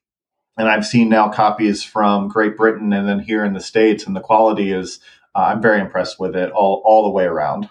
and 0.59 0.67
I've 0.67 0.85
seen 0.85 1.07
now 1.07 1.29
copies 1.29 1.81
from 1.81 2.27
Great 2.27 2.57
Britain 2.57 2.91
and 2.91 3.07
then 3.07 3.19
here 3.19 3.45
in 3.45 3.53
the 3.53 3.61
States, 3.61 4.05
and 4.05 4.13
the 4.15 4.19
quality 4.19 4.71
is, 4.73 4.99
uh, 5.33 5.43
I'm 5.43 5.61
very 5.61 5.79
impressed 5.79 6.19
with 6.19 6.35
it 6.35 6.51
all, 6.51 6.83
all 6.85 7.03
the 7.03 7.09
way 7.09 7.23
around. 7.23 7.69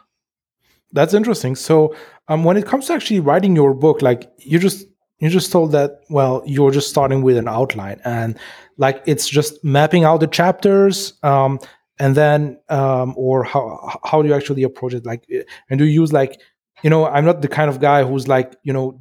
That's 0.93 1.13
interesting. 1.13 1.55
So, 1.55 1.95
um, 2.29 2.45
when 2.45 2.57
it 2.57 2.65
comes 2.67 2.87
to 2.87 2.95
actually 2.95 3.21
writing 3.21 3.55
your 3.55 3.75
book, 3.75 4.01
like 4.01 4.33
you 4.39 4.59
just 4.59 4.87
you 5.19 5.29
just 5.29 5.53
told 5.53 5.73
that 5.73 6.01
well 6.09 6.43
you're 6.47 6.71
just 6.71 6.89
starting 6.89 7.23
with 7.23 7.37
an 7.37 7.49
outline 7.49 8.01
and 8.05 8.39
like 8.77 9.03
it's 9.07 9.29
just 9.29 9.63
mapping 9.65 10.05
out 10.05 10.21
the 10.21 10.27
chapters 10.27 11.15
um, 11.23 11.59
and 11.99 12.15
then 12.15 12.59
um, 12.69 13.15
or 13.17 13.43
how 13.45 13.99
how 14.05 14.23
do 14.23 14.29
you 14.29 14.35
actually 14.35 14.63
approach 14.63 14.95
it 14.95 15.05
like 15.05 15.25
and 15.71 15.79
do 15.79 15.85
you 15.85 16.01
use 16.03 16.13
like 16.13 16.41
you 16.83 16.91
know 16.91 17.07
i'm 17.07 17.25
not 17.25 17.43
the 17.43 17.49
kind 17.49 17.69
of 17.69 17.81
guy 17.81 18.05
who's 18.05 18.29
like 18.29 18.55
you 18.63 18.73
know 18.73 19.01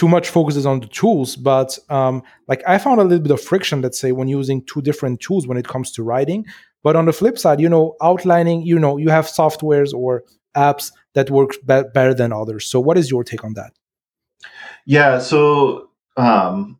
too 0.00 0.08
much 0.08 0.30
focuses 0.30 0.64
on 0.64 0.80
the 0.80 0.86
tools 0.86 1.36
but 1.36 1.78
um, 1.90 2.22
like 2.48 2.62
i 2.66 2.78
found 2.78 2.98
a 3.02 3.04
little 3.04 3.22
bit 3.22 3.30
of 3.30 3.38
friction 3.38 3.82
let's 3.82 4.00
say 4.00 4.12
when 4.12 4.28
using 4.28 4.64
two 4.64 4.80
different 4.80 5.20
tools 5.20 5.46
when 5.46 5.58
it 5.58 5.68
comes 5.68 5.92
to 5.92 6.02
writing. 6.02 6.46
But 6.82 6.96
on 6.96 7.04
the 7.04 7.12
flip 7.12 7.38
side 7.38 7.60
you 7.60 7.68
know 7.68 7.96
outlining 8.00 8.62
you 8.62 8.78
know 8.78 8.96
you 8.96 9.10
have 9.10 9.26
softwares 9.26 9.92
or 9.92 10.24
apps 10.56 10.90
that 11.12 11.28
work 11.28 11.50
be- 11.66 11.88
better 11.92 12.14
than 12.14 12.32
others. 12.32 12.64
So 12.64 12.80
what 12.80 12.96
is 12.96 13.10
your 13.10 13.22
take 13.24 13.44
on 13.44 13.52
that? 13.60 13.72
Yeah 14.86 15.18
so 15.18 15.90
um, 16.16 16.78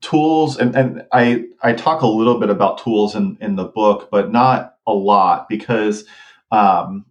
tools 0.00 0.56
and, 0.56 0.74
and 0.74 1.06
I, 1.12 1.44
I 1.62 1.74
talk 1.74 2.00
a 2.00 2.06
little 2.06 2.40
bit 2.40 2.48
about 2.48 2.78
tools 2.78 3.14
in, 3.14 3.36
in 3.42 3.56
the 3.56 3.64
book 3.64 4.08
but 4.10 4.32
not 4.32 4.76
a 4.86 4.94
lot 4.94 5.46
because 5.46 6.06
um, 6.50 7.04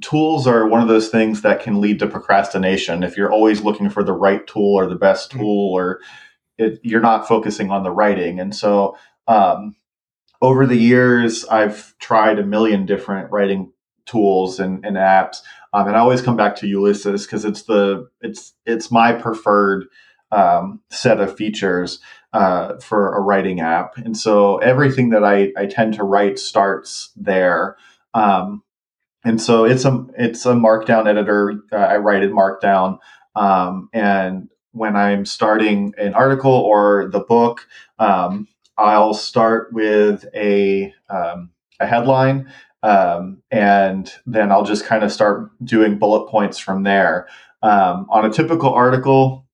tools 0.00 0.46
are 0.46 0.66
one 0.66 0.80
of 0.80 0.88
those 0.88 1.08
things 1.08 1.42
that 1.42 1.62
can 1.62 1.80
lead 1.80 1.98
to 1.98 2.06
procrastination 2.06 3.02
if 3.02 3.16
you're 3.16 3.32
always 3.32 3.62
looking 3.62 3.88
for 3.88 4.02
the 4.02 4.12
right 4.12 4.46
tool 4.46 4.74
or 4.74 4.86
the 4.86 4.94
best 4.94 5.30
mm-hmm. 5.30 5.40
tool 5.40 5.72
or 5.72 6.00
it, 6.58 6.80
you're 6.82 7.00
not 7.00 7.28
focusing 7.28 7.70
on 7.70 7.82
the 7.82 7.90
writing 7.90 8.40
and 8.40 8.54
so 8.54 8.96
um, 9.28 9.74
over 10.42 10.66
the 10.66 10.76
years 10.76 11.44
i've 11.46 11.96
tried 11.98 12.38
a 12.38 12.46
million 12.46 12.86
different 12.86 13.30
writing 13.30 13.72
tools 14.06 14.58
and, 14.58 14.84
and 14.84 14.96
apps 14.96 15.38
um, 15.72 15.86
and 15.86 15.96
i 15.96 16.00
always 16.00 16.22
come 16.22 16.36
back 16.36 16.56
to 16.56 16.66
ulysses 16.66 17.24
because 17.24 17.44
it's 17.44 17.62
the 17.62 18.08
it's 18.20 18.54
it's 18.66 18.90
my 18.90 19.12
preferred 19.12 19.86
um, 20.34 20.80
set 20.90 21.20
of 21.20 21.36
features 21.36 22.00
uh, 22.32 22.76
for 22.80 23.14
a 23.14 23.20
writing 23.20 23.60
app. 23.60 23.96
And 23.96 24.16
so 24.16 24.58
everything 24.58 25.10
that 25.10 25.22
I, 25.22 25.52
I 25.56 25.66
tend 25.66 25.94
to 25.94 26.02
write 26.02 26.38
starts 26.40 27.12
there. 27.14 27.76
Um, 28.12 28.63
and 29.24 29.40
so 29.40 29.64
it's 29.64 29.84
a 29.84 30.06
it's 30.16 30.44
a 30.46 30.52
Markdown 30.52 31.08
editor. 31.08 31.54
Uh, 31.72 31.76
I 31.76 31.96
write 31.96 32.22
in 32.22 32.32
Markdown, 32.32 32.98
um, 33.34 33.88
and 33.92 34.48
when 34.72 34.96
I'm 34.96 35.24
starting 35.24 35.94
an 35.98 36.14
article 36.14 36.52
or 36.52 37.08
the 37.10 37.20
book, 37.20 37.66
um, 37.98 38.48
I'll 38.76 39.14
start 39.14 39.72
with 39.72 40.26
a 40.34 40.92
um, 41.08 41.50
a 41.80 41.86
headline, 41.86 42.52
um, 42.82 43.42
and 43.50 44.12
then 44.26 44.52
I'll 44.52 44.64
just 44.64 44.84
kind 44.84 45.02
of 45.02 45.10
start 45.10 45.50
doing 45.64 45.98
bullet 45.98 46.28
points 46.28 46.58
from 46.58 46.82
there. 46.82 47.26
Um, 47.62 48.06
on 48.10 48.26
a 48.26 48.30
typical 48.30 48.74
article, 48.74 49.46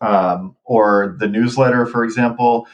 um, 0.00 0.56
or 0.64 1.16
the 1.18 1.28
newsletter, 1.28 1.84
for 1.84 2.04
example, 2.04 2.66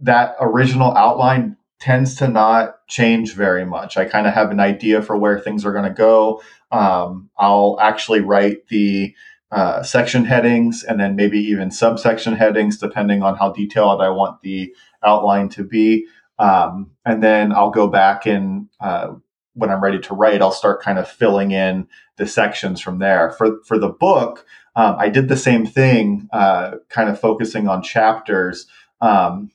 that 0.00 0.36
original 0.40 0.96
outline 0.96 1.56
tends 1.80 2.14
to 2.16 2.28
not 2.28 2.75
change 2.88 3.34
very 3.34 3.64
much. 3.64 3.96
I 3.96 4.04
kind 4.04 4.26
of 4.26 4.34
have 4.34 4.50
an 4.50 4.60
idea 4.60 5.02
for 5.02 5.16
where 5.16 5.38
things 5.38 5.64
are 5.64 5.72
going 5.72 5.84
to 5.84 5.90
go. 5.90 6.42
Um, 6.70 7.30
I'll 7.36 7.78
actually 7.80 8.20
write 8.20 8.68
the 8.68 9.14
uh, 9.50 9.82
section 9.82 10.24
headings 10.24 10.82
and 10.82 10.98
then 10.98 11.16
maybe 11.16 11.38
even 11.38 11.70
subsection 11.70 12.34
headings, 12.34 12.78
depending 12.78 13.22
on 13.22 13.36
how 13.36 13.52
detailed 13.52 14.00
I 14.00 14.10
want 14.10 14.40
the 14.42 14.74
outline 15.04 15.48
to 15.50 15.64
be. 15.64 16.06
Um, 16.38 16.90
and 17.04 17.22
then 17.22 17.52
I'll 17.52 17.70
go 17.70 17.86
back 17.86 18.26
and 18.26 18.68
uh, 18.80 19.14
when 19.54 19.70
I'm 19.70 19.82
ready 19.82 19.98
to 20.00 20.14
write, 20.14 20.42
I'll 20.42 20.52
start 20.52 20.82
kind 20.82 20.98
of 20.98 21.08
filling 21.08 21.50
in 21.50 21.88
the 22.16 22.26
sections 22.26 22.80
from 22.80 22.98
there. 22.98 23.30
For 23.30 23.62
for 23.64 23.78
the 23.78 23.88
book, 23.88 24.44
um, 24.74 24.96
I 24.98 25.08
did 25.08 25.28
the 25.28 25.36
same 25.36 25.64
thing, 25.64 26.28
uh, 26.32 26.72
kind 26.90 27.08
of 27.08 27.18
focusing 27.18 27.66
on 27.68 27.82
chapters. 27.82 28.66
Um, 29.00 29.50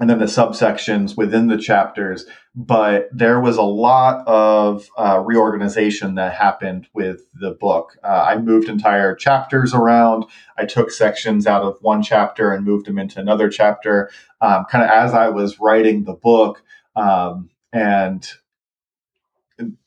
and 0.00 0.08
then 0.08 0.18
the 0.18 0.24
subsections 0.24 1.16
within 1.16 1.48
the 1.48 1.58
chapters. 1.58 2.24
But 2.56 3.08
there 3.12 3.38
was 3.38 3.58
a 3.58 3.62
lot 3.62 4.26
of 4.26 4.88
uh, 4.98 5.22
reorganization 5.24 6.14
that 6.16 6.32
happened 6.32 6.88
with 6.94 7.26
the 7.34 7.50
book. 7.52 7.96
Uh, 8.02 8.26
I 8.28 8.38
moved 8.38 8.68
entire 8.68 9.14
chapters 9.14 9.74
around. 9.74 10.24
I 10.58 10.64
took 10.64 10.90
sections 10.90 11.46
out 11.46 11.62
of 11.62 11.76
one 11.82 12.02
chapter 12.02 12.50
and 12.52 12.64
moved 12.64 12.86
them 12.86 12.98
into 12.98 13.20
another 13.20 13.50
chapter, 13.50 14.10
um, 14.40 14.64
kind 14.70 14.82
of 14.82 14.90
as 14.90 15.12
I 15.12 15.28
was 15.28 15.60
writing 15.60 16.04
the 16.04 16.14
book. 16.14 16.62
Um, 16.96 17.50
and 17.72 18.26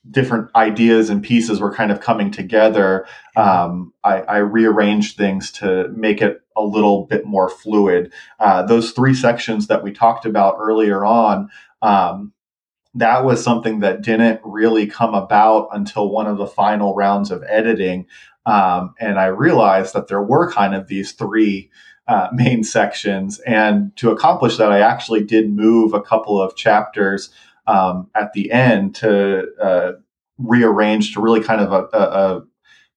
different 0.09 0.49
ideas 0.55 1.09
and 1.09 1.23
pieces 1.23 1.59
were 1.59 1.73
kind 1.73 1.91
of 1.91 1.99
coming 1.99 2.31
together, 2.31 3.07
um, 3.35 3.93
I, 4.03 4.21
I, 4.21 4.37
rearranged 4.37 5.17
things 5.17 5.51
to 5.53 5.87
make 5.89 6.21
it 6.21 6.42
a 6.55 6.63
little 6.63 7.05
bit 7.05 7.25
more 7.25 7.49
fluid. 7.49 8.11
Uh, 8.39 8.63
those 8.63 8.91
three 8.91 9.13
sections 9.13 9.67
that 9.67 9.83
we 9.83 9.91
talked 9.91 10.25
about 10.25 10.57
earlier 10.59 11.05
on, 11.05 11.49
um, 11.81 12.33
that 12.95 13.25
was 13.25 13.43
something 13.43 13.79
that 13.79 14.01
didn't 14.01 14.39
really 14.43 14.85
come 14.85 15.13
about 15.13 15.69
until 15.71 16.09
one 16.09 16.27
of 16.27 16.37
the 16.37 16.47
final 16.47 16.93
rounds 16.95 17.31
of 17.31 17.43
editing. 17.47 18.05
Um, 18.45 18.93
and 18.99 19.19
I 19.19 19.25
realized 19.25 19.93
that 19.93 20.07
there 20.07 20.21
were 20.21 20.51
kind 20.51 20.75
of 20.75 20.87
these 20.87 21.13
three 21.13 21.71
uh, 22.07 22.27
main 22.33 22.63
sections. 22.63 23.39
And 23.39 23.95
to 23.97 24.11
accomplish 24.11 24.57
that, 24.57 24.71
I 24.71 24.79
actually 24.79 25.23
did 25.23 25.51
move 25.51 25.93
a 25.93 26.01
couple 26.01 26.41
of 26.41 26.55
chapters 26.55 27.29
um, 27.65 28.09
at 28.13 28.33
the 28.33 28.51
end 28.51 28.95
to 28.95 29.47
uh, 29.61 29.91
rearrange 30.37 31.13
to 31.13 31.21
really 31.21 31.41
kind 31.41 31.61
of 31.61 31.71
a, 31.71 31.97
a, 31.97 32.01
a 32.01 32.43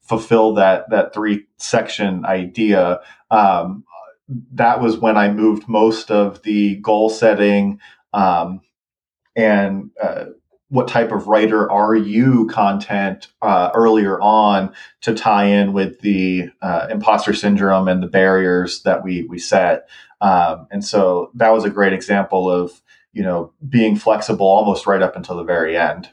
fulfill 0.06 0.54
that 0.54 0.90
that 0.90 1.14
three 1.14 1.46
section 1.58 2.24
idea. 2.24 3.00
Um, 3.30 3.84
that 4.52 4.80
was 4.80 4.98
when 4.98 5.16
I 5.16 5.30
moved 5.30 5.68
most 5.68 6.10
of 6.10 6.42
the 6.42 6.76
goal 6.76 7.10
setting 7.10 7.80
um, 8.12 8.60
and 9.36 9.90
uh, 10.02 10.26
what 10.68 10.88
type 10.88 11.12
of 11.12 11.28
writer 11.28 11.70
are 11.70 11.94
you 11.94 12.46
content 12.46 13.28
uh, 13.40 13.70
earlier 13.72 14.20
on 14.20 14.74
to 15.02 15.14
tie 15.14 15.44
in 15.44 15.72
with 15.72 16.00
the 16.00 16.48
uh, 16.60 16.88
imposter 16.90 17.32
syndrome 17.32 17.86
and 17.86 18.02
the 18.02 18.08
barriers 18.08 18.82
that 18.82 19.04
we 19.04 19.24
we 19.24 19.38
set. 19.38 19.88
Um, 20.20 20.66
and 20.70 20.84
so 20.84 21.30
that 21.34 21.50
was 21.50 21.64
a 21.64 21.70
great 21.70 21.92
example 21.92 22.50
of 22.50 22.82
you 23.16 23.22
know 23.22 23.52
being 23.66 23.96
flexible 23.96 24.46
almost 24.46 24.86
right 24.86 25.02
up 25.02 25.16
until 25.16 25.36
the 25.36 25.42
very 25.42 25.76
end 25.76 26.10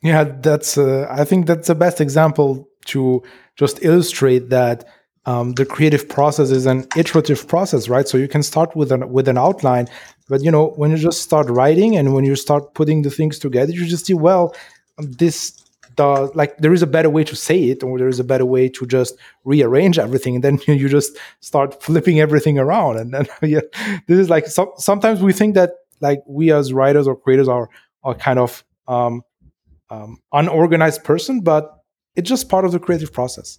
yeah 0.00 0.22
that's 0.24 0.78
uh, 0.78 1.06
i 1.10 1.24
think 1.24 1.46
that's 1.46 1.66
the 1.66 1.74
best 1.74 2.00
example 2.00 2.68
to 2.88 3.22
just 3.56 3.82
illustrate 3.84 4.50
that 4.50 4.84
um, 5.26 5.52
the 5.52 5.66
creative 5.66 6.08
process 6.08 6.50
is 6.50 6.66
an 6.66 6.86
iterative 6.96 7.46
process 7.46 7.88
right? 7.88 8.08
So 8.08 8.18
you 8.18 8.28
can 8.28 8.42
start 8.42 8.74
with 8.74 8.92
an 8.92 9.10
with 9.12 9.28
an 9.28 9.38
outline 9.38 9.88
but 10.28 10.42
you 10.42 10.50
know 10.50 10.68
when 10.76 10.90
you 10.90 10.96
just 10.96 11.22
start 11.22 11.48
writing 11.48 11.96
and 11.96 12.14
when 12.14 12.24
you 12.24 12.36
start 12.36 12.74
putting 12.74 13.02
the 13.02 13.10
things 13.10 13.38
together 13.38 13.72
you 13.72 13.86
just 13.86 14.06
see 14.06 14.14
well 14.14 14.54
this 14.98 15.64
the 15.96 16.30
like 16.34 16.56
there 16.58 16.72
is 16.72 16.82
a 16.82 16.86
better 16.86 17.10
way 17.10 17.24
to 17.24 17.34
say 17.34 17.64
it 17.64 17.82
or 17.82 17.98
there 17.98 18.08
is 18.08 18.20
a 18.20 18.24
better 18.24 18.46
way 18.46 18.68
to 18.68 18.86
just 18.86 19.16
rearrange 19.44 19.98
everything 19.98 20.36
and 20.36 20.44
then 20.44 20.58
you 20.66 20.88
just 20.88 21.16
start 21.40 21.82
flipping 21.82 22.20
everything 22.20 22.58
around 22.58 22.96
and 22.96 23.12
then 23.12 23.26
yeah 23.42 23.60
this 24.06 24.18
is 24.18 24.30
like 24.30 24.46
so, 24.46 24.72
sometimes 24.76 25.22
we 25.22 25.32
think 25.32 25.54
that 25.54 25.70
like 26.00 26.20
we 26.26 26.52
as 26.52 26.72
writers 26.72 27.06
or 27.06 27.16
creators 27.16 27.48
are 27.48 27.68
are 28.04 28.14
kind 28.14 28.38
of 28.38 28.64
um, 28.86 29.22
um, 29.90 30.18
unorganized 30.32 31.04
person, 31.04 31.40
but 31.40 31.77
it's 32.18 32.28
just 32.28 32.48
part 32.48 32.64
of 32.64 32.72
the 32.72 32.80
creative 32.80 33.12
process. 33.12 33.58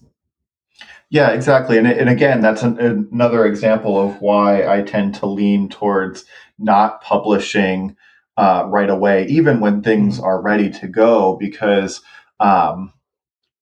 Yeah, 1.09 1.29
exactly. 1.29 1.77
And, 1.77 1.87
and 1.87 2.09
again, 2.09 2.41
that's 2.41 2.61
an, 2.61 2.77
another 2.77 3.45
example 3.45 3.97
of 3.99 4.21
why 4.21 4.67
I 4.67 4.81
tend 4.83 5.15
to 5.15 5.25
lean 5.25 5.69
towards 5.69 6.25
not 6.59 7.01
publishing 7.01 7.95
uh, 8.35 8.65
right 8.67 8.89
away, 8.89 9.25
even 9.27 9.61
when 9.61 9.81
things 9.81 10.17
mm-hmm. 10.17 10.25
are 10.25 10.41
ready 10.41 10.69
to 10.71 10.87
go, 10.87 11.37
because 11.39 12.01
um, 12.41 12.93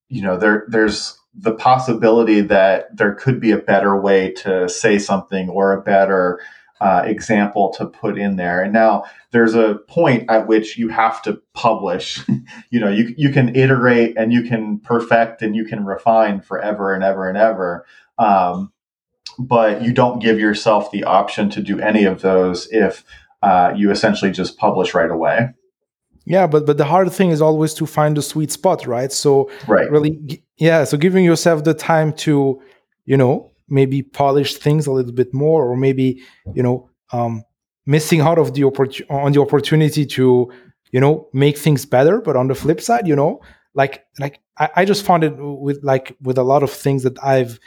you 0.10 0.22
know 0.22 0.38
there 0.38 0.66
there's 0.68 1.18
the 1.34 1.54
possibility 1.54 2.42
that 2.42 2.96
there 2.96 3.14
could 3.14 3.40
be 3.40 3.52
a 3.52 3.58
better 3.58 4.00
way 4.00 4.32
to 4.32 4.68
say 4.68 4.98
something 4.98 5.50
or 5.50 5.74
a 5.74 5.82
better 5.82 6.40
uh, 6.80 7.04
example 7.06 7.74
to 7.78 7.86
put 7.86 8.18
in 8.18 8.36
there. 8.36 8.62
And 8.62 8.74
now 8.74 9.06
there's 9.32 9.56
a 9.56 9.76
point 9.88 10.30
at 10.30 10.48
which 10.48 10.78
you 10.78 10.90
have 10.90 11.22
to 11.24 11.42
publish. 11.54 12.22
you 12.70 12.80
know, 12.80 12.90
you 12.90 13.14
you 13.18 13.32
can 13.32 13.56
iterate 13.56 14.16
and 14.18 14.32
you 14.32 14.44
can 14.44 14.80
perfect 14.80 15.42
and 15.42 15.56
you 15.56 15.66
can 15.66 15.86
refine 15.86 16.42
forever 16.42 16.94
and 16.94 17.04
ever 17.04 17.28
and 17.28 17.38
ever. 17.38 17.86
Um, 18.18 18.72
but 19.40 19.84
you 19.84 19.94
don't 19.94 20.20
give 20.20 20.40
yourself 20.40 20.92
the 20.92 21.04
option 21.04 21.50
to 21.52 21.62
do 21.62 21.80
any 21.80 22.06
of 22.06 22.22
those 22.22 22.68
if 22.72 23.04
uh, 23.44 23.72
you 23.76 23.92
essentially 23.92 24.32
just 24.32 24.58
publish 24.58 24.94
right 24.94 25.12
away. 25.12 25.50
Yeah, 26.26 26.46
but 26.46 26.66
but 26.66 26.78
the 26.78 26.86
hard 26.86 27.12
thing 27.14 27.30
is 27.30 27.42
always 27.42 27.74
to 27.76 27.86
find 27.86 28.18
the 28.18 28.22
sweet 28.22 28.52
spot, 28.52 28.86
right? 28.86 29.12
So 29.12 29.50
right. 29.66 29.90
really, 29.90 30.44
yeah. 30.58 30.84
So 30.84 30.98
giving 30.98 31.24
yourself 31.24 31.64
the 31.64 31.74
time 31.74 32.12
to, 32.26 32.62
you 33.06 33.16
know, 33.16 33.52
maybe 33.70 34.02
polish 34.02 34.56
things 34.56 34.88
a 34.88 34.92
little 34.92 35.12
bit 35.12 35.34
more 35.34 35.64
or 35.64 35.76
maybe 35.76 36.22
you 36.54 36.64
know 36.64 36.90
um, 37.12 37.44
missing 37.86 38.22
out 38.22 38.38
of 38.38 38.54
the 38.54 38.64
on 39.10 39.32
the 39.32 39.42
opportunity 39.42 40.06
to 40.06 40.52
you 40.92 41.00
know 41.00 41.28
make 41.34 41.58
things 41.58 41.86
better. 41.86 42.22
But 42.22 42.36
on 42.36 42.48
the 42.48 42.56
flip 42.56 42.82
side 42.82 43.08
you 43.08 43.16
know 43.16 43.42
like 43.78 44.06
like 44.20 44.42
I, 44.58 44.70
I 44.78 44.86
just 44.86 45.06
found 45.06 45.24
it 45.24 45.34
with 45.38 45.82
like 45.84 46.18
with 46.22 46.38
a 46.38 46.44
lot 46.44 46.64
of 46.64 46.72
things 46.72 47.04
that 47.04 47.18
i've 47.24 47.60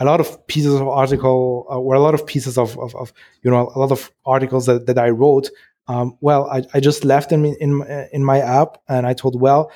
a 0.00 0.04
lot 0.04 0.18
of 0.18 0.46
pieces 0.48 0.74
of 0.74 0.88
article 0.88 1.66
uh, 1.70 1.78
or 1.78 1.94
a 1.94 2.00
lot 2.00 2.14
of 2.14 2.26
pieces 2.26 2.58
of, 2.58 2.76
of, 2.78 2.96
of, 2.96 3.12
you 3.42 3.50
know 3.50 3.70
a 3.76 3.78
lot 3.78 3.92
of 3.92 4.10
articles 4.24 4.66
that, 4.66 4.86
that 4.86 4.98
i 4.98 5.10
wrote 5.10 5.50
um, 5.86 6.16
well 6.20 6.50
I, 6.50 6.64
I 6.74 6.80
just 6.80 7.04
left 7.04 7.30
them 7.30 7.44
in, 7.44 7.54
in 7.60 8.08
in 8.12 8.24
my 8.24 8.40
app 8.40 8.78
and 8.88 9.06
i 9.06 9.12
told 9.12 9.40
well 9.40 9.70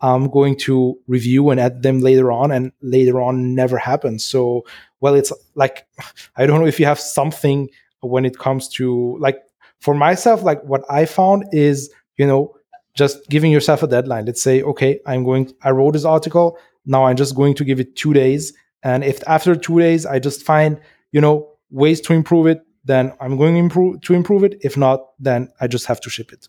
I'm 0.00 0.28
going 0.28 0.56
to 0.60 0.98
review 1.06 1.50
and 1.50 1.60
add 1.60 1.82
them 1.82 2.00
later 2.00 2.30
on, 2.30 2.50
and 2.50 2.72
later 2.82 3.20
on 3.20 3.54
never 3.54 3.78
happens. 3.78 4.24
So, 4.24 4.64
well, 5.00 5.14
it's 5.14 5.32
like 5.54 5.86
I 6.36 6.46
don't 6.46 6.60
know 6.60 6.66
if 6.66 6.80
you 6.80 6.86
have 6.86 7.00
something 7.00 7.68
when 8.00 8.24
it 8.24 8.38
comes 8.38 8.68
to 8.68 9.16
like 9.18 9.38
for 9.80 9.94
myself, 9.94 10.42
like 10.42 10.62
what 10.64 10.82
I 10.90 11.04
found 11.06 11.44
is 11.52 11.90
you 12.16 12.26
know 12.26 12.54
just 12.94 13.28
giving 13.28 13.50
yourself 13.50 13.82
a 13.82 13.86
deadline. 13.86 14.26
Let's 14.26 14.42
say, 14.42 14.62
okay, 14.62 15.00
I'm 15.06 15.24
going. 15.24 15.52
I 15.62 15.70
wrote 15.70 15.92
this 15.92 16.04
article. 16.04 16.58
Now 16.86 17.06
I'm 17.06 17.16
just 17.16 17.34
going 17.34 17.54
to 17.54 17.64
give 17.64 17.80
it 17.80 17.96
two 17.96 18.12
days, 18.12 18.52
and 18.82 19.04
if 19.04 19.22
after 19.26 19.54
two 19.54 19.78
days 19.78 20.06
I 20.06 20.18
just 20.18 20.42
find 20.42 20.80
you 21.12 21.20
know 21.20 21.48
ways 21.70 22.00
to 22.02 22.12
improve 22.12 22.46
it, 22.46 22.62
then 22.84 23.12
I'm 23.20 23.36
going 23.36 23.54
to 23.54 23.60
improve 23.60 24.00
to 24.02 24.14
improve 24.14 24.44
it. 24.44 24.58
If 24.60 24.76
not, 24.76 25.00
then 25.18 25.48
I 25.60 25.66
just 25.66 25.86
have 25.86 26.00
to 26.02 26.10
ship 26.10 26.32
it. 26.32 26.48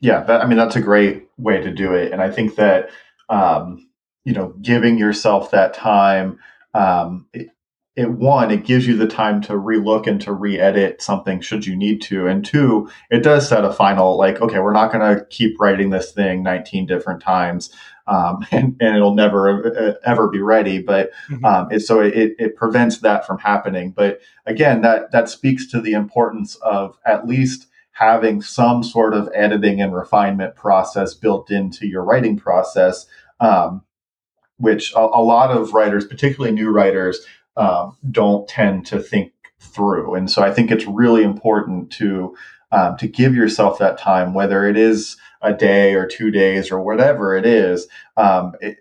Yeah, 0.00 0.22
that, 0.24 0.42
I 0.42 0.46
mean 0.46 0.58
that's 0.58 0.76
a 0.76 0.80
great 0.80 1.28
way 1.36 1.60
to 1.60 1.70
do 1.70 1.94
it, 1.94 2.12
and 2.12 2.22
I 2.22 2.30
think 2.30 2.56
that 2.56 2.90
um, 3.28 3.88
you 4.24 4.32
know 4.32 4.54
giving 4.60 4.98
yourself 4.98 5.50
that 5.50 5.74
time. 5.74 6.38
Um, 6.72 7.26
it, 7.32 7.50
it 7.96 8.10
one 8.10 8.50
it 8.50 8.64
gives 8.64 8.86
you 8.86 8.96
the 8.96 9.06
time 9.06 9.40
to 9.42 9.52
relook 9.52 10.06
and 10.06 10.20
to 10.20 10.32
re-edit 10.32 11.02
something 11.02 11.40
should 11.40 11.66
you 11.66 11.76
need 11.76 12.00
to 12.00 12.26
and 12.26 12.44
two 12.44 12.88
it 13.10 13.22
does 13.22 13.48
set 13.48 13.64
a 13.64 13.72
final 13.72 14.16
like 14.16 14.40
okay 14.40 14.60
we're 14.60 14.72
not 14.72 14.92
going 14.92 15.16
to 15.16 15.24
keep 15.26 15.58
writing 15.60 15.90
this 15.90 16.12
thing 16.12 16.42
19 16.42 16.86
different 16.86 17.20
times 17.20 17.70
um, 18.06 18.46
and, 18.52 18.76
and 18.80 18.96
it'll 18.96 19.14
never 19.14 19.98
ever 20.04 20.28
be 20.28 20.40
ready 20.40 20.80
but 20.80 21.10
mm-hmm. 21.28 21.44
um, 21.44 21.68
it, 21.70 21.80
so 21.80 22.00
it, 22.00 22.34
it 22.38 22.56
prevents 22.56 22.98
that 22.98 23.26
from 23.26 23.38
happening 23.38 23.90
but 23.90 24.20
again 24.46 24.82
that 24.82 25.10
that 25.10 25.28
speaks 25.28 25.66
to 25.66 25.80
the 25.80 25.92
importance 25.92 26.54
of 26.56 26.96
at 27.04 27.26
least 27.26 27.66
having 27.92 28.40
some 28.40 28.82
sort 28.82 29.14
of 29.14 29.28
editing 29.34 29.80
and 29.80 29.94
refinement 29.94 30.54
process 30.56 31.14
built 31.14 31.50
into 31.50 31.86
your 31.86 32.02
writing 32.02 32.36
process, 32.36 33.06
um, 33.40 33.82
which 34.56 34.92
a, 34.94 34.98
a, 34.98 35.22
lot 35.22 35.50
of 35.50 35.72
writers, 35.72 36.06
particularly 36.06 36.54
new 36.54 36.70
writers, 36.70 37.20
um, 37.56 37.96
don't 38.10 38.48
tend 38.48 38.86
to 38.86 39.00
think 39.00 39.32
through. 39.58 40.14
And 40.14 40.30
so 40.30 40.42
I 40.42 40.52
think 40.52 40.70
it's 40.70 40.86
really 40.86 41.22
important 41.22 41.90
to 41.92 42.34
um, 42.72 42.96
to 42.98 43.08
give 43.08 43.34
yourself 43.34 43.78
that 43.78 43.98
time, 43.98 44.32
whether 44.32 44.64
it 44.64 44.76
is 44.76 45.16
a 45.42 45.52
day 45.52 45.94
or 45.94 46.06
two 46.06 46.30
days 46.30 46.70
or 46.70 46.80
whatever 46.80 47.36
it 47.36 47.44
is. 47.44 47.88
Um, 48.16 48.52
it, 48.60 48.78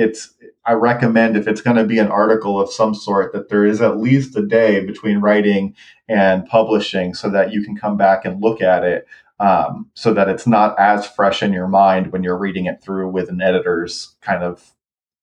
it's 0.00 0.34
I 0.64 0.72
recommend 0.72 1.36
if 1.36 1.48
it's 1.48 1.60
going 1.60 1.76
to 1.76 1.84
be 1.84 1.98
an 1.98 2.08
article 2.08 2.60
of 2.60 2.72
some 2.72 2.94
sort 2.94 3.32
that 3.32 3.48
there 3.48 3.64
is 3.64 3.80
at 3.80 3.98
least 3.98 4.36
a 4.36 4.46
day 4.46 4.84
between 4.84 5.18
writing 5.18 5.74
and 6.08 6.46
publishing 6.46 7.14
so 7.14 7.30
that 7.30 7.52
you 7.52 7.62
can 7.62 7.76
come 7.76 7.96
back 7.96 8.24
and 8.24 8.42
look 8.42 8.60
at 8.60 8.84
it 8.84 9.06
um, 9.40 9.90
so 9.94 10.12
that 10.12 10.28
it's 10.28 10.46
not 10.46 10.78
as 10.78 11.06
fresh 11.06 11.42
in 11.42 11.52
your 11.52 11.66
mind 11.66 12.12
when 12.12 12.22
you're 12.22 12.38
reading 12.38 12.66
it 12.66 12.82
through 12.82 13.08
with 13.08 13.30
an 13.30 13.40
editor's 13.40 14.16
kind 14.20 14.42
of 14.42 14.74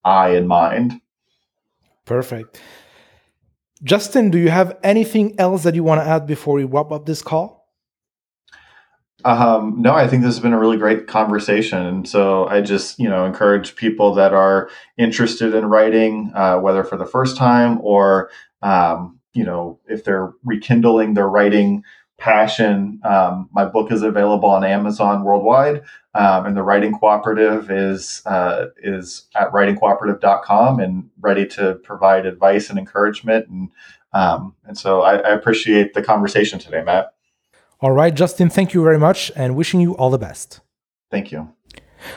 eye 0.04 0.30
in 0.30 0.48
mind. 0.48 1.02
Perfect. 2.06 2.60
Justin, 3.84 4.32
do 4.32 4.40
you 4.40 4.50
have 4.50 4.78
anything 4.84 5.40
else 5.40 5.64
that 5.64 5.76
you 5.76 5.84
want 5.84 6.02
to 6.02 6.08
add 6.08 6.26
before 6.26 6.56
we 6.56 6.64
wrap 6.64 6.92
up 6.92 7.06
this 7.06 7.22
call? 7.22 7.57
Um, 9.26 9.82
no, 9.82 9.94
I 9.94 10.08
think 10.08 10.24
this 10.24 10.36
has 10.36 10.42
been 10.42 10.54
a 10.54 10.60
really 10.60 10.78
great 10.78 11.08
conversation. 11.08 11.84
And 11.86 12.08
so 12.08 12.48
I 12.48 12.62
just, 12.62 13.00
you 13.00 13.10
know, 13.10 13.26
encourage 13.26 13.76
people 13.76 14.14
that 14.14 14.34
are 14.34 14.70
interested 14.98 15.56
in 15.56 15.66
writing, 15.66 16.32
uh, 16.36 16.60
whether 16.60 16.84
for 16.84 16.98
the 16.98 17.06
first 17.06 17.36
time 17.36 17.80
or, 17.82 18.30
um, 18.62 19.20
you 19.34 19.44
know, 19.44 19.80
if 19.88 20.04
they're 20.04 20.34
rekindling 20.44 21.16
their 21.16 21.28
writing 21.28 21.84
passion. 22.18 23.00
Um, 23.04 23.50
my 23.54 23.66
book 23.66 23.92
is 23.92 24.02
available 24.02 24.50
on 24.50 24.64
Amazon 24.64 25.24
worldwide, 25.24 25.84
um, 26.14 26.46
and 26.46 26.58
the 26.58 26.64
Writing 26.64 26.94
Cooperative 26.94 27.70
is 27.70 28.22
uh, 28.26 28.68
is 28.82 29.28
at 29.36 29.52
writingcooperative.com 29.52 30.80
and 30.80 31.10
ready 31.20 31.46
to 31.48 31.76
provide 31.76 32.26
advice 32.26 32.70
and 32.70 32.80
encouragement. 32.80 33.48
And 33.48 33.70
um, 34.14 34.56
and 34.66 34.78
so 34.78 35.02
I, 35.02 35.18
I 35.18 35.30
appreciate 35.30 35.94
the 35.94 36.02
conversation 36.02 36.60
today, 36.60 36.82
Matt. 36.82 37.14
All 37.80 37.92
right, 37.92 38.14
Justin, 38.14 38.50
thank 38.50 38.74
you 38.74 38.84
very 38.84 38.98
much, 38.98 39.32
and 39.36 39.56
wishing 39.56 39.82
you 39.82 39.96
all 39.98 40.10
the 40.10 40.18
best. 40.18 40.62
Thank 41.12 41.32
you. 41.32 41.54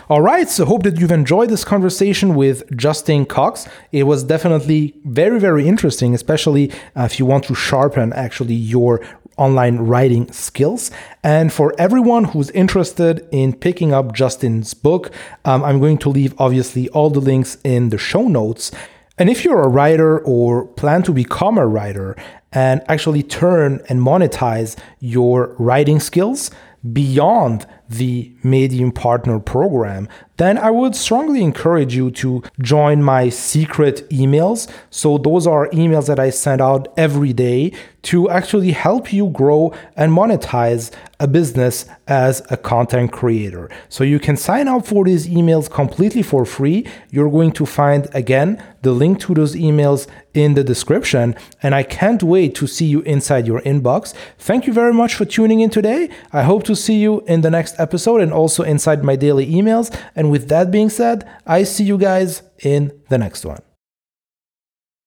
All 0.08 0.20
right, 0.20 0.48
so 0.48 0.64
hope 0.64 0.82
that 0.84 0.98
you've 0.98 1.11
enjoyed 1.11 1.50
this 1.50 1.64
conversation 1.64 2.34
with 2.34 2.64
Justin 2.76 3.26
Cox. 3.26 3.68
It 3.92 4.04
was 4.04 4.24
definitely 4.24 4.94
very, 5.04 5.38
very 5.38 5.66
interesting, 5.66 6.14
especially 6.14 6.70
uh, 6.96 7.04
if 7.04 7.18
you 7.18 7.26
want 7.26 7.44
to 7.44 7.54
sharpen 7.54 8.12
actually 8.12 8.54
your 8.54 9.00
online 9.36 9.78
writing 9.78 10.30
skills. 10.32 10.90
And 11.22 11.52
for 11.52 11.74
everyone 11.78 12.24
who's 12.24 12.50
interested 12.50 13.26
in 13.30 13.54
picking 13.54 13.92
up 13.92 14.12
Justin's 14.12 14.74
book, 14.74 15.12
um, 15.44 15.64
I'm 15.64 15.80
going 15.80 15.98
to 15.98 16.11
leave 16.11 16.34
obviously 16.38 16.88
all 16.90 17.11
the 17.11 17.20
links 17.20 17.56
in 17.64 17.88
the 17.88 17.98
show 17.98 18.28
notes. 18.28 18.70
And 19.18 19.28
if 19.28 19.44
you're 19.44 19.62
a 19.62 19.68
writer 19.68 20.18
or 20.18 20.66
plan 20.66 21.02
to 21.04 21.12
become 21.12 21.58
a 21.58 21.66
writer 21.66 22.16
and 22.53 22.82
actually 22.88 23.22
turn 23.22 23.80
and 23.88 24.01
monetize 24.01 24.76
your 24.98 25.55
writing 25.59 26.01
skills 26.01 26.51
beyond 26.92 27.66
the 27.91 28.32
Medium 28.45 28.93
Partner 28.93 29.41
Program, 29.41 30.09
then 30.36 30.57
I 30.57 30.70
would 30.70 30.97
strongly 30.97 31.43
encourage 31.43 31.95
you 31.95 32.11
to 32.12 32.43
join 32.62 33.03
my 33.03 33.28
secret 33.28 34.09
emails. 34.09 34.70
So, 34.88 35.18
those 35.18 35.47
are 35.47 35.68
emails 35.68 36.07
that 36.07 36.18
I 36.18 36.30
send 36.30 36.62
out 36.62 36.88
every 36.97 37.34
day 37.34 37.72
to 38.03 38.30
actually 38.30 38.70
help 38.70 39.12
you 39.12 39.28
grow 39.28 39.74
and 39.97 40.12
monetize 40.12 40.91
a 41.18 41.28
business 41.28 41.84
as 42.07 42.41
a 42.51 42.57
content 42.57 43.12
creator. 43.12 43.68
So, 43.91 44.03
you 44.05 44.18
can 44.18 44.36
sign 44.36 44.66
up 44.66 44.86
for 44.86 45.05
these 45.05 45.28
emails 45.28 45.70
completely 45.70 46.22
for 46.22 46.47
free. 46.47 46.86
You're 47.11 47.30
going 47.30 47.53
to 47.53 47.66
find 47.66 48.09
again 48.14 48.62
the 48.82 48.93
link 48.93 49.20
to 49.20 49.34
those 49.34 49.55
emails 49.55 50.07
in 50.32 50.55
the 50.55 50.64
description. 50.64 51.34
And 51.62 51.74
I 51.74 51.82
can't 51.82 52.22
wait 52.22 52.55
to 52.55 52.66
see 52.66 52.86
you 52.86 53.01
inside 53.03 53.47
your 53.47 53.61
inbox. 53.62 54.14
Thank 54.38 54.66
you 54.66 54.72
very 54.72 54.95
much 54.95 55.14
for 55.14 55.24
tuning 55.24 55.61
in 55.61 55.70
today. 55.70 56.09
I 56.32 56.45
hope 56.45 56.62
to 56.64 56.76
see 56.76 56.99
you 56.99 57.20
in 57.26 57.43
the 57.43 57.51
next 57.51 57.78
episode 57.80 58.20
and 58.20 58.32
also 58.32 58.62
inside 58.62 59.02
my 59.02 59.16
daily 59.16 59.46
emails. 59.46 59.96
And 60.14 60.30
with 60.30 60.48
that 60.48 60.70
being 60.70 60.90
said, 60.90 61.28
I 61.46 61.64
see 61.64 61.84
you 61.84 61.98
guys 61.98 62.42
in 62.58 62.92
the 63.08 63.18
next 63.18 63.44
one. 63.44 63.62